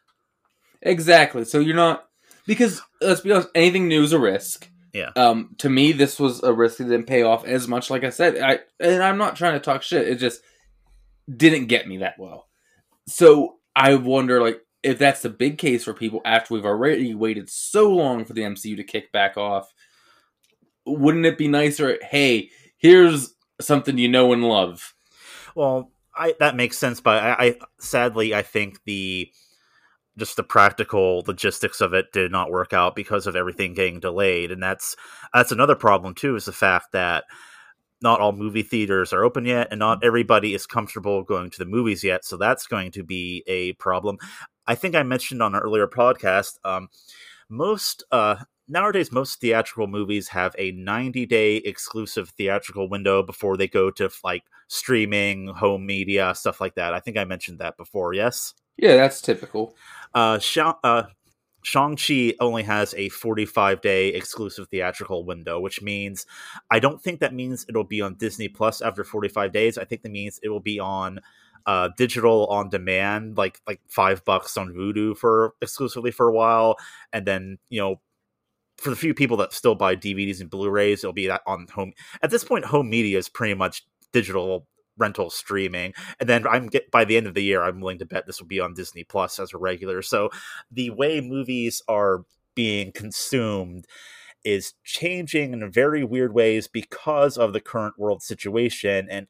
Exactly. 0.81 1.45
So 1.45 1.59
you're 1.59 1.75
not 1.75 2.07
because 2.45 2.81
let's 3.01 3.21
be 3.21 3.31
honest, 3.31 3.49
anything 3.55 3.87
new 3.87 4.03
is 4.03 4.13
a 4.13 4.19
risk. 4.19 4.69
Yeah. 4.93 5.11
Um. 5.15 5.55
To 5.59 5.69
me, 5.69 5.91
this 5.91 6.19
was 6.19 6.41
a 6.43 6.53
risk 6.53 6.77
that 6.77 6.85
didn't 6.85 7.07
pay 7.07 7.21
off 7.23 7.45
as 7.45 7.67
much. 7.67 7.89
Like 7.89 8.03
I 8.03 8.09
said, 8.09 8.39
I 8.39 8.59
and 8.79 9.03
I'm 9.03 9.17
not 9.17 9.35
trying 9.35 9.53
to 9.53 9.59
talk 9.59 9.83
shit. 9.83 10.07
It 10.07 10.15
just 10.15 10.41
didn't 11.33 11.67
get 11.67 11.87
me 11.87 11.97
that 11.97 12.17
well. 12.17 12.47
So 13.07 13.57
I 13.75 13.95
wonder, 13.95 14.41
like, 14.41 14.61
if 14.83 14.97
that's 14.97 15.21
the 15.21 15.29
big 15.29 15.57
case 15.57 15.83
for 15.83 15.93
people 15.93 16.21
after 16.25 16.53
we've 16.53 16.65
already 16.65 17.13
waited 17.13 17.49
so 17.49 17.91
long 17.91 18.25
for 18.25 18.33
the 18.33 18.41
MCU 18.41 18.77
to 18.77 18.83
kick 18.83 19.11
back 19.11 19.37
off. 19.37 19.71
Wouldn't 20.85 21.25
it 21.25 21.37
be 21.37 21.47
nicer? 21.47 21.99
Hey, 22.01 22.49
here's 22.77 23.35
something 23.61 23.97
you 23.97 24.07
know 24.07 24.33
and 24.33 24.43
love. 24.43 24.95
Well, 25.55 25.91
I 26.15 26.35
that 26.39 26.55
makes 26.55 26.77
sense, 26.77 27.01
but 27.01 27.21
I, 27.21 27.31
I 27.39 27.55
sadly 27.79 28.33
I 28.33 28.41
think 28.41 28.83
the 28.85 29.31
just 30.19 30.35
the 30.35 30.43
practical 30.43 31.23
logistics 31.25 31.81
of 31.81 31.93
it 31.93 32.11
did 32.11 32.31
not 32.31 32.51
work 32.51 32.73
out 32.73 32.95
because 32.95 33.25
of 33.25 33.35
everything 33.35 33.73
getting 33.73 33.99
delayed, 33.99 34.51
and 34.51 34.61
that's 34.61 34.95
that's 35.33 35.51
another 35.51 35.75
problem 35.75 36.13
too. 36.13 36.35
Is 36.35 36.45
the 36.45 36.51
fact 36.51 36.91
that 36.91 37.23
not 38.01 38.19
all 38.19 38.31
movie 38.31 38.63
theaters 38.63 39.11
are 39.11 39.23
open 39.23 39.45
yet, 39.45 39.67
and 39.71 39.79
not 39.79 40.03
everybody 40.03 40.53
is 40.53 40.67
comfortable 40.67 41.23
going 41.23 41.49
to 41.49 41.57
the 41.57 41.65
movies 41.65 42.03
yet. 42.03 42.23
So 42.23 42.37
that's 42.37 42.67
going 42.67 42.91
to 42.91 43.03
be 43.03 43.43
a 43.47 43.73
problem. 43.73 44.17
I 44.67 44.75
think 44.75 44.95
I 44.95 45.03
mentioned 45.03 45.41
on 45.41 45.55
an 45.55 45.61
earlier 45.61 45.87
podcast. 45.87 46.59
Um, 46.63 46.89
most 47.49 48.03
uh, 48.11 48.35
nowadays, 48.67 49.11
most 49.11 49.41
theatrical 49.41 49.87
movies 49.87 50.29
have 50.29 50.55
a 50.57 50.71
90 50.71 51.25
day 51.25 51.57
exclusive 51.57 52.29
theatrical 52.29 52.87
window 52.87 53.23
before 53.23 53.57
they 53.57 53.67
go 53.67 53.91
to 53.91 54.09
like 54.23 54.43
streaming, 54.67 55.47
home 55.47 55.85
media, 55.85 56.33
stuff 56.35 56.61
like 56.61 56.75
that. 56.75 56.93
I 56.93 56.99
think 56.99 57.17
I 57.17 57.25
mentioned 57.25 57.59
that 57.59 57.75
before. 57.75 58.13
Yes. 58.13 58.53
Yeah, 58.77 58.95
that's 58.95 59.21
typical. 59.21 59.75
Uh, 60.13 60.39
uh, 60.83 61.03
Shang-Chi 61.61 62.33
only 62.39 62.63
has 62.63 62.93
a 62.95 63.09
45 63.09 63.81
day 63.81 64.09
exclusive 64.09 64.67
theatrical 64.69 65.25
window, 65.25 65.59
which 65.59 65.81
means 65.81 66.25
I 66.71 66.79
don't 66.79 67.01
think 67.01 67.19
that 67.19 67.33
means 67.33 67.65
it'll 67.67 67.83
be 67.83 68.01
on 68.01 68.15
Disney 68.15 68.47
Plus 68.47 68.81
after 68.81 69.03
45 69.03 69.51
days. 69.51 69.77
I 69.77 69.85
think 69.85 70.01
that 70.03 70.11
means 70.11 70.39
it 70.41 70.49
will 70.49 70.61
be 70.61 70.79
on 70.79 71.19
uh, 71.65 71.89
digital 71.97 72.47
on 72.47 72.69
demand, 72.69 73.37
like 73.37 73.61
like 73.67 73.81
five 73.89 74.23
bucks 74.25 74.57
on 74.57 74.73
Vudu 74.73 75.17
for 75.17 75.53
exclusively 75.61 76.11
for 76.11 76.27
a 76.27 76.33
while, 76.33 76.77
and 77.11 77.25
then 77.25 77.57
you 77.69 77.79
know 77.79 77.99
for 78.77 78.89
the 78.89 78.95
few 78.95 79.13
people 79.13 79.37
that 79.37 79.51
still 79.51 79.75
buy 79.75 79.95
DVDs 79.95 80.39
and 80.39 80.49
Blu-rays, 80.49 81.03
it'll 81.03 81.13
be 81.13 81.27
that 81.27 81.41
on 81.45 81.67
home. 81.67 81.91
At 82.23 82.31
this 82.31 82.45
point, 82.45 82.63
home 82.65 82.89
media 82.89 83.17
is 83.17 83.27
pretty 83.27 83.53
much 83.53 83.85
digital 84.13 84.67
rental 84.99 85.29
streaming 85.29 85.93
and 86.19 86.29
then 86.29 86.45
i'm 86.47 86.67
get 86.67 86.91
by 86.91 87.05
the 87.05 87.17
end 87.17 87.25
of 87.25 87.33
the 87.33 87.43
year 87.43 87.63
i'm 87.63 87.79
willing 87.79 87.97
to 87.97 88.05
bet 88.05 88.25
this 88.27 88.39
will 88.39 88.47
be 88.47 88.59
on 88.59 88.73
disney 88.73 89.03
plus 89.03 89.39
as 89.39 89.53
a 89.53 89.57
regular. 89.57 90.01
So 90.01 90.29
the 90.71 90.89
way 90.91 91.21
movies 91.21 91.81
are 91.87 92.23
being 92.55 92.91
consumed 92.91 93.85
is 94.43 94.73
changing 94.83 95.53
in 95.53 95.71
very 95.71 96.03
weird 96.03 96.33
ways 96.33 96.67
because 96.67 97.37
of 97.37 97.53
the 97.53 97.59
current 97.59 97.97
world 97.97 98.21
situation 98.21 99.07
and 99.09 99.27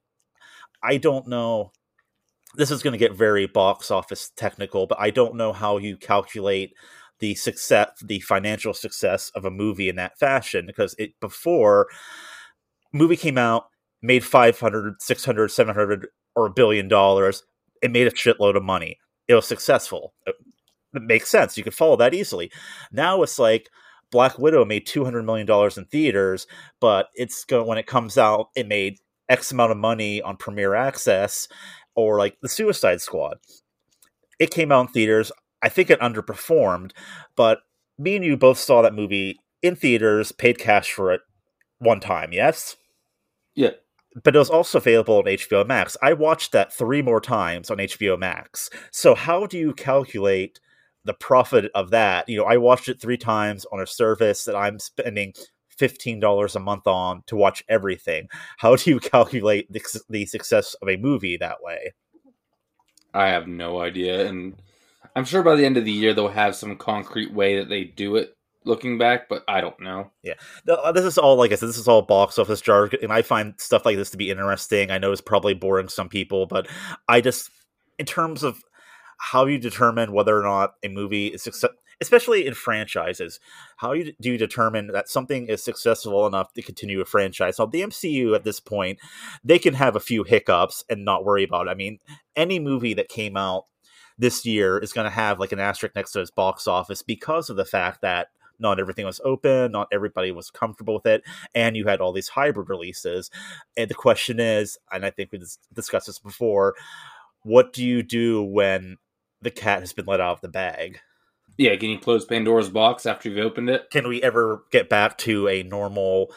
i 0.84 0.98
don't 0.98 1.28
know 1.28 1.72
this 2.56 2.72
is 2.72 2.84
going 2.84 2.92
to 2.92 2.98
get 2.98 3.16
very 3.16 3.48
box 3.48 3.90
office 3.90 4.32
technical 4.36 4.86
but 4.86 5.00
i 5.00 5.10
don't 5.10 5.36
know 5.36 5.52
how 5.52 5.78
you 5.78 5.98
calculate 5.98 6.74
the 7.20 7.34
success 7.36 7.90
the 8.06 8.20
financial 8.20 8.74
success 8.74 9.32
of 9.36 9.46
a 9.46 9.52
movie 9.52 9.90
in 9.90 9.96
that 9.96 10.18
fashion 10.20 10.66
because 10.66 10.96
it 11.00 11.20
before 11.20 11.88
movie 12.94 13.18
came 13.18 13.38
out 13.38 13.69
made 14.02 14.24
500 14.24 15.02
600 15.02 15.50
700 15.52 16.08
or 16.36 16.46
a 16.46 16.52
billion 16.52 16.88
dollars. 16.88 17.44
It 17.82 17.92
made 17.92 18.08
a 18.08 18.12
shitload 18.12 18.56
of 18.56 18.64
money. 18.64 18.98
It 19.28 19.36
was 19.36 19.48
successful. 19.48 20.14
It, 20.26 20.36
makes 20.94 21.30
sense. 21.30 21.56
You 21.56 21.64
could 21.64 21.76
follow 21.76 21.96
that 21.98 22.16
easily. 22.16 22.52
Now 22.92 23.22
it's 23.22 23.38
like 23.38 23.70
black 24.12 24.40
widow 24.40 24.66
made 24.66 24.88
200 24.88 25.24
million 25.24 25.46
dollars 25.46 25.78
in 25.78 25.86
theaters 25.86 26.48
but 26.80 27.10
it's 27.14 27.46
going 27.46 27.68
when 27.68 27.78
it 27.78 27.86
comes 27.86 28.18
out 28.18 28.48
it 28.56 28.68
made 28.68 28.98
x 29.30 29.52
amount 29.52 29.72
of 29.72 29.78
money 29.78 30.20
on 30.24 30.36
premiere 30.36 30.74
access 30.74 31.48
or 31.94 32.18
like 32.18 32.36
the 32.42 32.50
suicide 32.50 33.02
squad. 33.02 33.38
It 34.40 34.50
came 34.50 34.72
out 34.72 34.88
in 34.88 34.94
theaters. 34.94 35.32
I 35.62 35.70
think 35.70 35.92
it 35.92 36.00
underperformed 36.00 36.92
but 37.36 37.60
me 38.00 38.16
and 38.16 38.26
you 38.26 38.36
both 38.36 38.58
saw 38.58 38.82
that 38.82 38.96
movie 38.96 39.40
in 39.62 39.76
theaters 39.76 40.32
paid 40.32 40.58
cash 40.58 40.92
for 40.92 41.14
it 41.14 41.22
one 41.78 42.00
time 42.00 42.34
yes. 42.34 42.78
But 44.24 44.36
it 44.36 44.40
was 44.40 44.50
also 44.50 44.78
available 44.78 45.18
on 45.18 45.26
HBO 45.26 45.66
Max. 45.66 45.96
I 46.02 46.14
watched 46.14 46.52
that 46.52 46.74
three 46.74 47.02
more 47.02 47.22
times 47.22 47.70
on 47.70 47.78
HBO 47.78 48.18
Max. 48.18 48.70
So 48.92 49.16
how 49.16 49.46
do 49.46 49.58
you 49.58 49.74
calculate 49.74 50.60
the 51.06 51.14
profit 51.14 51.72
of 51.76 51.92
that? 51.92 52.28
You 52.28 52.38
know, 52.38 52.46
I 52.46 52.58
watched 52.58 52.90
it 52.90 53.00
three 53.00 53.18
times 53.18 53.66
on 53.72 53.82
a 53.82 53.88
service 53.88 54.46
that 54.46 54.56
I'm 54.56 54.80
spending 54.80 55.34
fifteen 55.70 56.20
dollars 56.20 56.56
a 56.56 56.60
month 56.60 56.88
on 56.88 57.24
to 57.28 57.36
watch 57.36 57.64
everything. 57.70 58.28
How 58.58 58.76
do 58.76 58.90
you 58.90 59.00
calculate 59.00 59.72
the, 59.72 59.82
the 60.10 60.26
success 60.26 60.76
of 60.82 60.90
a 60.90 60.98
movie 60.98 61.38
that 61.38 61.58
way? 61.62 61.94
I 63.14 63.28
have 63.30 63.48
no 63.48 63.80
idea, 63.82 64.28
and 64.28 64.56
I'm 65.16 65.26
sure 65.26 65.42
by 65.42 65.56
the 65.56 65.66
end 65.66 65.78
of 65.78 65.86
the 65.86 65.92
year 65.92 66.14
they'll 66.14 66.28
have 66.28 66.56
some 66.56 66.76
concrete 66.76 67.34
way 67.34 67.58
that 67.58 67.70
they 67.70 67.84
do 67.84 68.16
it. 68.16 68.36
Looking 68.66 68.98
back, 68.98 69.30
but 69.30 69.44
I 69.48 69.62
don't 69.62 69.80
know. 69.80 70.12
No, 70.68 70.76
uh, 70.76 70.92
This 70.92 71.06
is 71.06 71.18
all, 71.18 71.38
like 71.38 71.52
I 71.52 71.56
said, 71.56 71.70
this 71.70 71.78
is 71.78 71.88
all 71.88 72.02
box 72.02 72.38
office 72.38 72.62
jargon, 72.62 73.00
and 73.02 73.12
I 73.12 73.22
find 73.22 73.54
stuff 73.58 73.86
like 73.86 73.96
this 73.96 74.10
to 74.12 74.18
be 74.18 74.30
interesting. 74.30 74.92
I 74.92 74.98
know 74.98 75.12
it's 75.12 75.22
probably 75.22 75.54
boring 75.54 75.88
some 75.88 76.10
people, 76.10 76.46
but 76.46 76.68
I 77.08 77.22
just, 77.22 77.50
in 77.98 78.06
terms 78.06 78.44
of 78.44 78.62
how 79.18 79.46
you 79.46 79.60
determine 79.60 80.12
whether 80.12 80.38
or 80.38 80.44
not 80.44 80.74
a 80.84 80.90
movie 80.90 81.28
is 81.28 81.44
success, 81.44 81.72
especially 82.02 82.48
in 82.48 82.54
franchises, 82.54 83.40
how 83.78 83.94
do 83.94 84.12
you 84.20 84.38
determine 84.38 84.88
that 84.88 85.10
something 85.10 85.48
is 85.48 85.64
successful 85.64 86.26
enough 86.28 86.54
to 86.54 86.62
continue 86.62 87.02
a 87.02 87.06
franchise? 87.06 87.60
Now, 87.60 87.66
the 87.66 87.82
MCU 87.82 88.36
at 88.36 88.44
this 88.44 88.60
point, 88.60 89.00
they 89.44 89.60
can 89.60 89.74
have 89.74 89.96
a 89.96 90.02
few 90.02 90.24
hiccups 90.24 90.84
and 90.90 91.04
not 91.04 91.26
worry 91.26 91.44
about 91.44 91.68
it. 91.68 91.72
I 91.72 91.76
mean, 91.76 92.00
any 92.36 92.60
movie 92.60 92.94
that 92.94 93.10
came 93.10 93.36
out 93.36 93.66
this 94.18 94.46
year 94.46 94.78
is 94.78 94.94
going 94.94 95.06
to 95.06 95.12
have 95.12 95.40
like 95.40 95.52
an 95.52 95.60
asterisk 95.60 95.96
next 95.96 96.12
to 96.12 96.22
its 96.22 96.32
box 96.32 96.68
office 96.68 97.02
because 97.02 97.50
of 97.50 97.56
the 97.56 97.66
fact 97.66 98.02
that 98.02 98.28
not 98.60 98.80
everything 98.80 99.06
was 99.06 99.22
open, 99.24 99.72
not 99.72 99.88
everybody 99.92 100.32
was 100.32 100.52
comfortable 100.52 100.96
with 100.96 101.06
it, 101.06 101.24
and 101.56 101.76
you 101.76 101.86
had 101.88 102.02
all 102.02 102.14
these 102.14 102.30
hybrid 102.30 102.70
releases. 102.70 103.30
And 103.78 103.90
the 103.90 103.96
question 103.96 104.40
is, 104.40 104.78
and 104.92 105.06
I 105.06 105.10
think 105.10 105.32
we 105.32 105.38
dis- 105.38 105.60
discussed 105.74 106.08
this 106.08 106.20
before, 106.20 106.76
what 107.44 107.74
do 107.74 107.86
you 107.86 108.04
do 108.04 108.44
when 108.44 108.98
the 109.42 109.52
cat 109.52 109.80
has 109.80 109.94
been 109.94 110.06
let 110.06 110.20
out 110.20 110.34
of 110.34 110.42
the 110.42 110.50
bag? 110.50 111.00
Yeah, 111.58 111.76
can 111.76 111.90
you 111.90 112.00
close 112.00 112.26
Pandora's 112.26 112.70
box 112.70 113.06
after 113.06 113.28
you've 113.28 113.46
opened 113.46 113.70
it? 113.70 113.90
Can 113.92 114.08
we 114.08 114.24
ever 114.24 114.64
get 114.72 114.88
back 114.88 115.18
to 115.20 115.48
a 115.50 115.64
normal 115.64 116.34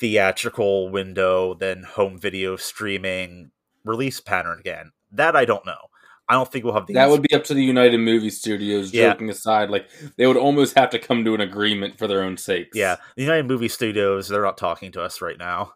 theatrical 0.00 0.88
window, 0.90 1.54
then 1.54 1.84
home 1.84 2.18
video 2.18 2.56
streaming 2.56 3.52
release 3.84 4.20
pattern 4.20 4.58
again? 4.58 4.90
That 5.12 5.36
I 5.36 5.44
don't 5.44 5.64
know. 5.64 5.86
I 6.28 6.34
don't 6.34 6.50
think 6.50 6.64
we'll 6.64 6.74
have 6.74 6.86
the 6.86 6.94
That 6.94 7.08
would 7.10 7.22
be 7.22 7.34
up 7.34 7.44
to 7.44 7.54
the 7.54 7.64
United 7.64 7.98
Movie 7.98 8.30
Studios. 8.30 8.92
Yeah. 8.92 9.12
Joking 9.12 9.30
aside, 9.30 9.70
like 9.70 9.88
they 10.16 10.26
would 10.26 10.36
almost 10.36 10.76
have 10.76 10.90
to 10.90 10.98
come 10.98 11.24
to 11.24 11.34
an 11.34 11.40
agreement 11.40 11.98
for 11.98 12.06
their 12.06 12.22
own 12.22 12.36
sakes. 12.36 12.76
Yeah, 12.76 12.96
the 13.16 13.22
United 13.22 13.46
Movie 13.46 13.68
Studios, 13.68 14.28
they're 14.28 14.42
not 14.42 14.58
talking 14.58 14.90
to 14.92 15.02
us 15.02 15.20
right 15.22 15.38
now. 15.38 15.74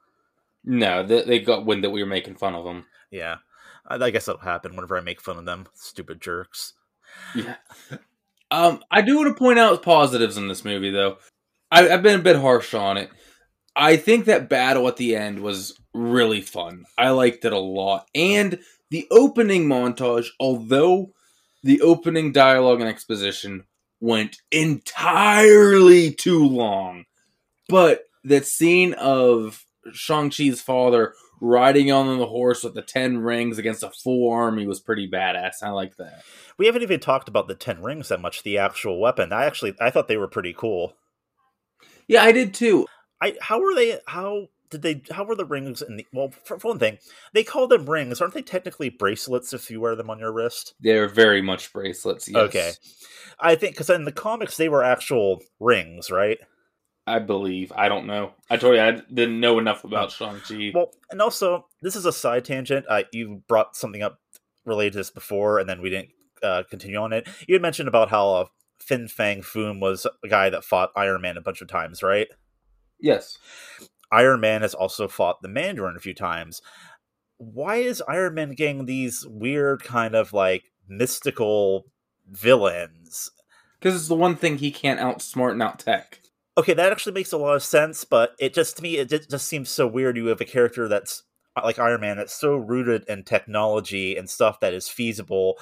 No, 0.65 1.03
they, 1.03 1.23
they 1.23 1.39
got 1.39 1.65
wind 1.65 1.85
that 1.85 1.91
we 1.91 2.03
were 2.03 2.09
making 2.09 2.35
fun 2.35 2.55
of 2.55 2.65
them. 2.65 2.87
Yeah. 3.11 3.37
I, 3.87 3.97
I 3.97 4.11
guess 4.11 4.27
that'll 4.27 4.41
happen 4.41 4.75
whenever 4.75 4.97
I 4.97 5.01
make 5.01 5.21
fun 5.21 5.39
of 5.39 5.45
them. 5.45 5.67
Stupid 5.75 6.21
jerks. 6.21 6.75
Yeah. 7.35 7.57
Um, 8.51 8.83
I 8.91 9.03
do 9.03 9.17
want 9.17 9.29
to 9.29 9.39
point 9.39 9.59
out 9.59 9.83
positives 9.83 10.37
in 10.37 10.49
this 10.49 10.65
movie, 10.65 10.91
though. 10.91 11.19
I, 11.71 11.89
I've 11.89 12.03
been 12.03 12.21
a 12.21 12.23
bit 12.23 12.37
harsh 12.37 12.75
on 12.75 12.97
it. 12.97 13.11
I 13.77 13.97
think 13.97 14.25
that 14.25 14.49
battle 14.49 14.89
at 14.89 14.97
the 14.97 15.15
end 15.17 15.41
was 15.41 15.81
really 15.95 16.41
fun. 16.41 16.85
I 16.99 17.11
liked 17.11 17.45
it 17.45 17.53
a 17.53 17.59
lot. 17.59 18.09
And 18.15 18.59
the 18.91 19.07
opening 19.11 19.67
montage, 19.67 20.29
although 20.39 21.13
the 21.63 21.81
opening 21.81 22.33
dialogue 22.33 22.81
and 22.81 22.89
exposition 22.89 23.65
went 24.01 24.39
entirely 24.51 26.13
too 26.13 26.45
long, 26.45 27.05
but 27.69 28.05
that 28.25 28.47
scene 28.47 28.95
of 28.95 29.65
Shang-Chi's 29.93 30.61
father 30.61 31.15
riding 31.41 31.91
on 31.91 32.19
the 32.19 32.27
horse 32.27 32.63
with 32.63 32.75
the 32.75 32.83
ten 32.83 33.19
rings 33.19 33.59
against 33.59 33.83
a 33.83 33.91
full 33.91 34.31
army 34.31 34.67
was 34.67 34.81
pretty 34.81 35.09
badass. 35.09 35.63
I 35.63 35.71
like 35.71 35.97
that. 35.97 36.23
We 36.59 36.67
haven't 36.67 36.83
even 36.83 37.01
talked 37.01 37.29
about 37.29 37.49
the 37.49 37.55
Ten 37.55 37.83
Rings 37.83 38.09
that 38.09 38.21
much, 38.21 38.43
the 38.43 38.59
actual 38.59 39.01
weapon. 39.01 39.33
I 39.33 39.47
actually 39.47 39.75
I 39.81 39.89
thought 39.89 40.09
they 40.09 40.19
were 40.19 40.29
pretty 40.29 40.53
cool. 40.53 40.95
Yeah, 42.07 42.23
I 42.23 42.33
did 42.33 42.53
too. 42.53 42.87
I 43.23 43.37
how 43.41 43.61
were 43.61 43.75
they 43.75 43.99
how 44.07 44.49
did 44.71 44.83
they? 44.83 45.03
How 45.11 45.25
were 45.25 45.35
the 45.35 45.45
rings? 45.45 45.83
In 45.83 45.97
the 45.97 46.07
well, 46.13 46.33
for, 46.45 46.59
for 46.59 46.69
one 46.69 46.79
thing, 46.79 46.99
they 47.33 47.45
call 47.45 47.67
them 47.67 47.89
rings. 47.89 48.21
Aren't 48.21 48.35
they 48.35 48.43
technically 48.43 48.89
bracelets 48.89 49.53
if 49.53 49.71
you 49.71 49.81
wear 49.81 49.97
them 49.97 50.11
on 50.11 50.19
your 50.19 50.33
wrist? 50.33 50.75
They're 50.81 51.09
very 51.09 51.43
much 51.43 51.73
bracelets. 51.73 52.29
Yes. 52.29 52.37
Okay, 52.37 52.73
I 53.39 53.55
think 53.55 53.75
because 53.75 53.91
in 53.91 54.05
the 54.05 54.13
comics 54.13 54.57
they 54.57 54.69
were 54.69 54.85
actual 54.85 55.41
rings, 55.59 56.11
right? 56.11 56.39
I 57.07 57.19
believe. 57.19 57.73
I 57.75 57.89
don't 57.89 58.07
know. 58.07 58.33
I 58.49 58.57
told 58.57 58.77
you 58.77 58.83
I 58.83 58.93
didn't 59.13 59.41
know 59.41 59.59
enough 59.59 59.85
about 59.85 60.13
Shang-Chi. 60.13 60.73
Well, 60.75 60.93
and 61.11 61.21
also 61.21 61.67
this 61.83 61.97
is 61.97 62.07
a 62.07 62.13
side 62.13 62.45
tangent. 62.45 62.87
Uh, 62.89 63.03
you 63.13 63.43
brought 63.49 63.75
something 63.75 64.03
up 64.03 64.21
related 64.65 64.93
to 64.93 64.99
this 64.99 65.11
before, 65.11 65.59
and 65.59 65.69
then 65.69 65.81
we 65.81 65.91
didn't 65.91 66.11
uh, 66.43 66.63
continue 66.71 66.99
on 66.99 67.13
it. 67.13 67.27
You 67.49 67.55
had 67.55 67.63
mentioned 67.63 67.89
about 67.89 68.11
how 68.11 68.33
uh, 68.35 68.45
Fin 68.79 69.09
Fang 69.09 69.43
Foom 69.43 69.81
was 69.81 70.07
a 70.23 70.29
guy 70.29 70.51
that 70.51 70.63
fought 70.63 70.93
Iron 70.95 71.23
Man 71.23 71.37
a 71.37 71.41
bunch 71.41 71.61
of 71.61 71.69
times, 71.69 72.03
right? 72.03 72.29
yes. 73.01 73.39
Iron 74.13 74.41
Man 74.41 74.63
has 74.63 74.75
also 74.75 75.09
fought 75.09 75.43
the 75.43 75.49
Mandarin 75.49 75.97
a 75.97 76.01
few 76.01 76.15
times. 76.15 76.61
Why 77.39 77.77
is 77.77 78.03
Iron 78.09 78.35
Man 78.35 78.55
getting 78.55 78.87
these 78.87 79.27
weird 79.27 79.83
kind 79.83 80.15
of 80.15 80.33
like 80.33 80.65
mystical 80.89 81.87
villains? 82.31 83.31
Because 83.79 83.97
it's 83.97 84.09
the 84.09 84.15
one 84.15 84.37
thing 84.37 84.59
he 84.59 84.71
can't 84.71 85.01
outsmart 85.01 85.53
and 85.53 85.63
out 85.63 85.79
tech. 85.79 86.21
Okay, 86.59 86.75
that 86.75 86.93
actually 86.93 87.13
makes 87.13 87.33
a 87.33 87.39
lot 87.39 87.57
of 87.57 87.63
sense, 87.63 88.05
but 88.05 88.35
it 88.39 88.53
just 88.53 88.77
to 88.77 88.83
me 88.83 88.97
it 88.99 89.09
just, 89.09 89.31
just 89.31 89.47
seems 89.47 89.71
so 89.71 89.87
weird. 89.87 90.17
You 90.17 90.27
have 90.27 90.41
a 90.41 90.45
character 90.45 90.89
that's 90.89 91.23
uh, 91.57 91.63
like 91.65 91.79
Iron 91.79 92.01
Man 92.01 92.17
that's 92.19 92.39
so 92.39 92.57
rooted 92.57 93.05
in 93.09 93.25
technology 93.25 94.17
and 94.17 94.29
stuff 94.29 94.61
that 94.61 94.75
is 94.75 94.89
feasible 94.89 95.59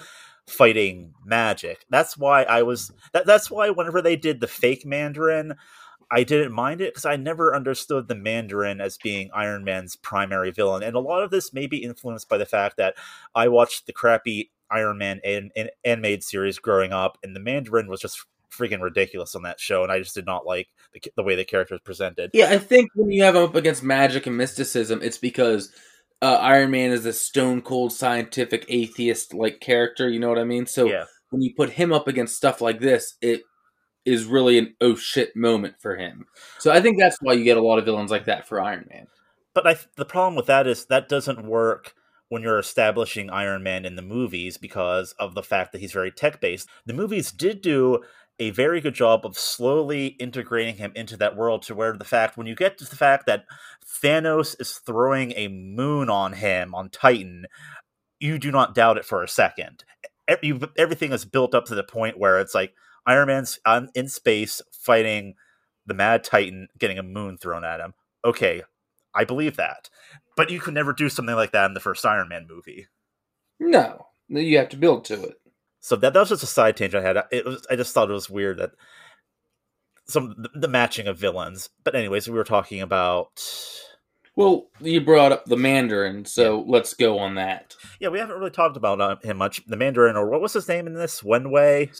fighting 0.49 1.13
magic. 1.25 1.85
That's 1.91 2.17
why 2.17 2.43
I 2.45 2.63
was 2.63 2.91
that, 3.13 3.27
that's 3.27 3.51
why 3.51 3.71
whenever 3.71 4.03
they 4.03 4.17
did 4.17 4.41
the 4.41 4.49
fake 4.49 4.85
Mandarin, 4.85 5.55
I 6.11 6.25
didn't 6.25 6.53
mind 6.53 6.81
it 6.81 6.95
because 6.95 7.05
I 7.05 7.17
never 7.17 7.55
understood 7.55 8.09
the 8.09 8.15
Mandarin 8.15 8.81
as 8.81 8.97
being 8.97 9.31
Iron 9.35 9.65
Man's 9.65 9.97
primary 9.97 10.51
villain. 10.51 10.83
And 10.83 10.97
a 10.97 11.01
lot 11.01 11.23
of 11.23 11.31
this 11.31 11.53
may 11.53 11.67
be 11.67 11.83
influenced 11.83 12.29
by 12.29 12.39
the 12.39 12.47
fact 12.47 12.79
that 12.79 12.95
I 13.35 13.49
watched 13.49 13.87
the 13.87 13.93
crappy 13.93 14.51
Iron 14.71 14.99
Man 14.99 15.21
an- 15.25 15.51
an- 15.57 15.71
animated 15.85 16.25
series 16.25 16.59
growing 16.59 16.93
up, 16.93 17.19
and 17.23 17.35
the 17.35 17.41
Mandarin 17.41 17.89
was 17.89 18.01
just 18.01 18.25
freaking 18.51 18.81
ridiculous 18.81 19.35
on 19.35 19.43
that 19.43 19.61
show, 19.61 19.83
and 19.83 19.93
I 19.93 19.99
just 19.99 20.15
did 20.15 20.27
not 20.27 20.47
like 20.47 20.69
the, 20.93 21.01
the 21.17 21.23
way 21.23 21.37
the 21.37 21.45
character 21.45 21.75
was 21.75 21.83
presented. 21.83 22.31
Yeah, 22.33 22.51
I 22.51 22.59
think 22.59 22.91
when 22.95 23.11
you 23.11 23.23
have 23.23 23.37
him 23.37 23.45
up 23.45 23.55
against 23.55 23.83
magic 23.83 24.27
and 24.27 24.37
mysticism, 24.37 25.01
it's 25.03 25.19
because 25.19 25.73
uh, 26.23 26.39
Iron 26.41 26.71
Man 26.71 26.91
is 26.91 27.07
a 27.07 27.13
stone 27.13 27.63
cold 27.63 27.93
scientific 27.93 28.65
atheist 28.69 29.35
like 29.35 29.61
character. 29.61 30.09
You 30.09 30.21
know 30.21 30.29
what 30.29 30.39
I 30.39 30.45
mean? 30.45 30.67
So 30.67 30.87
yeah. 30.87 31.05
when 31.31 31.43
you 31.43 31.55
put 31.55 31.71
him 31.71 31.93
up 31.93 32.09
against 32.09 32.37
stuff 32.37 32.61
like 32.61 32.81
this, 32.81 33.15
it 33.21 33.43
is 34.09 34.25
really 34.25 34.59
an 34.59 34.75
oh 34.81 34.95
shit 34.95 35.37
moment 35.37 35.77
for 35.81 35.97
him. 35.97 36.27
So 36.59 36.71
I 36.71 36.81
think 36.81 36.99
that's 36.99 37.19
why 37.21 37.35
you 37.35 37.45
get 37.45 37.57
a 37.57 37.63
lot 37.63 37.79
of 37.79 37.85
villains 37.85 38.11
like 38.11 38.27
that 38.27 38.49
for 38.49 38.61
Iron 38.61 38.87
Man. 38.91 39.07
But 39.55 39.67
I 39.67 39.77
the 39.97 40.05
problem 40.05 40.35
with 40.35 40.47
that 40.47 40.67
is 40.67 40.87
that 40.87 41.09
doesn't 41.09 41.47
work 41.47 41.95
when 42.29 42.43
you're 42.43 42.59
establishing 42.59 43.31
Iron 43.31 43.63
Man 43.63 43.85
in 43.85 43.97
the 43.97 44.03
movies 44.03 44.57
because 44.57 45.15
of 45.19 45.35
the 45.35 45.43
fact 45.43 45.73
that 45.73 45.81
he's 45.81 45.93
very 45.93 46.11
tech 46.11 46.41
based. 46.41 46.69
The 46.87 46.95
movies 46.95 47.33
did 47.33 47.63
do 47.63 48.01
a 48.39 48.51
very 48.51 48.81
good 48.81 48.95
job 48.95 49.27
of 49.27 49.37
slowly 49.37 50.09
integrating 50.09 50.77
him 50.77 50.93
into 50.95 51.17
that 51.17 51.37
world 51.37 51.63
to 51.63 51.75
where 51.75 51.93
the 51.97 52.05
fact 52.05 52.37
when 52.37 52.47
you 52.47 52.55
get 52.55 52.79
to 52.79 52.85
the 52.85 52.97
fact 52.97 53.27
that 53.27 53.45
Thanos 53.85 54.55
is 54.61 54.79
throwing 54.79 55.33
a 55.33 55.49
moon 55.49 56.09
on 56.09 56.35
him 56.35 56.75
on 56.75 56.89
Titan, 56.89 57.47
you 58.21 58.39
do 58.39 58.53
not 58.53 58.75
doubt 58.75 58.99
it 58.99 59.05
for 59.05 59.23
a 59.23 59.29
second. 59.29 59.85
Everything 60.77 61.13
is 61.13 61.25
built 61.25 61.55
up 61.55 61.65
to 61.67 61.75
the 61.75 61.83
point 61.83 62.19
where 62.19 62.39
it's 62.39 62.55
like 62.55 62.75
Iron 63.07 63.29
Man's 63.29 63.59
on, 63.65 63.91
in 63.95 64.09
space 64.09 64.61
fighting 64.73 65.35
the 65.87 65.95
Mad 65.95 66.25
Titan, 66.25 66.69
getting 66.79 66.99
a 66.99 67.03
moon 67.03 67.39
thrown 67.39 67.65
at 67.65 67.81
him. 67.81 67.95
Okay, 68.25 68.63
I 69.15 69.25
believe 69.25 69.57
that, 69.57 69.89
but 70.37 70.51
you 70.51 70.61
could 70.61 70.75
never 70.75 70.93
do 70.93 71.09
something 71.09 71.35
like 71.35 71.53
that 71.53 71.67
in 71.67 71.75
the 71.75 71.81
first 71.81 72.05
Iron 72.05 72.29
Man 72.29 72.47
movie. 72.49 72.87
No, 73.61 74.07
you 74.29 74.59
have 74.59 74.69
to 74.71 74.77
build 74.77 75.05
to 75.07 75.23
it. 75.23 75.41
So 75.81 75.97
that, 75.97 76.13
that 76.13 76.21
was 76.21 76.29
just 76.29 76.43
a 76.43 76.47
side 76.47 76.77
tangent 76.77 77.03
I 77.03 77.07
had. 77.07 77.25
It 77.31 77.45
was 77.45 77.67
I 77.71 77.77
just 77.77 77.95
thought 77.95 78.11
it 78.11 78.15
was 78.15 78.29
weird 78.29 78.59
that 78.59 78.73
some 80.07 80.35
the, 80.37 80.51
the 80.61 80.69
matching 80.69 81.07
of 81.07 81.19
villains. 81.19 81.71
But 81.85 81.95
anyways, 81.95 82.29
we 82.29 82.35
were 82.35 82.45
talking 82.45 82.81
about 82.83 83.41
Well, 84.37 84.69
you 84.81 85.01
brought 85.01 85.33
up 85.33 85.47
the 85.47 85.57
Mandarin, 85.57 86.25
so 86.25 86.65
let's 86.67 86.95
go 86.95 87.19
on 87.19 87.37
that. 87.37 87.75
yeah, 88.01 88.09
we 88.09 88.19
haven't 88.19 88.39
really 88.39 88.51
talked 88.51 88.77
about 88.77 89.01
uh, 89.01 89.17
him 89.23 89.39
much. 89.39 89.65
The 89.67 89.77
Mandarin, 89.77 90.17
or 90.17 90.29
what 90.29 90.41
was 90.41 90.53
his 90.53 90.69
name 90.69 90.87
in 90.87 90.95
this? 90.95 91.23
Wenwei. 91.23 91.91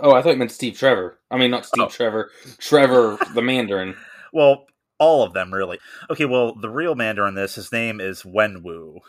Oh, 0.00 0.14
I 0.14 0.22
thought 0.22 0.30
you 0.30 0.36
meant 0.36 0.50
Steve 0.52 0.76
Trevor. 0.78 1.18
I 1.30 1.36
mean, 1.36 1.50
not 1.50 1.66
Steve 1.66 1.84
Oh. 1.84 1.88
Trevor. 1.88 2.30
Trevor 2.58 3.18
the 3.34 3.42
Mandarin. 3.42 3.94
Well, 4.32 4.66
all 4.98 5.22
of 5.22 5.32
them 5.34 5.52
really. 5.52 5.78
Okay, 6.10 6.24
well, 6.24 6.54
the 6.54 6.70
real 6.70 6.94
Mandarin 6.94 7.34
this, 7.34 7.56
his 7.56 7.72
name 7.72 8.00
is 8.00 8.22
Wenwu. 8.22 9.00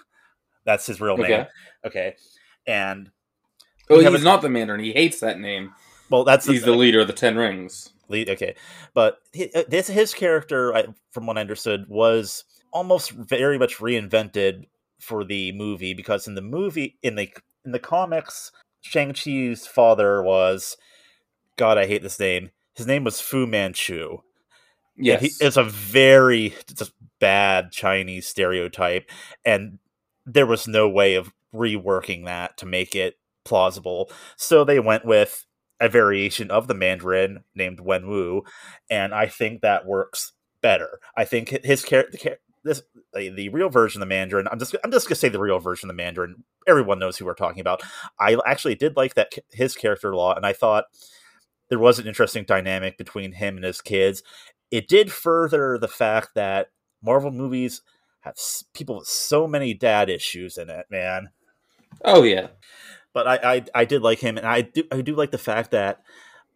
That's 0.65 0.85
his 0.85 0.99
real 0.99 1.17
name. 1.17 1.25
Okay. 1.25 1.47
Okay, 1.85 2.15
and 2.67 3.11
Oh, 3.89 3.95
he's 3.95 4.03
haven't- 4.05 4.41
the 4.41 4.49
Mandarin. 4.49 4.79
He 4.81 4.93
hates 4.93 5.19
that 5.19 5.39
name. 5.39 5.73
well, 6.09 6.23
that's 6.23 6.45
He's 6.45 6.63
the 6.63 6.71
leader 6.71 7.01
of 7.01 7.07
the 7.07 7.13
Ten 7.13 7.35
Rings. 7.37 7.91
lead. 8.09 8.29
Okay, 8.29 8.55
but 8.93 9.19
uh, 9.55 9.63
this 9.67 9.87
his 9.87 10.13
character, 10.13 10.73
I, 10.75 10.85
from 11.11 11.25
what 11.27 11.37
I 11.37 11.41
understood, 11.41 11.85
was 11.89 12.43
almost 12.71 13.11
very 13.11 13.57
much 13.59 13.77
reinvented 13.77 14.63
for 14.99 15.23
the 15.25 15.51
movie 15.51 15.93
because 15.93 16.27
in 16.27 16.35
the 16.35 16.41
movie 16.41 16.97
in 17.03 17.15
the 17.15 17.29
in 17.65 17.71
the 17.73 17.79
comics, 17.79 18.51
Shang 18.83 19.13
Chi's 19.13 19.65
father 19.65 20.21
was 20.21 20.77
God. 21.57 21.77
I 21.77 21.87
hate 21.87 22.03
this 22.03 22.19
name. 22.19 22.51
His 22.75 22.85
name 22.85 23.03
was 23.03 23.21
Fu 23.21 23.47
Manchu. 23.47 24.19
Yes. 24.95 25.21
He, 25.21 25.31
it's 25.45 25.57
a 25.57 25.63
very 25.63 26.53
just 26.75 26.93
bad 27.19 27.71
Chinese 27.71 28.27
stereotype, 28.27 29.09
and 29.43 29.79
there 30.25 30.45
was 30.45 30.67
no 30.67 30.87
way 30.87 31.15
of 31.15 31.33
reworking 31.53 32.25
that 32.25 32.57
to 32.57 32.65
make 32.65 32.93
it 32.95 33.15
plausible. 33.43 34.11
So 34.35 34.63
they 34.63 34.79
went 34.79 35.05
with 35.05 35.45
a 35.79 35.89
variation 35.89 36.51
of 36.51 36.67
the 36.67 36.73
Mandarin 36.73 37.43
named 37.55 37.79
Wenwu, 37.79 38.41
and 38.89 39.15
I 39.15 39.27
think 39.27 39.61
that 39.61 39.85
works 39.85 40.33
better. 40.61 40.99
I 41.17 41.25
think 41.25 41.49
his 41.63 41.83
character, 41.83 42.37
this 42.63 42.83
the, 43.13 43.29
the 43.29 43.49
real 43.49 43.69
version 43.69 44.01
of 44.01 44.07
the 44.07 44.13
Mandarin. 44.13 44.47
I'm 44.51 44.59
just 44.59 44.75
I'm 44.83 44.91
just 44.91 45.07
gonna 45.07 45.15
say 45.15 45.29
the 45.29 45.39
real 45.39 45.59
version 45.59 45.89
of 45.89 45.95
the 45.95 46.01
Mandarin. 46.01 46.43
Everyone 46.67 46.99
knows 46.99 47.17
who 47.17 47.25
we're 47.25 47.33
talking 47.33 47.61
about. 47.61 47.81
I 48.19 48.37
actually 48.45 48.75
did 48.75 48.95
like 48.97 49.15
that 49.15 49.33
his 49.51 49.75
character 49.75 50.11
a 50.11 50.17
lot, 50.17 50.37
and 50.37 50.45
I 50.45 50.53
thought 50.53 50.85
there 51.69 51.79
was 51.79 51.99
an 51.99 52.07
interesting 52.07 52.43
dynamic 52.45 52.97
between 52.97 53.33
him 53.33 53.55
and 53.55 53.65
his 53.65 53.81
kids. 53.81 54.23
It 54.71 54.87
did 54.87 55.11
further 55.11 55.77
the 55.77 55.87
fact 55.87 56.29
that 56.35 56.67
Marvel 57.01 57.31
movies 57.31 57.81
have 58.21 58.33
s- 58.33 58.63
people 58.73 58.97
with 58.97 59.07
so 59.07 59.47
many 59.47 59.73
dad 59.73 60.09
issues 60.09 60.57
in 60.57 60.69
it, 60.69 60.85
man. 60.89 61.29
oh 62.05 62.23
yeah. 62.23 62.47
But 63.13 63.27
I, 63.27 63.55
I, 63.55 63.65
I 63.75 63.85
did 63.85 64.01
like 64.01 64.19
him, 64.19 64.37
and 64.37 64.47
I 64.47 64.61
do, 64.61 64.83
I 64.91 65.01
do 65.01 65.15
like 65.15 65.31
the 65.31 65.37
fact 65.37 65.71
that 65.71 66.01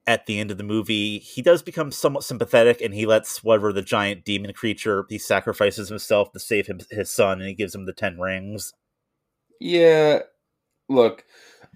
at 0.07 0.25
the 0.25 0.39
end 0.39 0.51
of 0.51 0.57
the 0.57 0.63
movie, 0.63 1.19
he 1.19 1.41
does 1.41 1.61
become 1.61 1.91
somewhat 1.91 2.23
sympathetic, 2.23 2.81
and 2.81 2.93
he 2.93 3.05
lets 3.05 3.43
whatever 3.43 3.71
the 3.73 3.81
giant 3.81 4.25
demon 4.25 4.53
creature 4.53 5.05
he 5.09 5.19
sacrifices 5.19 5.89
himself 5.89 6.31
to 6.31 6.39
save 6.39 6.67
him, 6.67 6.79
his 6.89 7.11
son, 7.11 7.39
and 7.39 7.47
he 7.47 7.53
gives 7.55 7.75
him 7.75 7.85
the 7.85 7.93
ten 7.93 8.19
rings. 8.19 8.73
Yeah. 9.59 10.19
Look, 10.89 11.25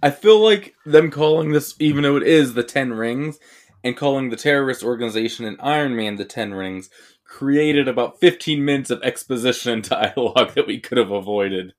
I 0.01 0.09
feel 0.09 0.39
like 0.39 0.73
them 0.85 1.11
calling 1.11 1.51
this, 1.51 1.75
even 1.79 2.03
though 2.03 2.17
it 2.17 2.23
is 2.23 2.53
the 2.53 2.63
Ten 2.63 2.93
Rings, 2.93 3.39
and 3.83 3.97
calling 3.97 4.29
the 4.29 4.35
terrorist 4.35 4.83
organization 4.83 5.45
in 5.45 5.59
Iron 5.59 5.95
Man 5.95 6.15
the 6.15 6.25
Ten 6.25 6.53
Rings, 6.53 6.89
created 7.25 7.87
about 7.87 8.19
15 8.19 8.63
minutes 8.63 8.89
of 8.89 9.01
exposition 9.03 9.71
and 9.71 9.83
dialogue 9.89 10.53
that 10.55 10.67
we 10.67 10.79
could 10.79 10.97
have 10.97 11.11
avoided. 11.11 11.73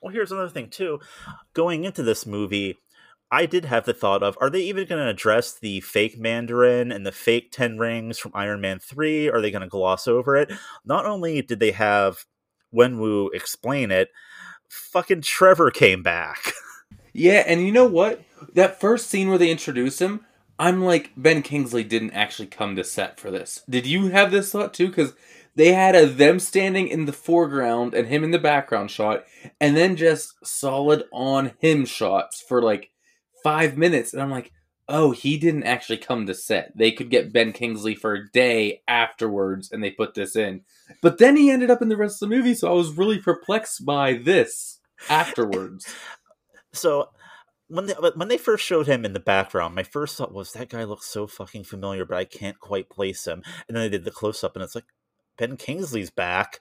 Well, 0.00 0.12
here's 0.12 0.32
another 0.32 0.48
thing 0.48 0.68
too. 0.68 1.00
Going 1.54 1.84
into 1.84 2.02
this 2.02 2.26
movie, 2.26 2.78
I 3.30 3.46
did 3.46 3.64
have 3.66 3.84
the 3.84 3.94
thought 3.94 4.22
of: 4.22 4.36
Are 4.40 4.50
they 4.50 4.62
even 4.62 4.88
going 4.88 5.02
to 5.02 5.08
address 5.08 5.52
the 5.52 5.80
fake 5.80 6.18
Mandarin 6.18 6.90
and 6.90 7.06
the 7.06 7.12
fake 7.12 7.52
Ten 7.52 7.78
Rings 7.78 8.18
from 8.18 8.32
Iron 8.34 8.60
Man 8.60 8.78
Three? 8.80 9.30
Are 9.30 9.40
they 9.40 9.52
going 9.52 9.62
to 9.62 9.68
gloss 9.68 10.08
over 10.08 10.36
it? 10.36 10.52
Not 10.84 11.06
only 11.06 11.40
did 11.40 11.60
they 11.60 11.70
have 11.70 12.26
Wenwu 12.74 13.28
explain 13.32 13.90
it, 13.90 14.10
fucking 14.72 15.22
Trevor 15.22 15.70
came 15.70 16.02
back. 16.02 16.52
Yeah, 17.14 17.44
and 17.46 17.60
you 17.60 17.72
know 17.72 17.84
what? 17.84 18.22
That 18.54 18.80
first 18.80 19.10
scene 19.10 19.28
where 19.28 19.36
they 19.36 19.50
introduce 19.50 20.00
him, 20.00 20.24
I'm 20.58 20.82
like, 20.82 21.10
Ben 21.14 21.42
Kingsley 21.42 21.84
didn't 21.84 22.12
actually 22.12 22.46
come 22.46 22.74
to 22.76 22.84
set 22.84 23.20
for 23.20 23.30
this. 23.30 23.62
Did 23.68 23.86
you 23.86 24.08
have 24.08 24.30
this 24.30 24.50
thought 24.50 24.72
too? 24.72 24.88
Because 24.88 25.12
they 25.54 25.74
had 25.74 25.94
a 25.94 26.06
them 26.06 26.38
standing 26.38 26.88
in 26.88 27.04
the 27.04 27.12
foreground 27.12 27.92
and 27.92 28.08
him 28.08 28.24
in 28.24 28.30
the 28.30 28.38
background 28.38 28.90
shot, 28.90 29.24
and 29.60 29.76
then 29.76 29.96
just 29.96 30.34
solid 30.42 31.04
on 31.12 31.52
him 31.58 31.84
shots 31.84 32.40
for 32.40 32.62
like 32.62 32.88
five 33.42 33.76
minutes, 33.76 34.14
and 34.14 34.22
I'm 34.22 34.30
like, 34.30 34.52
oh, 34.92 35.10
he 35.10 35.38
didn't 35.38 35.64
actually 35.64 35.96
come 35.96 36.26
to 36.26 36.34
set. 36.34 36.76
They 36.76 36.92
could 36.92 37.10
get 37.10 37.32
Ben 37.32 37.52
Kingsley 37.52 37.94
for 37.94 38.12
a 38.12 38.30
day 38.30 38.82
afterwards, 38.86 39.72
and 39.72 39.82
they 39.82 39.90
put 39.90 40.14
this 40.14 40.36
in. 40.36 40.60
But 41.00 41.16
then 41.16 41.34
he 41.34 41.50
ended 41.50 41.70
up 41.70 41.80
in 41.80 41.88
the 41.88 41.96
rest 41.96 42.22
of 42.22 42.28
the 42.28 42.36
movie, 42.36 42.54
so 42.54 42.68
I 42.68 42.74
was 42.74 42.92
really 42.92 43.18
perplexed 43.18 43.86
by 43.86 44.12
this 44.12 44.80
afterwards. 45.08 45.86
so 46.74 47.08
when 47.68 47.86
they 47.86 47.94
when 47.94 48.28
they 48.28 48.36
first 48.36 48.66
showed 48.66 48.86
him 48.86 49.06
in 49.06 49.14
the 49.14 49.20
background, 49.20 49.74
my 49.74 49.82
first 49.82 50.16
thought 50.18 50.34
was 50.34 50.52
that 50.52 50.68
guy 50.68 50.84
looks 50.84 51.06
so 51.06 51.26
fucking 51.26 51.64
familiar, 51.64 52.04
but 52.04 52.18
I 52.18 52.26
can't 52.26 52.60
quite 52.60 52.90
place 52.90 53.26
him. 53.26 53.42
And 53.66 53.74
then 53.76 53.84
they 53.84 53.88
did 53.88 54.04
the 54.04 54.10
close 54.10 54.44
up, 54.44 54.54
and 54.54 54.62
it's 54.62 54.74
like, 54.74 54.84
Ben 55.38 55.56
Kingsley's 55.56 56.10
back. 56.10 56.60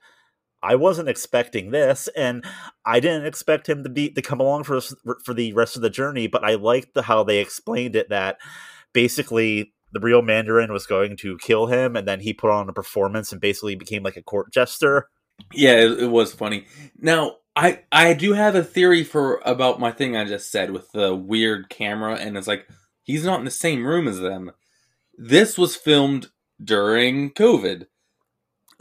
I 0.64 0.76
wasn't 0.76 1.10
expecting 1.10 1.72
this, 1.72 2.08
and 2.16 2.46
I 2.86 3.00
didn't 3.00 3.26
expect 3.26 3.68
him 3.68 3.84
to 3.84 3.90
be 3.90 4.10
to 4.12 4.22
come 4.22 4.40
along 4.40 4.64
for 4.64 4.80
for 5.24 5.34
the 5.34 5.54
rest 5.54 5.76
of 5.76 5.82
the 5.82 5.90
journey. 5.90 6.28
But 6.28 6.44
I 6.44 6.56
liked 6.56 6.94
the, 6.94 7.04
how 7.04 7.24
they 7.24 7.40
explained 7.40 7.96
it 7.96 8.10
that 8.10 8.38
basically 8.94 9.74
the 9.94 10.00
real 10.00 10.22
Mandarin 10.22 10.72
was 10.72 10.86
going 10.86 11.18
to 11.18 11.38
kill 11.40 11.68
him, 11.68 11.96
and 11.96 12.08
then 12.08 12.22
he 12.22 12.34
put 12.34 12.52
on 12.52 12.70
a 12.70 12.74
performance 12.74 13.32
and 13.32 13.42
basically 13.42 13.76
became 13.76 14.04
like 14.04 14.18
a 14.18 14.24
court 14.24 14.54
jester. 14.54 15.10
Yeah, 15.54 15.74
it, 15.74 16.04
it 16.04 16.08
was 16.08 16.34
funny. 16.34 16.66
Now, 16.98 17.38
I 17.56 17.82
I 17.92 18.14
do 18.14 18.34
have 18.34 18.56
a 18.56 18.64
theory 18.64 19.04
for 19.04 19.42
about 19.46 19.80
my 19.80 19.92
thing 19.92 20.16
I 20.16 20.26
just 20.26 20.52
said 20.52 20.72
with 20.72 20.92
the 20.92 21.16
weird 21.16 21.70
camera, 21.70 22.16
and 22.16 22.38
it's 22.38 22.48
like 22.48 22.68
he's 23.04 23.26
not 23.26 23.40
in 23.40 23.46
the 23.46 23.52
same 23.52 23.86
room 23.86 24.08
as 24.08 24.20
them. 24.20 24.52
This 25.18 25.58
was 25.58 25.76
filmed 25.76 26.30
during 26.64 27.32
COVID. 27.32 27.86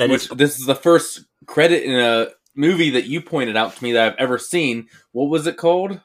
That 0.00 0.10
which 0.10 0.24
is 0.24 0.28
this 0.30 0.58
is 0.58 0.66
the 0.66 0.74
first 0.74 1.24
credit 1.46 1.84
in 1.84 1.94
a 1.94 2.28
movie 2.56 2.90
that 2.90 3.04
you 3.04 3.20
pointed 3.20 3.56
out 3.56 3.76
to 3.76 3.84
me 3.84 3.92
that 3.92 4.12
I've 4.12 4.18
ever 4.18 4.38
seen. 4.38 4.88
What 5.12 5.26
was 5.30 5.46
it 5.46 5.56
called? 5.56 6.00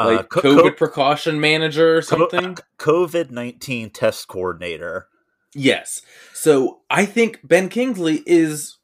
Like 0.00 0.20
uh, 0.20 0.22
co- 0.22 0.40
COVID 0.40 0.62
co- 0.62 0.72
precaution 0.72 1.40
manager 1.40 1.98
or 1.98 2.02
co- 2.02 2.16
something? 2.30 2.56
COVID 2.78 3.30
nineteen 3.30 3.90
test 3.90 4.28
coordinator. 4.28 5.08
yes. 5.54 6.00
So 6.32 6.80
I 6.88 7.04
think 7.04 7.40
Ben 7.44 7.68
Kingsley 7.68 8.22
is 8.24 8.78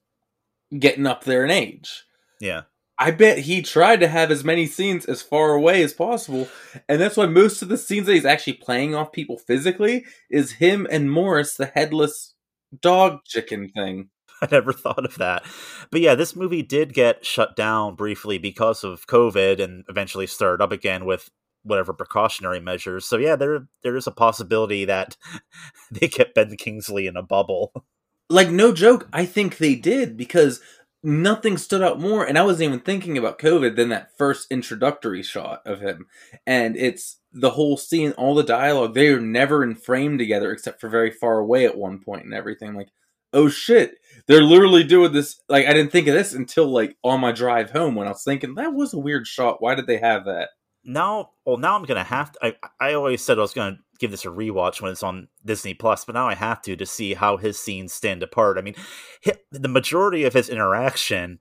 getting 0.78 1.06
up 1.06 1.24
there 1.24 1.44
in 1.44 1.50
age. 1.50 2.04
Yeah, 2.40 2.62
I 2.98 3.10
bet 3.12 3.38
he 3.38 3.62
tried 3.62 4.00
to 4.00 4.08
have 4.08 4.30
as 4.30 4.44
many 4.44 4.66
scenes 4.66 5.06
as 5.06 5.22
far 5.22 5.54
away 5.54 5.82
as 5.82 5.92
possible, 5.92 6.48
and 6.88 7.00
that's 7.00 7.16
why 7.16 7.26
most 7.26 7.62
of 7.62 7.68
the 7.68 7.78
scenes 7.78 8.06
that 8.06 8.14
he's 8.14 8.24
actually 8.24 8.54
playing 8.54 8.94
off 8.94 9.10
people 9.12 9.38
physically 9.38 10.04
is 10.30 10.52
him 10.52 10.86
and 10.90 11.10
Morris, 11.10 11.54
the 11.54 11.66
headless 11.66 12.34
dog 12.80 13.20
chicken 13.24 13.68
thing. 13.68 14.10
I 14.42 14.48
never 14.50 14.72
thought 14.72 15.04
of 15.04 15.16
that. 15.16 15.44
But 15.90 16.00
yeah, 16.00 16.14
this 16.14 16.36
movie 16.36 16.62
did 16.62 16.94
get 16.94 17.26
shut 17.26 17.56
down 17.56 17.96
briefly 17.96 18.38
because 18.38 18.84
of 18.84 19.06
COVID, 19.06 19.60
and 19.62 19.84
eventually 19.88 20.26
started 20.26 20.62
up 20.62 20.72
again 20.72 21.04
with 21.04 21.30
whatever 21.62 21.92
precautionary 21.92 22.60
measures. 22.60 23.04
So 23.04 23.16
yeah, 23.16 23.36
there 23.36 23.66
there 23.82 23.96
is 23.96 24.06
a 24.06 24.12
possibility 24.12 24.84
that 24.84 25.16
they 25.90 26.08
kept 26.08 26.34
Ben 26.34 26.56
Kingsley 26.56 27.06
in 27.06 27.16
a 27.16 27.22
bubble. 27.22 27.72
Like 28.30 28.50
no 28.50 28.72
joke, 28.72 29.08
I 29.12 29.24
think 29.24 29.56
they 29.56 29.74
did 29.74 30.16
because 30.16 30.60
nothing 31.02 31.56
stood 31.56 31.82
out 31.82 32.00
more, 32.00 32.24
and 32.24 32.38
I 32.38 32.42
wasn't 32.42 32.68
even 32.68 32.80
thinking 32.80 33.16
about 33.16 33.38
COVID 33.38 33.76
than 33.76 33.88
that 33.90 34.16
first 34.16 34.46
introductory 34.50 35.22
shot 35.22 35.62
of 35.64 35.80
him, 35.80 36.06
and 36.46 36.76
it's 36.76 37.20
the 37.32 37.50
whole 37.50 37.76
scene, 37.76 38.12
all 38.12 38.34
the 38.34 38.42
dialogue. 38.42 38.94
They 38.94 39.08
are 39.08 39.20
never 39.20 39.62
in 39.62 39.74
frame 39.74 40.18
together 40.18 40.50
except 40.50 40.80
for 40.80 40.88
very 40.88 41.10
far 41.10 41.38
away 41.38 41.64
at 41.66 41.76
one 41.76 42.00
point 42.00 42.24
and 42.24 42.34
everything. 42.34 42.74
Like, 42.74 42.88
oh 43.32 43.48
shit, 43.48 43.94
they're 44.26 44.42
literally 44.42 44.84
doing 44.84 45.12
this. 45.12 45.40
Like, 45.48 45.66
I 45.66 45.72
didn't 45.72 45.92
think 45.92 46.08
of 46.08 46.14
this 46.14 46.34
until 46.34 46.66
like 46.66 46.96
on 47.02 47.20
my 47.20 47.32
drive 47.32 47.70
home 47.70 47.94
when 47.94 48.06
I 48.06 48.10
was 48.10 48.24
thinking 48.24 48.54
that 48.54 48.74
was 48.74 48.94
a 48.94 48.98
weird 48.98 49.26
shot. 49.26 49.62
Why 49.62 49.74
did 49.74 49.86
they 49.86 49.98
have 49.98 50.24
that? 50.24 50.50
Now, 50.84 51.30
well, 51.44 51.58
now 51.58 51.76
I'm 51.76 51.84
gonna 51.84 52.04
have 52.04 52.32
to. 52.32 52.38
I, 52.46 52.56
I 52.80 52.94
always 52.94 53.22
said 53.22 53.38
I 53.38 53.42
was 53.42 53.52
gonna 53.52 53.78
give 53.98 54.10
this 54.10 54.24
a 54.24 54.28
rewatch 54.28 54.80
when 54.80 54.92
it's 54.92 55.02
on 55.02 55.28
Disney 55.44 55.74
Plus, 55.74 56.04
but 56.04 56.14
now 56.14 56.28
I 56.28 56.34
have 56.34 56.62
to 56.62 56.76
to 56.76 56.86
see 56.86 57.14
how 57.14 57.36
his 57.36 57.58
scenes 57.58 57.92
stand 57.92 58.22
apart. 58.22 58.58
I 58.58 58.62
mean, 58.62 58.74
the 59.50 59.68
majority 59.68 60.24
of 60.24 60.34
his 60.34 60.48
interaction 60.48 61.40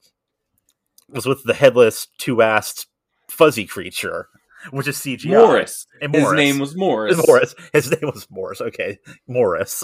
was 1.09 1.25
with 1.25 1.43
the 1.43 1.53
headless, 1.53 2.07
two-assed, 2.17 2.87
fuzzy 3.29 3.65
creature, 3.65 4.29
which 4.71 4.87
is 4.87 4.97
CGI. 4.97 5.29
Morris. 5.29 5.87
And 6.01 6.13
His 6.13 6.31
name 6.33 6.59
was 6.59 6.75
Morris. 6.75 7.21
Morris. 7.27 7.55
His 7.73 7.91
name 7.91 8.11
was 8.13 8.27
Morris. 8.29 8.61
Okay, 8.61 8.99
Morris. 9.27 9.83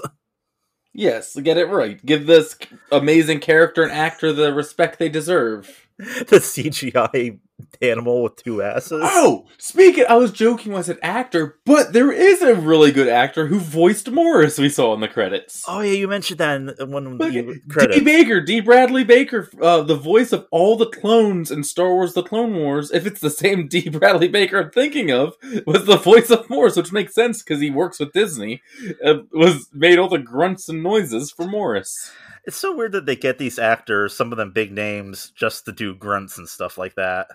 Yes, 0.94 1.36
get 1.36 1.58
it 1.58 1.66
right. 1.66 2.04
Give 2.06 2.28
this 2.28 2.56
amazing 2.92 3.40
character 3.40 3.82
and 3.82 3.92
actor 3.92 4.32
the 4.32 4.54
respect 4.54 5.00
they 5.00 5.10
deserve. 5.10 5.88
the 5.98 6.38
CGI 6.38 7.40
animal 7.82 8.24
with 8.24 8.36
two 8.38 8.62
asses. 8.62 9.02
Oh, 9.04 9.46
speaking, 9.58 10.06
I 10.08 10.16
was 10.16 10.32
joking 10.32 10.72
when 10.72 10.80
I 10.80 10.84
said 10.84 11.00
actor, 11.02 11.60
but 11.66 11.94
there 11.94 12.12
is 12.12 12.42
a 12.42 12.56
really 12.56 12.92
good 12.92 13.08
actor 13.08 13.48
who 13.48 13.60
voiced 13.60 14.10
Morris. 14.10 14.58
We 14.58 14.70
saw 14.70 14.94
in 14.94 15.02
the 15.02 15.08
credits. 15.08 15.64
Oh 15.68 15.82
yeah, 15.82 15.94
you 15.94 16.08
mentioned 16.08 16.40
that 16.40 16.56
in 16.80 16.92
one 16.92 17.08
of 17.08 17.18
the 17.18 17.30
D. 17.30 17.60
credits. 17.70 18.04
Baker, 18.04 18.42
D. 18.42 18.60
Bradley 18.60 19.04
Baker, 19.04 19.50
uh, 19.62 19.82
the 19.82 19.96
voice 19.96 20.32
of 20.32 20.48
all 20.52 20.76
the 20.76 20.88
clones 20.88 21.52
in 21.52 21.64
Star 21.64 21.90
Wars: 21.90 22.14
The 22.14 22.24
Clone 22.24 22.56
Wars. 22.56 22.92
If 22.92 23.06
it's 23.06 23.22
the 23.22 23.30
same 23.30 23.68
D. 23.70 23.90
Bradley 23.90 24.28
Baker 24.28 24.60
I'm 24.60 24.72
thinking 24.72 25.12
of, 25.12 25.36
was 25.66 25.86
the 25.86 25.98
voice 25.98 26.30
of 26.30 26.50
Morris, 26.50 26.76
which 26.76 26.92
makes 26.92 27.14
sense 27.14 27.44
because 27.44 27.62
he 27.62 27.70
works 27.70 28.00
with 28.00 28.14
Disney. 28.14 28.62
Uh, 29.04 29.20
was 29.32 29.70
made 29.74 30.00
all 30.00 30.10
the 30.10 30.18
grunts 30.18 30.70
and 30.70 30.84
noises 30.84 31.32
for 31.32 31.46
Morris. 31.46 32.12
It's 32.46 32.58
so 32.58 32.76
weird 32.76 32.92
that 32.92 33.06
they 33.06 33.16
get 33.16 33.38
these 33.38 33.58
actors, 33.58 34.14
some 34.14 34.34
of 34.34 34.38
them 34.38 34.52
big 34.52 34.72
names, 34.72 35.32
just 35.34 35.64
to 35.66 35.72
do 35.72 35.96
grunts 35.96 36.38
and 36.38 36.48
stuff 36.48 36.78
like 36.78 36.96
that. 36.96 37.28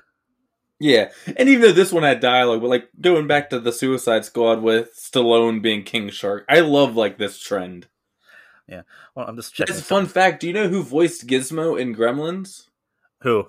Yeah, 0.80 1.10
and 1.36 1.48
even 1.48 1.62
though 1.62 1.72
this 1.72 1.92
one 1.92 2.04
had 2.04 2.20
dialogue, 2.20 2.60
but 2.60 2.70
like 2.70 2.88
going 3.00 3.26
back 3.26 3.50
to 3.50 3.58
the 3.58 3.72
Suicide 3.72 4.24
Squad 4.24 4.62
with 4.62 4.94
Stallone 4.96 5.60
being 5.60 5.82
King 5.82 6.08
Shark, 6.10 6.44
I 6.48 6.60
love 6.60 6.94
like 6.94 7.18
this 7.18 7.40
trend. 7.40 7.88
Yeah, 8.68 8.82
well, 9.14 9.26
I'm 9.26 9.34
just 9.34 9.54
checking. 9.54 9.74
As 9.74 9.80
a 9.80 9.84
fun 9.84 10.06
fact, 10.06 10.40
do 10.40 10.46
you 10.46 10.52
know 10.52 10.68
who 10.68 10.84
voiced 10.84 11.26
Gizmo 11.26 11.80
in 11.80 11.96
Gremlins? 11.96 12.66
Who? 13.22 13.48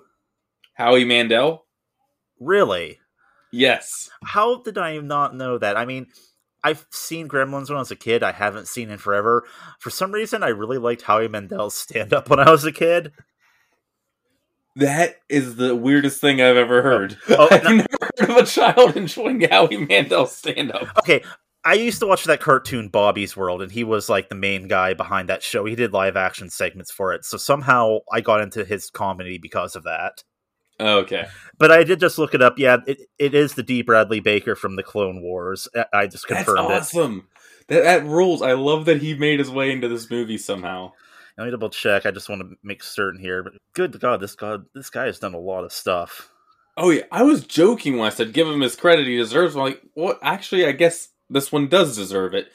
Howie 0.74 1.06
Mandel. 1.06 1.66
Really? 2.40 3.00
Yes. 3.52 4.10
How 4.24 4.62
did 4.62 4.78
I 4.78 4.98
not 4.98 5.36
know 5.36 5.58
that? 5.58 5.78
I 5.78 5.86
mean, 5.86 6.08
I've 6.64 6.86
seen 6.90 7.28
Gremlins 7.28 7.70
when 7.70 7.78
I 7.78 7.80
was 7.80 7.92
a 7.92 7.96
kid. 7.96 8.24
I 8.24 8.32
haven't 8.32 8.68
seen 8.68 8.90
in 8.90 8.98
forever. 8.98 9.46
For 9.80 9.90
some 9.90 10.12
reason, 10.12 10.42
I 10.42 10.50
really 10.50 10.78
liked 10.78 11.02
Howie 11.04 11.28
Mandel's 11.28 11.76
stand 11.76 12.14
up 12.14 12.30
when 12.30 12.40
I 12.40 12.50
was 12.50 12.66
a 12.66 12.72
kid. 12.72 13.12
That 14.80 15.16
is 15.30 15.56
the 15.56 15.76
weirdest 15.76 16.20
thing 16.22 16.42
I've 16.42 16.58
ever 16.58 16.82
heard. 16.82 17.18
Oh, 17.30 17.36
oh 17.40 17.48
I've 17.52 17.64
no- 17.64 17.70
never 17.70 17.88
heard 18.20 18.30
of 18.30 18.38
a 18.38 18.46
child 18.46 18.98
enjoying 18.98 19.42
Howie 19.42 19.78
Mandel 19.78 20.26
stand 20.26 20.72
up. 20.72 20.88
Okay, 21.00 21.24
I 21.64 21.74
used 21.74 22.00
to 22.00 22.08
watch 22.08 22.24
that 22.26 22.40
cartoon 22.40 22.88
Bobby's 22.88 23.36
World, 23.36 23.62
and 23.62 23.72
he 23.72 23.84
was 23.84 24.10
like 24.10 24.30
the 24.30 24.36
main 24.36 24.68
guy 24.68 24.94
behind 24.94 25.30
that 25.30 25.44
show. 25.44 25.66
He 25.66 25.76
did 25.76 25.94
live 25.94 26.16
action 26.16 26.50
segments 26.50 26.92
for 26.92 27.14
it, 27.14 27.26
so 27.26 27.38
somehow 27.38 28.00
I 28.12 28.22
got 28.22 28.42
into 28.42 28.64
his 28.64 28.90
comedy 28.90 29.38
because 29.38 29.76
of 29.76 29.84
that. 29.84 30.24
Okay. 30.80 31.28
But 31.58 31.72
I 31.72 31.84
did 31.84 32.00
just 32.00 32.18
look 32.18 32.34
it 32.34 32.42
up. 32.42 32.58
Yeah, 32.58 32.78
it, 32.88 33.02
it 33.18 33.36
is 33.36 33.56
the 33.56 33.64
D. 33.64 33.82
Bradley 33.82 34.22
Baker 34.22 34.56
from 34.56 34.78
the 34.78 34.84
Clone 34.84 35.22
Wars. 35.22 35.68
I- 35.92 36.08
just 36.08 36.26
That's 36.30 36.46
confirmed 36.46 36.72
it. 36.72 36.78
awesome. 36.78 37.28
That, 37.68 37.84
that 37.84 38.06
rules. 38.06 38.42
I 38.42 38.54
love 38.54 38.86
that 38.86 39.02
he 39.02 39.14
made 39.14 39.40
his 39.40 39.52
way 39.52 39.72
into 39.72 39.90
this 39.90 40.10
movie 40.10 40.38
somehow. 40.38 40.94
Let 41.40 41.46
me 41.46 41.52
double 41.52 41.70
check. 41.70 42.06
I 42.06 42.12
just 42.12 42.28
want 42.28 42.42
to 42.42 42.58
make 42.64 42.84
certain 42.84 43.18
here. 43.22 43.42
But 43.44 43.54
good 43.72 43.98
God, 43.98 44.20
this 44.20 44.36
god, 44.36 44.66
this 44.76 44.90
guy 44.90 45.06
has 45.06 45.20
done 45.20 45.34
a 45.34 45.40
lot 45.40 45.64
of 45.64 45.72
stuff. 45.72 46.30
Oh 46.76 46.90
yeah, 46.90 47.04
I 47.14 47.24
was 47.24 47.46
joking 47.46 47.98
when 47.98 48.08
I 48.08 48.10
said 48.10 48.34
give 48.34 48.46
him 48.46 48.60
his 48.60 48.76
credit 48.76 49.08
he 49.08 49.16
deserves. 49.16 49.56
I'm 49.56 49.62
like, 49.62 49.82
what? 49.94 50.20
Actually, 50.22 50.66
I 50.66 50.74
guess 50.74 51.08
this 51.30 51.50
one 51.50 51.70
does 51.70 51.96
deserve 51.96 52.34
it. 52.34 52.50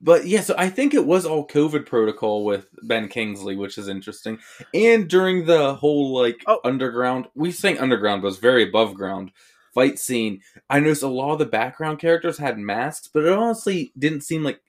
But 0.00 0.26
yeah, 0.26 0.40
so 0.40 0.54
I 0.56 0.70
think 0.70 0.94
it 0.94 1.04
was 1.06 1.26
all 1.26 1.46
COVID 1.46 1.84
protocol 1.84 2.46
with 2.46 2.68
Ben 2.82 3.08
Kingsley, 3.08 3.54
which 3.54 3.76
is 3.76 3.86
interesting. 3.86 4.38
And 4.72 5.08
during 5.08 5.44
the 5.44 5.74
whole 5.74 6.14
like 6.14 6.42
Oh. 6.46 6.60
underground, 6.64 7.28
we 7.34 7.52
saying 7.52 7.80
underground, 7.80 8.22
but 8.22 8.28
was 8.28 8.38
very 8.38 8.66
above 8.66 8.94
ground 8.94 9.30
fight 9.74 9.98
scene. 9.98 10.40
I 10.70 10.80
noticed 10.80 11.02
a 11.02 11.08
lot 11.08 11.34
of 11.34 11.38
the 11.38 11.44
background 11.44 11.98
characters 11.98 12.38
had 12.38 12.58
masks, 12.58 13.10
but 13.12 13.24
it 13.24 13.32
honestly 13.32 13.92
didn't 13.98 14.22
seem 14.22 14.42
like. 14.42 14.60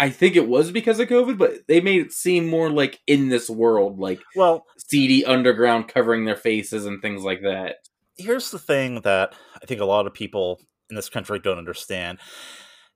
I 0.00 0.10
think 0.10 0.36
it 0.36 0.48
was 0.48 0.70
because 0.70 0.98
of 1.00 1.08
COVID, 1.08 1.38
but 1.38 1.66
they 1.68 1.80
made 1.80 2.00
it 2.00 2.12
seem 2.12 2.48
more 2.48 2.70
like 2.70 3.00
in 3.06 3.28
this 3.28 3.48
world, 3.50 3.98
like 3.98 4.20
Well, 4.34 4.64
seedy 4.76 5.24
underground 5.24 5.88
covering 5.88 6.24
their 6.24 6.36
faces 6.36 6.86
and 6.86 7.00
things 7.02 7.22
like 7.22 7.42
that. 7.42 7.76
here's 8.16 8.50
the 8.50 8.58
thing 8.58 9.00
that 9.02 9.34
I 9.62 9.66
think 9.66 9.80
a 9.80 9.86
lot 9.86 10.06
of 10.06 10.14
people 10.14 10.60
in 10.90 10.96
this 10.96 11.08
country 11.08 11.38
don't 11.38 11.58
understand. 11.58 12.18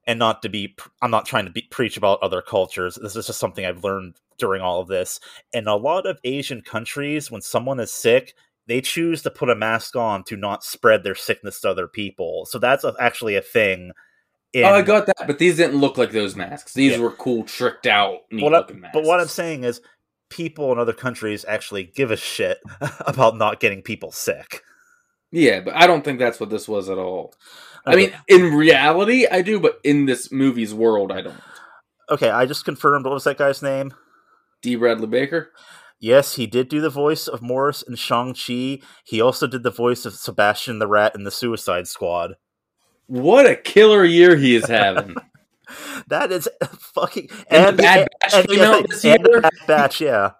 And 0.07 0.19
not 0.21 0.43
to 0.43 0.49
be, 0.49 0.77
I'm 1.03 1.11
not 1.11 1.27
trying 1.27 1.47
to 1.47 1.51
be, 1.51 1.63
preach 1.71 1.97
about 1.97 2.23
other 2.23 2.41
cultures. 2.41 2.97
This 3.01 3.17
is 3.17 3.27
just 3.27 3.41
something 3.41 3.65
I've 3.65 3.83
learned 3.83 4.17
during 4.39 4.63
all 4.63 4.81
of 4.81 4.87
this. 4.87 5.19
In 5.53 5.67
a 5.67 5.75
lot 5.75 6.07
of 6.07 6.21
Asian 6.23 6.61
countries, 6.63 7.29
when 7.31 7.41
someone 7.43 7.81
is 7.81 7.93
sick, 7.93 8.35
they 8.69 8.81
choose 8.81 9.23
to 9.23 9.31
put 9.31 9.51
a 9.51 9.57
mask 9.57 9.97
on 9.97 10.23
to 10.25 10.37
not 10.37 10.63
spread 10.63 11.03
their 11.03 11.15
sickness 11.17 11.61
to 11.61 11.71
other 11.71 11.89
people. 11.89 12.47
So 12.47 12.59
that's 12.59 12.85
a, 12.85 12.95
actually 13.01 13.35
a 13.35 13.43
thing. 13.43 13.91
In, 14.57 14.65
Oh, 14.65 14.69
I 14.75 14.83
got 14.83 15.07
that, 15.07 15.27
but 15.27 15.39
these 15.39 15.57
didn't 15.59 15.77
look 15.79 15.99
like 15.99 16.13
those 16.13 16.35
masks. 16.35 16.73
These 16.73 16.93
Yeah. 16.93 17.01
were 17.01 17.11
cool, 17.11 17.45
tricked 17.45 17.87
out, 17.87 18.21
neat 18.31 18.43
What 18.43 18.55
I- 18.55 18.59
looking 18.59 18.81
masks. 18.81 18.95
but 18.95 19.05
what 19.05 19.21
I'm 19.21 19.29
saying 19.29 19.65
is, 19.65 19.81
people 20.31 20.73
in 20.73 20.79
other 20.79 20.93
countries 20.95 21.45
actually 21.47 21.85
give 21.85 22.11
a 22.11 22.17
shit 22.17 22.59
about 23.07 23.37
not 23.37 23.61
getting 23.61 23.83
people 23.83 24.11
sick. 24.13 24.63
yeah, 25.31 25.61
but 25.61 25.75
I 25.77 25.87
don't 25.87 26.05
think 26.05 26.19
that's 26.19 26.41
what 26.41 26.49
this 26.51 26.67
was 26.69 26.89
at 26.89 26.97
all. 26.99 27.35
I 27.85 27.95
mean, 27.97 28.13
in 28.29 28.55
reality, 28.55 29.27
I 29.31 29.43
do, 29.43 29.61
but 29.61 29.79
in 29.85 30.07
this 30.07 30.33
movie's 30.33 30.73
world, 30.75 31.13
I 31.13 31.21
don't. 31.21 31.41
okay, 32.11 32.31
I 32.31 32.47
just 32.47 32.65
confirmed. 32.65 33.05
What 33.05 33.15
was 33.15 33.25
that 33.25 33.37
guy's 33.39 33.63
name? 33.63 33.93
D. 34.63 34.75
Bradley 34.77 35.07
Baker. 35.07 35.53
Yes, 36.01 36.35
he 36.37 36.47
did 36.47 36.69
do 36.69 36.81
the 36.81 36.91
voice 36.91 37.29
of 37.29 37.43
Morris 37.43 37.83
in 37.83 37.95
Shang-Chi. 37.97 38.81
He 39.05 39.21
also 39.21 39.47
did 39.47 39.63
the 39.63 39.71
voice 39.71 40.05
of 40.07 40.15
Sebastian 40.15 40.79
the 40.79 40.87
Rat 40.89 41.15
in 41.15 41.25
the 41.25 41.31
Suicide 41.31 41.87
Squad. 41.89 42.35
What 43.07 43.47
a 43.47 43.57
killer 43.57 44.05
year 44.05 44.37
he 44.37 44.55
is 44.57 44.67
having. 44.67 45.17
That 46.09 46.31
is 46.31 46.49
fucking 46.79 47.29
And 47.51 47.77
the 47.77 47.83
Bad 47.83 48.09
Batch 48.21 48.35
and- 48.35 48.49
came 48.49 48.59
yeah, 48.61 48.71
out 48.71 48.89
this 48.89 49.05
and 49.05 49.27
year? 49.27 49.41
Bad 49.41 49.53
Batch, 49.67 50.01
yeah. 50.01 50.31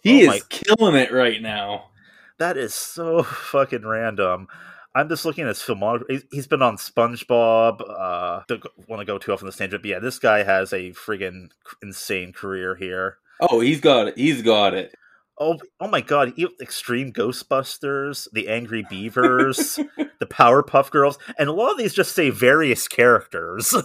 He 0.00 0.26
Oh 0.26 0.32
is 0.32 0.42
killing 0.44 0.94
it 0.94 1.12
right 1.12 1.42
now. 1.42 1.90
That 2.38 2.56
is 2.56 2.72
so 2.72 3.22
fucking 3.22 3.84
random. 3.84 4.48
I'm 4.94 5.10
just 5.10 5.26
looking 5.26 5.44
at 5.44 5.48
his 5.48 5.58
filmography. 5.58 6.04
He's- 6.08 6.22
He's 6.32 6.46
been 6.46 6.62
on 6.62 6.78
SpongeBob. 6.78 7.82
Uh, 7.86 8.42
don't 8.48 8.64
want 8.88 9.00
to 9.00 9.04
go 9.04 9.18
too 9.18 9.32
off 9.34 9.42
on 9.42 9.46
this 9.46 9.56
tangent, 9.56 9.82
but 9.82 9.90
yeah, 9.90 9.98
this 9.98 10.18
guy 10.18 10.42
has 10.42 10.72
a 10.72 10.92
friggin' 10.92 11.48
insane 11.82 12.32
career 12.32 12.74
here. 12.76 13.18
Oh, 13.40 13.60
he's 13.60 13.82
got 13.82 14.08
it. 14.08 14.16
He's 14.16 14.40
got 14.40 14.72
it. 14.72 14.94
Oh, 15.38 15.58
oh 15.80 15.88
my 15.88 16.00
god! 16.00 16.32
Extreme 16.62 17.12
Ghostbusters, 17.12 18.26
the 18.32 18.48
Angry 18.48 18.86
Beavers, 18.90 19.78
the 20.18 20.26
Powerpuff 20.26 20.90
Girls, 20.90 21.18
and 21.38 21.48
a 21.48 21.52
lot 21.52 21.72
of 21.72 21.78
these 21.78 21.94
just 21.94 22.14
say 22.14 22.30
various 22.30 22.88
characters. 22.88 23.74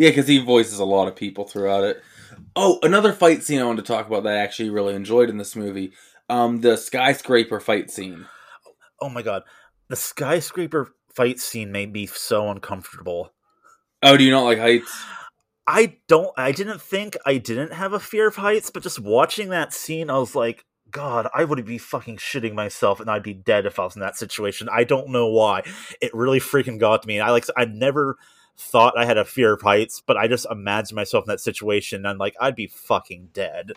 Yeah, 0.00 0.10
because 0.10 0.28
he 0.28 0.38
voices 0.38 0.78
a 0.78 0.84
lot 0.84 1.08
of 1.08 1.16
people 1.16 1.44
throughout 1.44 1.82
it. 1.82 2.00
Oh, 2.54 2.78
another 2.84 3.12
fight 3.12 3.42
scene 3.42 3.60
I 3.60 3.64
wanted 3.64 3.84
to 3.84 3.92
talk 3.92 4.06
about 4.06 4.22
that 4.22 4.36
I 4.36 4.38
actually 4.38 4.70
really 4.70 4.94
enjoyed 4.94 5.28
in 5.28 5.38
this 5.38 5.56
movie. 5.56 5.92
Um, 6.28 6.60
the 6.60 6.76
skyscraper 6.76 7.58
fight 7.58 7.90
scene. 7.90 8.26
oh 9.02 9.08
my 9.08 9.22
god, 9.22 9.42
the 9.88 9.96
skyscraper 9.96 10.94
fight 11.16 11.40
scene 11.40 11.72
made 11.72 11.92
me 11.92 12.06
so 12.06 12.48
uncomfortable. 12.48 13.32
Oh, 14.00 14.16
do 14.16 14.22
you 14.22 14.30
not 14.30 14.44
like 14.44 14.58
heights? 14.60 15.04
I 15.66 15.96
don't. 16.06 16.30
I 16.36 16.52
didn't 16.52 16.80
think 16.80 17.16
I 17.26 17.38
didn't 17.38 17.72
have 17.72 17.92
a 17.92 17.98
fear 17.98 18.28
of 18.28 18.36
heights, 18.36 18.70
but 18.70 18.84
just 18.84 19.00
watching 19.00 19.48
that 19.48 19.74
scene, 19.74 20.10
I 20.10 20.18
was 20.18 20.36
like, 20.36 20.64
God, 20.90 21.28
I 21.34 21.44
would 21.44 21.64
be 21.64 21.78
fucking 21.78 22.16
shitting 22.16 22.54
myself, 22.54 23.00
and 23.00 23.10
I'd 23.10 23.22
be 23.22 23.34
dead 23.34 23.66
if 23.66 23.78
I 23.78 23.84
was 23.84 23.96
in 23.96 24.00
that 24.00 24.16
situation. 24.16 24.68
I 24.72 24.84
don't 24.84 25.10
know 25.10 25.26
why. 25.26 25.62
It 26.00 26.14
really 26.14 26.40
freaking 26.40 26.78
got 26.78 27.02
to 27.02 27.08
me. 27.08 27.20
I 27.20 27.30
like. 27.30 27.44
I 27.56 27.66
never 27.66 28.16
thought 28.56 28.98
I 28.98 29.04
had 29.04 29.18
a 29.18 29.24
fear 29.24 29.52
of 29.54 29.62
heights, 29.62 30.02
but 30.04 30.16
I 30.16 30.28
just 30.28 30.46
imagined 30.50 30.96
myself 30.96 31.24
in 31.24 31.28
that 31.28 31.40
situation, 31.40 32.06
and 32.06 32.18
like, 32.18 32.34
I'd 32.40 32.56
be 32.56 32.66
fucking 32.66 33.30
dead. 33.32 33.72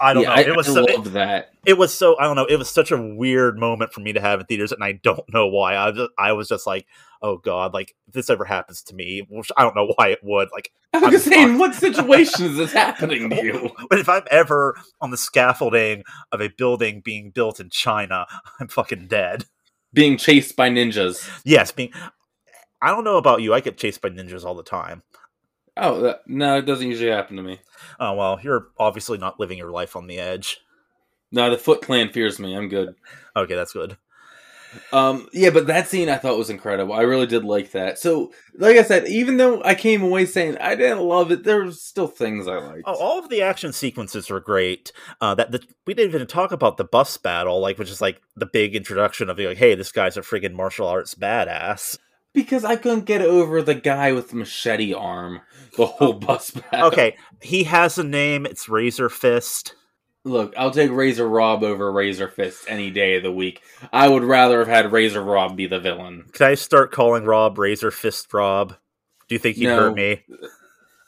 I 0.00 0.14
don't 0.14 0.22
yeah, 0.22 0.28
know. 0.30 0.34
I, 0.34 0.40
it 0.40 0.56
was 0.56 0.68
I 0.68 0.72
so, 0.72 0.82
loved 0.84 1.06
that. 1.08 1.50
it 1.66 1.74
was 1.78 1.92
so 1.92 2.18
I 2.18 2.24
don't 2.24 2.36
know. 2.36 2.44
It 2.44 2.56
was 2.56 2.70
such 2.70 2.90
a 2.90 3.00
weird 3.00 3.58
moment 3.58 3.92
for 3.92 4.00
me 4.00 4.12
to 4.12 4.20
have 4.20 4.40
in 4.40 4.46
theaters, 4.46 4.72
and 4.72 4.82
I 4.82 4.92
don't 4.92 5.32
know 5.32 5.46
why. 5.46 5.74
I 5.74 5.88
was 5.88 5.96
just, 5.96 6.10
I 6.18 6.32
was 6.32 6.48
just 6.48 6.66
like, 6.66 6.86
oh 7.22 7.38
god, 7.38 7.74
like 7.74 7.94
if 8.06 8.14
this 8.14 8.30
ever 8.30 8.44
happens 8.44 8.82
to 8.84 8.94
me, 8.94 9.26
which 9.28 9.50
I 9.56 9.62
don't 9.62 9.74
know 9.74 9.92
why 9.96 10.08
it 10.08 10.20
would. 10.22 10.48
Like, 10.52 10.72
I 10.92 10.98
was 10.98 11.06
I'm 11.06 11.12
just 11.12 11.24
saying, 11.26 11.58
what 11.58 11.74
situation 11.74 12.46
is 12.46 12.56
this 12.56 12.72
happening 12.72 13.30
to 13.30 13.36
you? 13.44 13.70
but 13.90 13.98
if 13.98 14.08
I'm 14.08 14.24
ever 14.30 14.76
on 15.00 15.10
the 15.10 15.16
scaffolding 15.16 16.04
of 16.32 16.40
a 16.40 16.48
building 16.48 17.00
being 17.04 17.30
built 17.30 17.60
in 17.60 17.70
China, 17.70 18.26
I'm 18.60 18.68
fucking 18.68 19.08
dead. 19.08 19.46
Being 19.92 20.16
chased 20.16 20.54
by 20.54 20.70
ninjas. 20.70 21.28
Yes, 21.44 21.72
being. 21.72 21.92
I 22.80 22.90
don't 22.90 23.04
know 23.04 23.16
about 23.16 23.42
you. 23.42 23.54
I 23.54 23.60
get 23.60 23.78
chased 23.78 24.00
by 24.00 24.10
ninjas 24.10 24.44
all 24.44 24.54
the 24.54 24.62
time. 24.62 25.02
Oh, 25.78 26.00
that, 26.00 26.22
no, 26.26 26.58
it 26.58 26.66
doesn't 26.66 26.88
usually 26.88 27.10
happen 27.10 27.36
to 27.36 27.42
me. 27.42 27.60
Oh 28.00 28.14
well, 28.14 28.38
you're 28.42 28.68
obviously 28.78 29.18
not 29.18 29.38
living 29.40 29.58
your 29.58 29.70
life 29.70 29.96
on 29.96 30.06
the 30.06 30.18
edge. 30.18 30.58
No, 31.30 31.50
the 31.50 31.58
Foot 31.58 31.82
Clan 31.82 32.10
fears 32.10 32.38
me. 32.38 32.56
I'm 32.56 32.68
good. 32.68 32.94
Okay, 33.36 33.54
that's 33.54 33.72
good. 33.72 33.96
Um, 34.92 35.28
yeah, 35.32 35.50
but 35.50 35.66
that 35.66 35.88
scene 35.88 36.08
I 36.08 36.16
thought 36.16 36.36
was 36.36 36.50
incredible. 36.50 36.92
I 36.92 37.02
really 37.02 37.26
did 37.26 37.44
like 37.44 37.72
that. 37.72 37.98
So, 37.98 38.32
like 38.58 38.76
I 38.76 38.82
said, 38.82 39.08
even 39.08 39.36
though 39.36 39.62
I 39.64 39.74
came 39.74 40.02
away 40.02 40.26
saying 40.26 40.58
I 40.58 40.74
didn't 40.74 41.00
love 41.00 41.32
it, 41.32 41.44
there 41.44 41.64
was 41.64 41.82
still 41.82 42.06
things 42.06 42.46
I 42.46 42.58
liked. 42.58 42.82
Oh, 42.84 42.94
all 42.94 43.18
of 43.18 43.30
the 43.30 43.42
action 43.42 43.72
sequences 43.72 44.28
were 44.28 44.40
great. 44.40 44.92
Uh, 45.20 45.34
that 45.36 45.52
the, 45.52 45.62
we 45.86 45.94
didn't 45.94 46.14
even 46.14 46.26
talk 46.26 46.52
about 46.52 46.76
the 46.76 46.84
bus 46.84 47.16
battle, 47.16 47.60
like 47.60 47.78
which 47.78 47.90
is 47.90 48.00
like 48.00 48.20
the 48.36 48.46
big 48.46 48.76
introduction 48.76 49.30
of 49.30 49.38
like, 49.38 49.58
hey, 49.58 49.74
this 49.74 49.92
guy's 49.92 50.16
a 50.16 50.22
friggin' 50.22 50.52
martial 50.54 50.86
arts 50.86 51.14
badass. 51.14 51.98
Because 52.34 52.64
I 52.64 52.76
couldn't 52.76 53.06
get 53.06 53.22
over 53.22 53.62
the 53.62 53.74
guy 53.74 54.12
with 54.12 54.30
the 54.30 54.36
machete 54.36 54.92
arm 54.92 55.40
the 55.76 55.86
whole 55.86 56.14
bus 56.14 56.50
battle. 56.50 56.88
Okay, 56.88 57.16
he 57.42 57.64
has 57.64 57.98
a 57.98 58.04
name. 58.04 58.46
It's 58.46 58.68
Razor 58.68 59.08
Fist. 59.08 59.74
Look, 60.24 60.52
I'll 60.56 60.70
take 60.72 60.90
Razor 60.90 61.28
Rob 61.28 61.62
over 61.62 61.90
Razor 61.92 62.28
Fist 62.28 62.64
any 62.68 62.90
day 62.90 63.16
of 63.16 63.22
the 63.22 63.32
week. 63.32 63.62
I 63.92 64.08
would 64.08 64.24
rather 64.24 64.58
have 64.58 64.68
had 64.68 64.92
Razor 64.92 65.22
Rob 65.22 65.56
be 65.56 65.66
the 65.66 65.78
villain. 65.80 66.24
Can 66.32 66.46
I 66.48 66.54
start 66.54 66.92
calling 66.92 67.24
Rob 67.24 67.56
Razor 67.58 67.90
Fist 67.90 68.32
Rob? 68.34 68.74
Do 69.28 69.34
you 69.34 69.38
think 69.38 69.56
he'd 69.56 69.66
No. 69.66 69.76
hurt 69.76 69.94
me? 69.94 70.24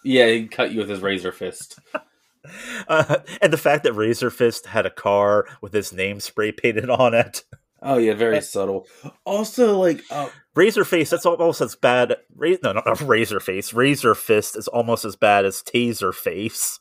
Yeah, 0.05 0.27
he'd 0.29 0.51
cut 0.51 0.73
you 0.73 0.79
with 0.81 0.89
his 0.89 1.01
Razor 1.01 1.33
Fist. 1.33 1.79
Uh, 2.89 3.17
and 3.43 3.53
the 3.53 3.59
fact 3.59 3.85
that 3.85 3.93
Razor 3.93 4.31
Fist 4.31 4.67
had 4.67 4.87
a 4.87 4.91
car 4.91 5.47
with 5.61 5.75
his 5.75 5.93
name 5.93 6.19
spray 6.21 6.51
painted 6.51 6.89
on 6.89 7.13
it. 7.13 7.45
Oh 7.83 7.99
yeah, 7.99 8.15
very 8.15 8.41
subtle. 8.43 8.87
Also, 9.25 9.79
like, 9.79 10.03
uh, 10.11 10.29
Razor 10.55 10.85
Face, 10.85 11.11
that's 11.11 11.25
almost 11.27 11.61
as 11.61 11.75
bad. 11.77 12.17
Ra- 12.35 12.57
no, 12.63 12.73
no, 12.73 12.83
not 12.85 13.01
Razor 13.01 13.41
Face. 13.41 13.73
Razor 13.73 14.15
Fist 14.15 14.57
is 14.57 14.69
almost 14.69 15.05
as 15.05 15.17
bad 15.17 15.45
as 15.45 15.63
Taser 15.63 16.15
Face. 16.15 16.81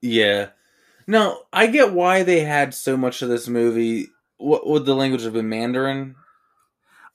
yeah. 0.00 0.50
No, 1.10 1.40
I 1.54 1.68
get 1.68 1.94
why 1.94 2.22
they 2.22 2.40
had 2.40 2.74
so 2.74 2.94
much 2.94 3.22
of 3.22 3.30
this 3.30 3.48
movie. 3.48 4.08
What 4.36 4.66
would 4.66 4.84
the 4.84 4.94
language 4.94 5.22
have 5.22 5.32
been? 5.32 5.48
Mandarin? 5.48 6.14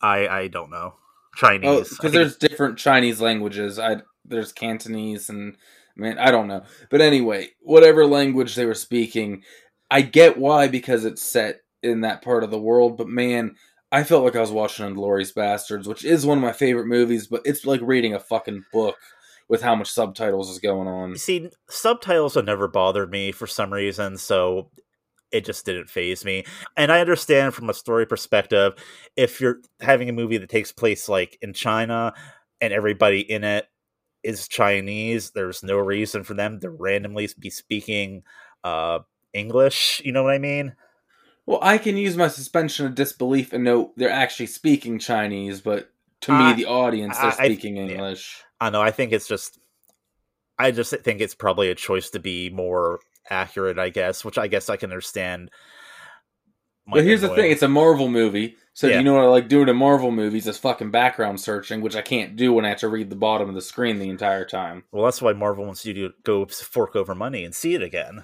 I 0.01 0.27
I 0.27 0.47
don't 0.47 0.71
know. 0.71 0.95
Chinese. 1.35 1.69
Oh, 1.69 1.79
because 1.79 1.97
think 1.99 2.13
there's 2.13 2.37
different 2.37 2.79
Chinese 2.79 3.21
languages. 3.21 3.77
I 3.77 4.01
there's 4.25 4.51
Cantonese 4.51 5.29
and 5.29 5.57
man, 5.95 6.17
I 6.17 6.31
don't 6.31 6.47
know. 6.47 6.63
But 6.89 7.01
anyway, 7.01 7.49
whatever 7.61 8.05
language 8.05 8.55
they 8.55 8.65
were 8.65 8.73
speaking, 8.73 9.43
I 9.91 10.01
get 10.01 10.37
why 10.37 10.67
because 10.67 11.05
it's 11.05 11.21
set 11.23 11.61
in 11.83 12.01
that 12.01 12.21
part 12.21 12.43
of 12.43 12.51
the 12.51 12.59
world. 12.59 12.97
But 12.97 13.07
man, 13.07 13.55
I 13.91 14.03
felt 14.03 14.23
like 14.23 14.35
I 14.35 14.41
was 14.41 14.51
watching 14.51 14.85
*Inglourious 14.85 15.33
Basterds*, 15.33 15.87
which 15.87 16.03
is 16.03 16.25
one 16.25 16.37
of 16.37 16.43
my 16.43 16.53
favorite 16.53 16.87
movies. 16.87 17.27
But 17.27 17.41
it's 17.45 17.65
like 17.65 17.81
reading 17.83 18.13
a 18.13 18.19
fucking 18.19 18.63
book 18.71 18.95
with 19.49 19.61
how 19.61 19.75
much 19.75 19.91
subtitles 19.91 20.49
is 20.49 20.59
going 20.59 20.87
on. 20.87 21.17
See, 21.17 21.49
subtitles 21.69 22.35
have 22.35 22.45
never 22.45 22.67
bothered 22.67 23.11
me 23.11 23.31
for 23.31 23.45
some 23.45 23.73
reason, 23.73 24.17
so 24.17 24.71
it 25.31 25.45
just 25.45 25.65
didn't 25.65 25.89
phase 25.89 26.23
me. 26.23 26.45
And 26.77 26.91
I 26.91 27.01
understand 27.01 27.53
from 27.53 27.69
a 27.69 27.73
story 27.73 28.05
perspective, 28.05 28.73
if 29.15 29.41
you're 29.41 29.57
having 29.81 30.07
a 30.07 30.13
movie 30.13 30.37
that 30.37 30.49
takes 30.49 30.71
place 30.71 31.09
like 31.09 31.37
in 31.41 31.53
China 31.53 32.13
and 32.61 32.71
everybody 32.71 33.19
in 33.19 33.43
it 33.43 33.67
is 34.23 34.47
Chinese, 34.47 35.31
there's 35.31 35.63
no 35.63 35.77
reason 35.77 36.23
for 36.23 36.33
them 36.35 36.59
to 36.61 36.69
randomly 36.69 37.27
be 37.37 37.49
speaking 37.49 38.23
uh, 38.63 38.99
English. 39.33 40.01
You 40.05 40.13
know 40.13 40.23
what 40.23 40.33
I 40.33 40.39
mean? 40.39 40.75
Well, 41.45 41.59
I 41.61 41.77
can 41.77 41.97
use 41.97 42.15
my 42.15 42.29
suspension 42.29 42.85
of 42.85 42.95
disbelief 42.95 43.51
and 43.53 43.63
know 43.63 43.91
they're 43.97 44.09
actually 44.09 44.45
speaking 44.47 44.97
Chinese, 44.99 45.59
but 45.61 45.89
to 46.21 46.31
me, 46.31 46.53
the 46.53 46.65
audience, 46.67 47.17
they're 47.17 47.25
I- 47.27 47.35
I- 47.37 47.45
speaking 47.47 47.75
yeah. 47.77 47.83
English. 47.83 48.41
I 48.61 48.69
know. 48.69 48.81
I 48.81 48.91
think 48.91 49.11
it's 49.11 49.27
just. 49.27 49.59
I 50.57 50.71
just 50.71 50.91
think 51.03 51.19
it's 51.19 51.35
probably 51.35 51.69
a 51.69 51.75
choice 51.75 52.11
to 52.11 52.19
be 52.19 52.49
more 52.49 52.99
accurate, 53.29 53.79
I 53.79 53.89
guess, 53.89 54.23
which 54.23 54.37
I 54.37 54.47
guess 54.47 54.69
I 54.69 54.77
can 54.77 54.91
understand. 54.91 55.49
But 56.87 57.03
here's 57.03 57.21
the 57.21 57.29
thing: 57.29 57.51
it's 57.51 57.61
a 57.63 57.67
Marvel 57.67 58.07
movie. 58.07 58.55
So 58.73 58.87
Yeah. 58.87 58.97
you 58.97 59.03
know 59.03 59.13
what 59.13 59.23
I 59.23 59.27
like 59.27 59.47
doing 59.49 59.67
in 59.69 59.75
Marvel 59.75 60.11
movies 60.11 60.47
is 60.47 60.57
fucking 60.57 60.91
background 60.91 61.39
searching, 61.41 61.81
which 61.81 61.95
I 61.95 62.01
can't 62.01 62.35
do 62.35 62.53
when 62.53 62.65
I 62.65 62.69
have 62.69 62.79
to 62.79 62.87
read 62.87 63.09
the 63.09 63.15
bottom 63.15 63.47
of 63.49 63.55
the 63.55 63.61
screen 63.61 63.99
the 63.99 64.09
entire 64.09 64.45
time. 64.45 64.83
Well, 64.91 65.03
that's 65.05 65.21
why 65.21 65.33
Marvel 65.33 65.65
wants 65.65 65.85
you 65.85 65.93
to 65.95 66.11
go 66.23 66.45
fork 66.45 66.95
over 66.95 67.13
money 67.13 67.43
and 67.43 67.53
see 67.53 67.73
it 67.75 67.83
again. 67.83 68.23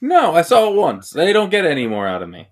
No, 0.00 0.34
I 0.34 0.42
saw 0.42 0.70
it 0.70 0.76
once. 0.76 1.10
They 1.10 1.32
don't 1.32 1.50
get 1.50 1.66
any 1.66 1.86
more 1.86 2.06
out 2.06 2.22
of 2.22 2.28
me. 2.28 2.48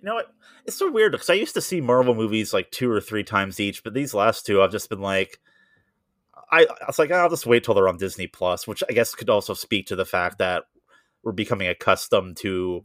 You 0.00 0.06
know 0.06 0.14
what? 0.14 0.34
It's 0.66 0.76
so 0.76 0.90
weird 0.90 1.12
because 1.12 1.30
I 1.30 1.34
used 1.34 1.54
to 1.54 1.60
see 1.60 1.80
Marvel 1.80 2.14
movies 2.14 2.52
like 2.52 2.70
two 2.70 2.90
or 2.90 3.00
three 3.00 3.24
times 3.24 3.58
each, 3.58 3.82
but 3.82 3.94
these 3.94 4.12
last 4.12 4.44
two, 4.44 4.60
I've 4.60 4.72
just 4.72 4.90
been 4.90 5.00
like, 5.00 5.38
I, 6.50 6.62
I 6.62 6.86
was 6.86 6.98
like, 6.98 7.10
I'll 7.10 7.30
just 7.30 7.46
wait 7.46 7.64
till 7.64 7.74
they're 7.74 7.88
on 7.88 7.96
Disney 7.96 8.26
Plus, 8.26 8.66
which 8.66 8.82
I 8.88 8.92
guess 8.92 9.14
could 9.14 9.30
also 9.30 9.54
speak 9.54 9.86
to 9.86 9.96
the 9.96 10.04
fact 10.04 10.38
that 10.38 10.64
we're 11.22 11.32
becoming 11.32 11.68
accustomed 11.68 12.36
to, 12.38 12.84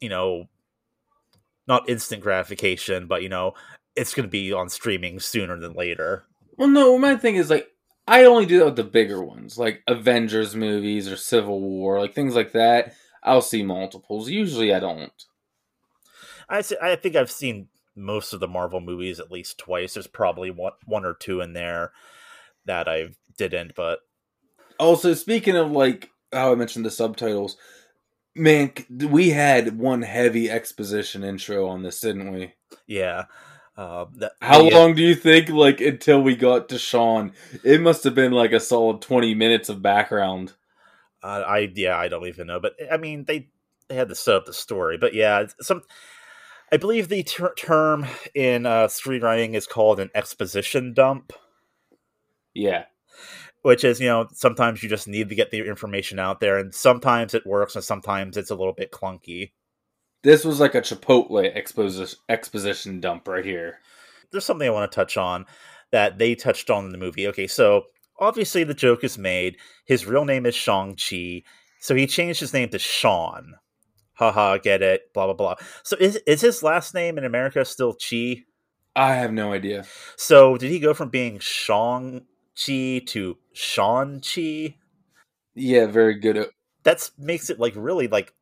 you 0.00 0.08
know, 0.08 0.44
not 1.66 1.88
instant 1.88 2.22
gratification, 2.22 3.06
but 3.06 3.22
you 3.22 3.28
know, 3.28 3.54
it's 3.96 4.14
going 4.14 4.26
to 4.26 4.30
be 4.30 4.52
on 4.52 4.68
streaming 4.68 5.18
sooner 5.20 5.58
than 5.58 5.72
later. 5.72 6.26
Well, 6.56 6.68
no, 6.68 6.98
my 6.98 7.16
thing 7.16 7.36
is 7.36 7.50
like 7.50 7.68
I 8.06 8.24
only 8.24 8.46
do 8.46 8.58
that 8.58 8.64
with 8.66 8.76
the 8.76 8.84
bigger 8.84 9.22
ones, 9.22 9.58
like 9.58 9.82
Avengers 9.88 10.54
movies 10.54 11.08
or 11.08 11.16
Civil 11.16 11.60
War, 11.60 11.98
like 12.00 12.14
things 12.14 12.34
like 12.34 12.52
that. 12.52 12.94
I'll 13.24 13.42
see 13.42 13.62
multiples. 13.62 14.28
Usually, 14.28 14.74
I 14.74 14.80
don't. 14.80 15.12
I 16.48 16.60
see, 16.60 16.76
I 16.82 16.96
think 16.96 17.16
I've 17.16 17.30
seen 17.30 17.68
most 17.96 18.32
of 18.32 18.40
the 18.40 18.48
Marvel 18.48 18.80
movies 18.80 19.18
at 19.20 19.32
least 19.32 19.58
twice. 19.58 19.94
There's 19.94 20.06
probably 20.06 20.50
one 20.50 20.72
one 20.84 21.04
or 21.04 21.14
two 21.14 21.40
in 21.40 21.52
there 21.54 21.92
that 22.66 22.88
I 22.88 23.08
didn't, 23.38 23.74
but 23.74 24.00
Also, 24.78 25.14
speaking 25.14 25.56
of 25.56 25.70
like 25.70 26.10
how 26.32 26.52
I 26.52 26.54
mentioned 26.54 26.84
the 26.84 26.90
subtitles, 26.90 27.56
man, 28.34 28.72
we 28.90 29.30
had 29.30 29.78
one 29.78 30.02
heavy 30.02 30.50
exposition 30.50 31.24
intro 31.24 31.66
on 31.68 31.82
this, 31.82 32.00
didn't 32.00 32.32
we? 32.32 32.52
yeah. 32.86 33.24
Uh, 33.76 34.06
that, 34.16 34.32
How 34.40 34.60
uh, 34.64 34.70
long 34.70 34.94
do 34.94 35.02
you 35.02 35.16
think, 35.16 35.48
like, 35.48 35.80
until 35.80 36.22
we 36.22 36.36
got 36.36 36.68
to 36.68 36.78
Sean? 36.78 37.32
It 37.64 37.80
must 37.80 38.04
have 38.04 38.14
been 38.14 38.30
like 38.30 38.52
a 38.52 38.60
solid 38.60 39.00
twenty 39.02 39.34
minutes 39.34 39.68
of 39.68 39.82
background. 39.82 40.52
Uh, 41.24 41.42
I 41.46 41.72
yeah, 41.74 41.96
I 41.96 42.08
don't 42.08 42.26
even 42.26 42.46
know, 42.46 42.60
but 42.60 42.74
I 42.92 42.98
mean 42.98 43.24
they 43.24 43.48
they 43.88 43.94
had 43.94 44.10
to 44.10 44.14
set 44.14 44.34
up 44.34 44.44
the 44.44 44.52
story, 44.52 44.98
but 44.98 45.14
yeah, 45.14 45.46
some. 45.60 45.80
I 46.70 46.76
believe 46.76 47.08
the 47.08 47.22
ter- 47.22 47.54
term 47.54 48.06
in 48.34 48.66
uh, 48.66 48.88
screenwriting 48.88 49.54
is 49.54 49.66
called 49.66 50.00
an 50.00 50.10
exposition 50.14 50.92
dump. 50.92 51.32
Yeah, 52.52 52.84
which 53.62 53.84
is 53.84 54.00
you 54.00 54.08
know 54.08 54.28
sometimes 54.32 54.82
you 54.82 54.90
just 54.90 55.08
need 55.08 55.30
to 55.30 55.34
get 55.34 55.50
the 55.50 55.66
information 55.66 56.18
out 56.18 56.40
there, 56.40 56.58
and 56.58 56.74
sometimes 56.74 57.32
it 57.32 57.46
works, 57.46 57.74
and 57.74 57.84
sometimes 57.84 58.36
it's 58.36 58.50
a 58.50 58.54
little 58.54 58.74
bit 58.74 58.92
clunky. 58.92 59.52
This 60.22 60.44
was 60.44 60.60
like 60.60 60.74
a 60.74 60.82
Chipotle 60.82 61.50
exposition 61.54 62.18
exposition 62.28 63.00
dump 63.00 63.26
right 63.26 63.44
here. 63.46 63.78
There's 64.30 64.44
something 64.44 64.68
I 64.68 64.72
want 64.72 64.90
to 64.90 64.94
touch 64.94 65.16
on 65.16 65.46
that 65.90 66.18
they 66.18 66.34
touched 66.34 66.68
on 66.68 66.84
in 66.84 66.92
the 66.92 66.98
movie. 66.98 67.28
Okay, 67.28 67.46
so 67.46 67.84
obviously 68.18 68.64
the 68.64 68.74
joke 68.74 69.04
is 69.04 69.18
made. 69.18 69.56
His 69.84 70.06
real 70.06 70.24
name 70.24 70.46
is 70.46 70.54
Shang 70.54 70.96
Chi, 70.96 71.42
so 71.80 71.94
he 71.94 72.06
changed 72.06 72.40
his 72.40 72.52
name 72.52 72.68
to 72.70 72.78
Sean. 72.78 73.54
Haha, 74.14 74.58
get 74.58 74.82
it? 74.82 75.12
Blah 75.12 75.26
blah 75.26 75.34
blah. 75.34 75.54
So 75.82 75.96
is 75.98 76.16
is 76.26 76.40
his 76.40 76.62
last 76.62 76.94
name 76.94 77.18
in 77.18 77.24
America 77.24 77.64
still 77.64 77.94
Chi? 77.94 78.44
I 78.96 79.14
have 79.14 79.32
no 79.32 79.52
idea. 79.52 79.84
So 80.16 80.56
did 80.56 80.70
he 80.70 80.78
go 80.78 80.94
from 80.94 81.08
being 81.08 81.38
Shang 81.40 82.26
Chi 82.54 83.02
to 83.06 83.38
Sean 83.52 84.20
Chi? 84.20 84.76
Yeah, 85.54 85.86
very 85.86 86.14
good. 86.14 86.38
Uh, 86.38 86.46
that 86.84 87.10
makes 87.18 87.50
it 87.50 87.58
like 87.58 87.74
really 87.76 88.08
like. 88.08 88.32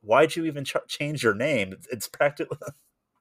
Why'd 0.00 0.34
you 0.34 0.46
even 0.46 0.64
ch- 0.64 0.76
change 0.88 1.22
your 1.22 1.34
name? 1.34 1.72
It's, 1.72 1.86
it's 1.88 2.08
practically. 2.08 2.58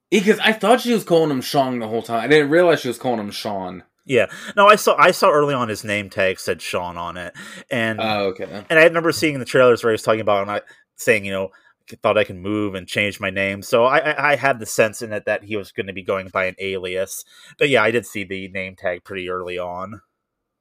Because 0.09 0.39
I 0.39 0.51
thought 0.51 0.81
she 0.81 0.93
was 0.93 1.05
calling 1.05 1.31
him 1.31 1.39
Shang 1.39 1.79
the 1.79 1.87
whole 1.87 2.01
time. 2.01 2.19
I 2.21 2.27
didn't 2.27 2.49
realize 2.49 2.81
she 2.81 2.89
was 2.89 2.97
calling 2.97 3.21
him 3.21 3.31
Sean. 3.31 3.83
Yeah, 4.05 4.27
no, 4.57 4.67
I 4.67 4.75
saw 4.77 4.95
I 4.97 5.11
saw 5.11 5.29
early 5.29 5.53
on 5.53 5.69
his 5.69 5.83
name 5.83 6.09
tag 6.09 6.39
said 6.39 6.61
Sean 6.61 6.97
on 6.97 7.17
it, 7.17 7.33
and 7.69 7.99
Oh, 8.01 8.27
okay. 8.29 8.65
and 8.69 8.79
I 8.79 8.83
remember 8.85 9.11
seeing 9.11 9.37
the 9.39 9.45
trailers 9.45 9.83
where 9.83 9.91
he 9.91 9.93
was 9.93 10.01
talking 10.03 10.21
about 10.21 10.41
and 10.41 10.51
I 10.51 10.61
saying 10.95 11.23
you 11.25 11.31
know 11.31 11.49
I 11.91 11.95
thought 12.01 12.17
I 12.17 12.23
can 12.23 12.39
move 12.41 12.73
and 12.73 12.87
change 12.87 13.19
my 13.19 13.29
name, 13.29 13.61
so 13.61 13.85
I 13.85 13.99
I, 13.99 14.31
I 14.31 14.35
had 14.35 14.59
the 14.59 14.65
sense 14.65 15.01
in 15.01 15.13
it 15.13 15.25
that 15.25 15.43
he 15.43 15.55
was 15.55 15.71
going 15.71 15.87
to 15.87 15.93
be 15.93 16.03
going 16.03 16.29
by 16.29 16.45
an 16.45 16.55
alias, 16.59 17.23
but 17.59 17.69
yeah, 17.69 17.83
I 17.83 17.91
did 17.91 18.05
see 18.05 18.23
the 18.23 18.47
name 18.47 18.75
tag 18.75 19.03
pretty 19.03 19.29
early 19.29 19.59
on. 19.59 20.01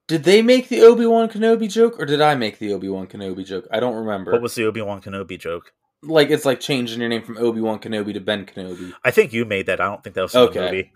Did 0.06 0.24
they 0.24 0.42
make 0.42 0.68
the 0.68 0.82
Obi 0.82 1.06
Wan 1.06 1.28
Kenobi 1.28 1.70
joke, 1.70 1.98
or 2.00 2.04
did 2.04 2.20
I 2.20 2.34
make 2.34 2.58
the 2.58 2.72
Obi 2.72 2.88
Wan 2.88 3.06
Kenobi 3.06 3.46
joke? 3.46 3.66
I 3.70 3.78
don't 3.80 3.94
remember. 3.94 4.32
What 4.32 4.42
was 4.42 4.54
the 4.54 4.64
Obi 4.66 4.82
Wan 4.82 5.00
Kenobi 5.00 5.38
joke? 5.38 5.72
like 6.02 6.30
it's 6.30 6.46
like 6.46 6.60
changing 6.60 6.98
your 7.00 7.08
name 7.10 7.22
from 7.22 7.36
Obi 7.38 7.60
Wan 7.60 7.78
Kenobi 7.78 8.12
to 8.14 8.20
Ben 8.20 8.44
Kenobi. 8.46 8.92
I 9.04 9.10
think 9.10 9.32
you 9.32 9.44
made 9.44 9.66
that. 9.66 9.80
I 9.80 9.84
don't 9.86 10.02
think 10.02 10.14
that 10.16 10.22
was 10.22 10.34
Okay. 10.34 10.58
the 10.58 10.64
movie. 10.66 10.92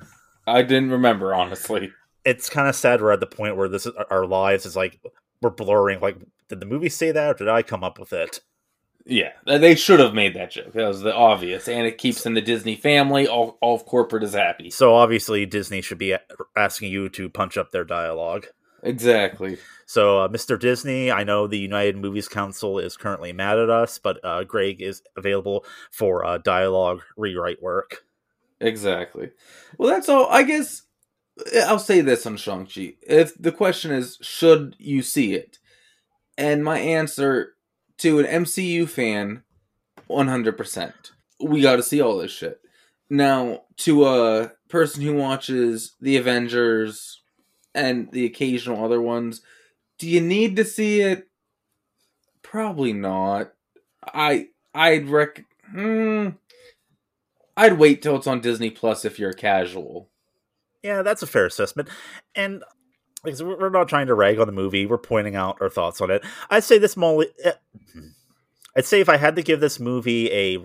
I 0.47 0.63
didn't 0.63 0.91
remember 0.91 1.35
honestly. 1.35 1.93
It's 2.25 2.49
kind 2.49 2.69
of 2.69 2.75
sad 2.75 3.01
we're 3.01 3.13
at 3.13 3.21
the 3.21 3.27
point 3.27 3.57
where 3.57 3.69
this 3.69 3.87
is 3.87 3.93
our 4.11 4.27
lives 4.27 4.67
is 4.67 4.77
like 4.77 5.01
we're 5.43 5.51
blurring. 5.51 6.01
Like, 6.01 6.17
did 6.49 6.61
the 6.61 6.67
movie 6.67 6.89
say 6.89 7.13
that, 7.13 7.31
or 7.31 7.35
did 7.35 7.49
I 7.49 7.63
come 7.63 7.85
up 7.85 7.99
with 7.99 8.13
it? 8.13 8.41
Yeah, 9.07 9.33
they 9.47 9.75
should 9.75 10.01
have 10.01 10.15
made 10.15 10.35
that 10.35 10.51
joke. 10.51 10.73
That 10.73 10.89
was 10.89 11.03
the 11.03 11.15
obvious, 11.15 11.69
and 11.69 11.87
it 11.87 11.99
keeps 11.99 12.25
in 12.25 12.33
the 12.33 12.41
Disney 12.41 12.75
family. 12.75 13.29
All 13.29 13.59
all 13.61 13.75
of 13.75 13.85
corporate 13.85 14.25
is 14.25 14.33
happy. 14.33 14.71
So 14.71 14.95
obviously 14.95 15.45
Disney 15.45 15.83
should 15.83 15.99
be 15.99 16.17
asking 16.57 16.91
you 16.91 17.11
to 17.11 17.29
punch 17.29 17.59
up 17.59 17.71
their 17.71 17.85
dialogue. 17.85 18.47
Exactly. 18.83 19.59
So, 19.87 20.21
uh, 20.21 20.29
Mr. 20.29 20.61
Disney, 20.61 21.11
I 21.11 21.25
know 21.25 21.47
the 21.47 21.59
United 21.59 21.97
Movies 21.97 22.29
Council 22.29 22.79
is 22.79 22.97
currently 22.97 23.33
mad 23.33 23.59
at 23.59 23.71
us, 23.71 23.99
but 23.99 24.23
uh, 24.23 24.45
Greg 24.45 24.81
is 24.81 25.03
available 25.17 25.65
for 25.91 26.25
uh, 26.25 26.39
dialogue 26.39 27.03
rewrite 27.17 27.63
work. 27.63 28.05
Exactly. 28.61 29.31
Well, 29.79 29.91
that's 29.91 30.09
all. 30.09 30.27
I 30.31 30.43
guess 30.43 30.83
I'll 31.67 31.79
say 31.79 32.01
this 32.01 32.27
on 32.27 32.37
Shang 32.37 32.67
Chi. 32.67 32.95
If 33.03 33.35
the 33.41 33.53
question 33.53 33.91
is, 33.91 34.19
should 34.21 34.77
you 34.79 35.03
see 35.03 35.35
it? 35.35 35.59
And 36.39 36.65
my 36.65 36.79
answer 36.79 37.55
to 37.99 38.19
an 38.21 38.27
MCU 38.27 38.89
fan, 38.89 39.43
one 40.07 40.29
hundred 40.29 40.57
percent. 40.57 41.13
We 41.41 41.63
got 41.63 41.77
to 41.77 41.83
see 41.83 42.01
all 42.01 42.19
this 42.19 42.31
shit. 42.31 42.61
Now, 43.11 43.63
to 43.79 44.07
a 44.07 44.53
person 44.69 45.03
who 45.03 45.15
watches 45.15 45.95
the 46.01 46.17
Avengers 46.17 47.21
and 47.75 48.11
the 48.13 48.25
occasional 48.25 48.85
other 48.85 49.01
ones, 49.01 49.43
do 49.99 50.09
you 50.09 50.21
need 50.21 50.57
to 50.57 50.65
see 50.65 51.01
it? 51.01 51.29
Probably 52.43 52.93
not. 52.93 53.53
I 54.03 54.49
I'd 54.75 55.09
rec. 55.09 55.45
Hmm, 55.71 56.31
I'd 57.57 57.79
wait 57.79 58.03
till 58.03 58.17
it's 58.17 58.27
on 58.27 58.41
Disney 58.41 58.71
Plus 58.71 59.05
if 59.05 59.19
you're 59.19 59.33
casual. 59.33 60.09
Yeah, 60.85 61.01
that's 61.01 61.23
a 61.23 61.27
fair 61.27 61.47
assessment. 61.47 61.89
And 62.35 62.63
because 63.25 63.43
we're 63.43 63.71
not 63.71 63.89
trying 63.89 64.07
to 64.09 64.15
rag 64.15 64.39
on 64.39 64.47
the 64.47 64.53
movie, 64.53 64.85
we're 64.85 64.99
pointing 64.99 65.35
out 65.35 65.57
our 65.63 65.71
thoughts 65.71 66.03
on 66.03 66.11
it. 66.11 66.23
I'd 66.51 66.63
say 66.63 66.77
this 66.77 66.95
Molly. 66.95 67.29
eh, 67.43 67.53
I'd 68.77 68.85
say 68.85 69.01
if 69.01 69.09
I 69.09 69.17
had 69.17 69.35
to 69.37 69.43
give 69.43 69.61
this 69.61 69.81
movie 69.81 70.31
a 70.31 70.59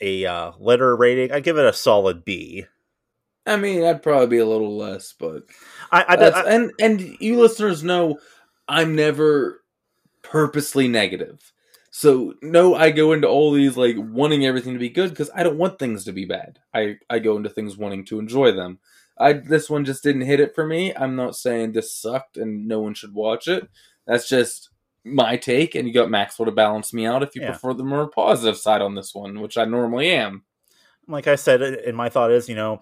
a 0.00 0.26
uh, 0.26 0.52
letter 0.60 0.94
rating, 0.96 1.32
I'd 1.32 1.42
give 1.42 1.58
it 1.58 1.66
a 1.66 1.72
solid 1.72 2.24
B. 2.24 2.66
I 3.46 3.56
mean, 3.56 3.84
I'd 3.84 4.02
probably 4.02 4.28
be 4.28 4.38
a 4.38 4.46
little 4.46 4.76
less, 4.76 5.12
but 5.18 5.42
I, 5.90 6.02
I, 6.02 6.14
I, 6.14 6.54
and 6.54 6.72
and 6.80 7.00
you 7.20 7.40
listeners 7.40 7.82
know 7.82 8.18
I'm 8.68 8.94
never 8.94 9.64
purposely 10.22 10.86
negative. 10.86 11.52
So 11.90 12.34
no, 12.42 12.76
I 12.76 12.90
go 12.90 13.12
into 13.12 13.28
all 13.28 13.50
these 13.50 13.76
like 13.76 13.96
wanting 13.98 14.46
everything 14.46 14.72
to 14.74 14.78
be 14.78 14.88
good 14.88 15.10
because 15.10 15.30
I 15.34 15.42
don't 15.42 15.58
want 15.58 15.80
things 15.80 16.04
to 16.04 16.12
be 16.12 16.26
bad. 16.26 16.60
I 16.72 16.96
I 17.10 17.18
go 17.18 17.36
into 17.36 17.50
things 17.50 17.76
wanting 17.76 18.04
to 18.06 18.20
enjoy 18.20 18.52
them. 18.52 18.78
I 19.18 19.34
this 19.34 19.70
one 19.70 19.84
just 19.84 20.02
didn't 20.02 20.22
hit 20.22 20.40
it 20.40 20.54
for 20.54 20.66
me. 20.66 20.94
I'm 20.94 21.16
not 21.16 21.36
saying 21.36 21.72
this 21.72 21.94
sucked 21.94 22.36
and 22.36 22.66
no 22.66 22.80
one 22.80 22.94
should 22.94 23.14
watch 23.14 23.48
it. 23.48 23.68
That's 24.06 24.28
just 24.28 24.70
my 25.04 25.36
take, 25.36 25.74
and 25.74 25.86
you 25.86 25.92
got 25.94 26.10
Maxwell 26.10 26.46
to 26.46 26.52
balance 26.52 26.92
me 26.92 27.06
out 27.06 27.22
if 27.22 27.34
you 27.34 27.42
Yeah. 27.42 27.50
prefer 27.50 27.74
the 27.74 27.84
more 27.84 28.08
positive 28.08 28.56
side 28.56 28.80
on 28.82 28.94
this 28.94 29.14
one, 29.14 29.40
which 29.40 29.56
I 29.58 29.64
normally 29.66 30.10
am. 30.10 30.44
like 31.06 31.26
I 31.26 31.34
said, 31.36 31.60
and 31.62 31.96
my 31.96 32.08
thought 32.08 32.30
is, 32.32 32.48
you 32.48 32.54
know, 32.54 32.80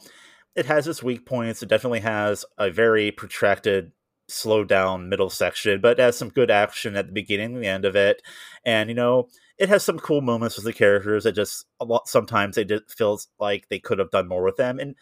it 0.54 0.66
has 0.66 0.86
its 0.86 1.02
weak 1.02 1.26
points. 1.26 1.62
It 1.62 1.68
definitely 1.68 2.00
has 2.00 2.44
a 2.58 2.70
very 2.70 3.10
protracted, 3.10 3.90
slow 4.28 4.62
down 4.64 5.08
middle 5.08 5.30
section, 5.30 5.80
but 5.80 5.98
it 5.98 6.02
has 6.02 6.16
some 6.16 6.28
good 6.28 6.50
action 6.50 6.96
at 6.96 7.06
the 7.06 7.12
beginning 7.12 7.54
and 7.54 7.62
the 7.64 7.68
end 7.68 7.84
of 7.84 7.96
it. 7.96 8.22
And, 8.64 8.88
you 8.88 8.94
know, 8.94 9.28
it 9.58 9.68
has 9.68 9.82
some 9.82 9.98
cool 9.98 10.20
moments 10.20 10.56
with 10.56 10.64
the 10.64 10.72
characters 10.72 11.24
that 11.24 11.32
just 11.32 11.66
a 11.80 11.84
lot 11.84 12.06
sometimes 12.08 12.56
it 12.56 12.68
just 12.68 12.96
feels 12.96 13.28
like 13.40 13.68
they 13.68 13.78
could 13.80 13.98
have 13.98 14.10
done 14.12 14.28
more 14.28 14.44
with 14.44 14.56
them. 14.56 14.78
And 14.78 14.94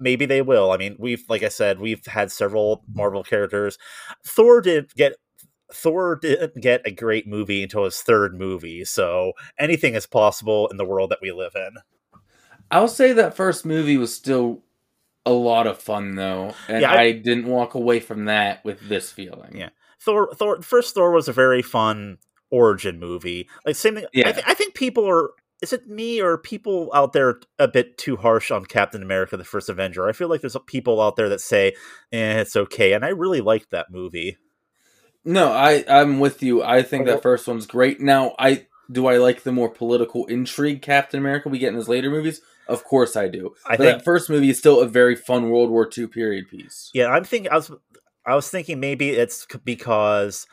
maybe 0.00 0.26
they 0.26 0.42
will. 0.42 0.70
I 0.72 0.76
mean, 0.76 0.96
we've 0.98 1.24
like 1.28 1.42
I 1.42 1.48
said, 1.48 1.78
we've 1.80 2.04
had 2.06 2.30
several 2.32 2.84
Marvel 2.92 3.22
characters. 3.24 3.78
Thor 4.26 4.60
didn't 4.60 4.94
get 4.94 5.14
Thor 5.72 6.16
didn't 6.20 6.60
get 6.62 6.82
a 6.86 6.90
great 6.90 7.26
movie 7.26 7.62
until 7.62 7.84
his 7.84 8.00
third 8.00 8.38
movie, 8.38 8.84
so 8.84 9.32
anything 9.58 9.94
is 9.94 10.06
possible 10.06 10.68
in 10.68 10.76
the 10.76 10.84
world 10.84 11.10
that 11.10 11.18
we 11.22 11.32
live 11.32 11.52
in. 11.56 11.76
I'll 12.70 12.88
say 12.88 13.12
that 13.12 13.36
first 13.36 13.64
movie 13.66 13.96
was 13.96 14.14
still 14.14 14.62
a 15.26 15.32
lot 15.32 15.66
of 15.66 15.78
fun 15.78 16.14
though, 16.16 16.54
and 16.68 16.82
Yeah, 16.82 16.92
I- 16.92 17.00
I, 17.02 17.12
didn't 17.12 17.46
walk 17.46 17.74
away 17.74 18.00
from 18.00 18.26
that 18.26 18.64
with 18.64 18.88
this 18.88 19.10
feeling. 19.10 19.56
Yeah. 19.56 19.70
Thor, 20.00 20.30
Thor, 20.34 20.60
first 20.62 20.94
Thor 20.94 21.12
was 21.12 21.28
a 21.28 21.32
very 21.32 21.62
fun 21.62 22.18
origin 22.50 22.98
movie. 23.00 23.48
Like 23.64 23.74
same 23.76 23.94
thing. 23.94 24.04
Yeah. 24.12 24.28
I, 24.28 24.32
th- 24.32 24.44
I 24.46 24.54
think 24.54 24.74
people 24.74 25.08
are. 25.08 25.30
Is 25.64 25.72
it 25.72 25.88
me 25.88 26.20
or 26.20 26.36
people 26.36 26.90
out 26.94 27.14
there 27.14 27.40
a 27.58 27.66
bit 27.66 27.96
too 27.96 28.16
harsh 28.16 28.50
on 28.50 28.66
Captain 28.66 29.02
America: 29.02 29.36
The 29.38 29.44
First 29.44 29.68
Avenger? 29.70 30.06
I 30.06 30.12
feel 30.12 30.28
like 30.28 30.42
there's 30.42 30.56
people 30.66 31.00
out 31.00 31.16
there 31.16 31.30
that 31.30 31.40
say, 31.40 31.74
"Eh, 32.12 32.40
it's 32.40 32.54
okay," 32.54 32.92
and 32.92 33.02
I 33.04 33.08
really 33.08 33.40
liked 33.40 33.70
that 33.70 33.90
movie. 33.90 34.36
No, 35.24 35.50
I 35.52 35.84
I'm 35.88 36.20
with 36.20 36.42
you. 36.42 36.62
I 36.62 36.82
think 36.82 37.04
Okay. 37.04 37.12
that 37.12 37.22
first 37.22 37.48
one's 37.48 37.66
great. 37.66 37.98
Now, 38.00 38.34
I 38.38 38.66
do 38.92 39.06
I 39.06 39.16
like 39.16 39.42
the 39.42 39.52
more 39.52 39.70
political 39.70 40.26
intrigue 40.26 40.82
Captain 40.82 41.18
America 41.18 41.48
we 41.48 41.58
get 41.58 41.70
in 41.70 41.76
his 41.76 41.88
later 41.88 42.10
movies. 42.10 42.42
Of 42.68 42.84
course, 42.84 43.16
I 43.16 43.28
do. 43.28 43.54
I 43.64 43.76
but 43.76 43.78
think- 43.84 43.98
that 43.98 44.04
first 44.04 44.28
movie 44.28 44.50
is 44.50 44.58
still 44.58 44.80
a 44.82 44.86
very 44.86 45.16
fun 45.16 45.48
World 45.48 45.70
War 45.70 45.88
II 45.96 46.08
period 46.08 46.48
piece. 46.50 46.90
Yeah, 46.92 47.06
I'm 47.08 47.24
thinking. 47.24 47.50
I 47.50 47.56
was, 47.56 47.70
I 48.26 48.34
was 48.34 48.50
thinking 48.50 48.80
maybe 48.80 49.10
it's 49.10 49.46
because 49.64 50.46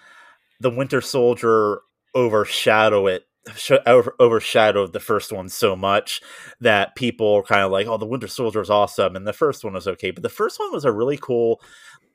the 0.62 0.70
Winter 0.70 1.02
Soldier 1.02 1.82
overshadow 2.16 3.08
it. 3.08 3.26
Sh- 3.56 3.72
Overshadowed 4.20 4.94
the 4.94 5.00
first 5.00 5.32
one 5.32 5.50
so 5.50 5.76
much 5.76 6.22
that 6.60 6.96
people 6.96 7.34
are 7.36 7.44
kind 7.44 7.62
of 7.64 7.72
like, 7.72 7.88
"Oh, 7.88 7.98
the 7.98 8.06
Winter 8.06 8.28
Soldier 8.28 8.62
is 8.62 8.70
awesome," 8.70 9.16
and 9.16 9.28
the 9.28 9.34
first 9.34 9.64
one 9.64 9.74
was 9.74 9.88
okay, 9.88 10.12
but 10.12 10.24
the 10.24 10.30
first 10.30 10.60
one 10.60 10.72
was 10.72 10.86
a 10.86 10.92
really 10.92 11.18
cool 11.18 11.62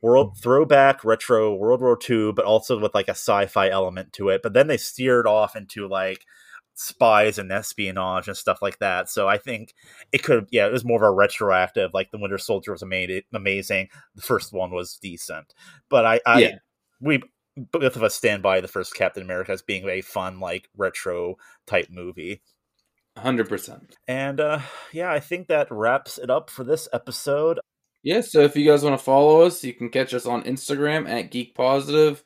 world 0.02 0.38
throwback, 0.40 1.04
retro 1.04 1.54
World 1.54 1.80
War 1.80 1.96
II, 1.96 2.32
but 2.32 2.44
also 2.44 2.78
with 2.78 2.94
like 2.94 3.08
a 3.08 3.12
sci-fi 3.12 3.70
element 3.70 4.12
to 4.14 4.28
it. 4.28 4.42
But 4.42 4.52
then 4.52 4.66
they 4.68 4.76
steered 4.76 5.26
off 5.26 5.56
into 5.56 5.88
like 5.88 6.24
spies 6.74 7.38
and 7.38 7.50
espionage 7.50 8.28
and 8.28 8.36
stuff 8.36 8.60
like 8.60 8.78
that. 8.78 9.08
So 9.08 9.26
I 9.28 9.38
think 9.38 9.74
it 10.12 10.22
could, 10.22 10.46
yeah, 10.50 10.66
it 10.66 10.72
was 10.72 10.84
more 10.84 10.98
of 11.02 11.08
a 11.08 11.10
retroactive. 11.10 11.92
Like 11.94 12.10
the 12.10 12.18
Winter 12.18 12.38
Soldier 12.38 12.72
was 12.72 12.82
ama- 12.82 13.22
amazing, 13.32 13.88
the 14.14 14.22
first 14.22 14.52
one 14.52 14.70
was 14.70 14.98
decent, 14.98 15.54
but 15.88 16.04
I, 16.04 16.20
I 16.26 16.40
Yeah. 16.40 16.54
we 17.00 17.22
both 17.56 17.96
of 17.96 18.02
us 18.02 18.14
stand 18.14 18.42
by 18.42 18.60
the 18.60 18.68
first 18.68 18.94
Captain 18.94 19.22
America 19.22 19.52
as 19.52 19.62
being 19.62 19.88
a 19.88 20.00
fun, 20.02 20.40
like 20.40 20.68
retro 20.76 21.36
type 21.66 21.88
movie. 21.90 22.42
Hundred 23.16 23.48
percent. 23.48 23.96
And 24.06 24.40
uh 24.40 24.60
yeah, 24.92 25.10
I 25.10 25.20
think 25.20 25.48
that 25.48 25.70
wraps 25.70 26.18
it 26.18 26.28
up 26.28 26.50
for 26.50 26.64
this 26.64 26.86
episode. 26.92 27.60
Yeah. 28.02 28.20
So 28.20 28.40
if 28.40 28.56
you 28.56 28.70
guys 28.70 28.84
want 28.84 28.98
to 28.98 29.04
follow 29.04 29.40
us, 29.40 29.64
you 29.64 29.72
can 29.72 29.88
catch 29.88 30.12
us 30.12 30.26
on 30.26 30.42
Instagram 30.42 31.08
at 31.08 31.30
Geek 31.30 31.54
Positive, 31.54 32.22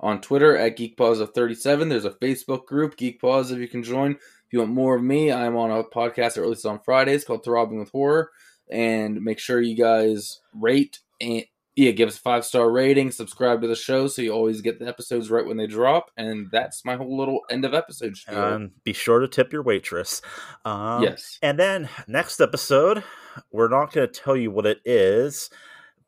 on 0.00 0.20
Twitter 0.20 0.56
at 0.56 0.76
Geek 0.76 0.98
Positive 0.98 1.34
Thirty 1.34 1.54
Seven. 1.54 1.88
There's 1.88 2.04
a 2.04 2.10
Facebook 2.10 2.66
group 2.66 2.98
Geek 2.98 3.20
Positive 3.20 3.60
you 3.60 3.68
can 3.68 3.82
join. 3.82 4.12
If 4.12 4.52
you 4.52 4.58
want 4.58 4.72
more 4.72 4.96
of 4.96 5.02
me, 5.02 5.32
I'm 5.32 5.56
on 5.56 5.70
a 5.70 5.82
podcast 5.82 6.34
that 6.34 6.42
releases 6.42 6.66
on 6.66 6.80
Fridays 6.80 7.24
called 7.24 7.42
Throbbing 7.42 7.78
with 7.78 7.90
Horror. 7.90 8.30
And 8.70 9.22
make 9.22 9.38
sure 9.38 9.60
you 9.60 9.76
guys 9.76 10.40
rate 10.54 11.00
and 11.20 11.44
yeah, 11.76 11.90
give 11.90 12.08
us 12.08 12.16
a 12.16 12.20
five 12.20 12.44
star 12.44 12.70
rating, 12.70 13.10
subscribe 13.10 13.60
to 13.62 13.66
the 13.66 13.74
show 13.74 14.06
so 14.06 14.22
you 14.22 14.32
always 14.32 14.60
get 14.60 14.78
the 14.78 14.86
episodes 14.86 15.30
right 15.30 15.44
when 15.44 15.56
they 15.56 15.66
drop. 15.66 16.10
And 16.16 16.48
that's 16.52 16.84
my 16.84 16.96
whole 16.96 17.16
little 17.16 17.40
end 17.50 17.64
of 17.64 17.74
episode 17.74 18.16
spiel. 18.16 18.54
And 18.54 18.70
be 18.84 18.92
sure 18.92 19.18
to 19.18 19.28
tip 19.28 19.52
your 19.52 19.62
waitress. 19.62 20.22
Um, 20.64 21.02
yes. 21.02 21.38
And 21.42 21.58
then 21.58 21.88
next 22.06 22.40
episode, 22.40 23.02
we're 23.50 23.68
not 23.68 23.92
going 23.92 24.06
to 24.06 24.20
tell 24.20 24.36
you 24.36 24.52
what 24.52 24.66
it 24.66 24.80
is, 24.84 25.50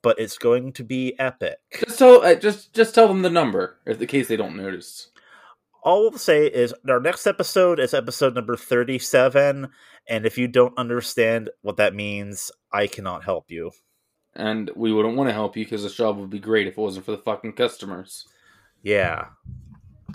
but 0.02 0.20
it's 0.20 0.38
going 0.38 0.72
to 0.74 0.84
be 0.84 1.18
epic. 1.18 1.58
Just 1.80 1.98
tell 1.98 2.22
uh, 2.22 2.36
just 2.36 2.72
just 2.72 2.94
tell 2.94 3.08
them 3.08 3.22
the 3.22 3.30
number, 3.30 3.78
in 3.86 3.98
the 3.98 4.06
case 4.06 4.28
they 4.28 4.36
don't 4.36 4.56
notice. 4.56 5.08
All 5.82 6.02
we'll 6.02 6.18
say 6.18 6.46
is 6.46 6.74
our 6.88 7.00
next 7.00 7.26
episode 7.26 7.78
is 7.78 7.94
episode 7.94 8.34
number 8.34 8.56
37. 8.56 9.68
And 10.08 10.26
if 10.26 10.36
you 10.36 10.48
don't 10.48 10.76
understand 10.76 11.50
what 11.62 11.76
that 11.76 11.94
means, 11.94 12.50
I 12.72 12.88
cannot 12.88 13.24
help 13.24 13.50
you. 13.50 13.70
And 14.36 14.70
we 14.76 14.92
wouldn't 14.92 15.16
want 15.16 15.28
to 15.28 15.34
help 15.34 15.56
you 15.56 15.64
because 15.64 15.82
the 15.82 15.90
job 15.90 16.18
would 16.18 16.30
be 16.30 16.38
great 16.38 16.66
if 16.66 16.74
it 16.74 16.80
wasn't 16.80 17.06
for 17.06 17.12
the 17.12 17.18
fucking 17.18 17.54
customers. 17.54 18.26
Yeah. 18.82 19.26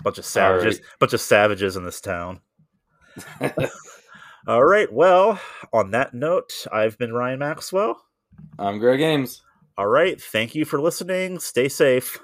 Bunch 0.02 0.18
of 0.18 0.24
savages. 0.24 0.76
Alright. 0.76 0.98
Bunch 1.00 1.12
of 1.12 1.20
savages 1.20 1.76
in 1.76 1.84
this 1.84 2.00
town. 2.00 2.40
All 4.46 4.64
right. 4.64 4.90
Well, 4.92 5.40
on 5.72 5.90
that 5.90 6.14
note, 6.14 6.52
I've 6.72 6.96
been 6.98 7.12
Ryan 7.12 7.40
Maxwell. 7.40 8.02
I'm 8.58 8.78
Greg 8.78 9.00
Ames. 9.00 9.42
All 9.76 9.88
right. 9.88 10.20
Thank 10.20 10.54
you 10.54 10.64
for 10.64 10.80
listening. 10.80 11.38
Stay 11.38 11.68
safe. 11.68 12.18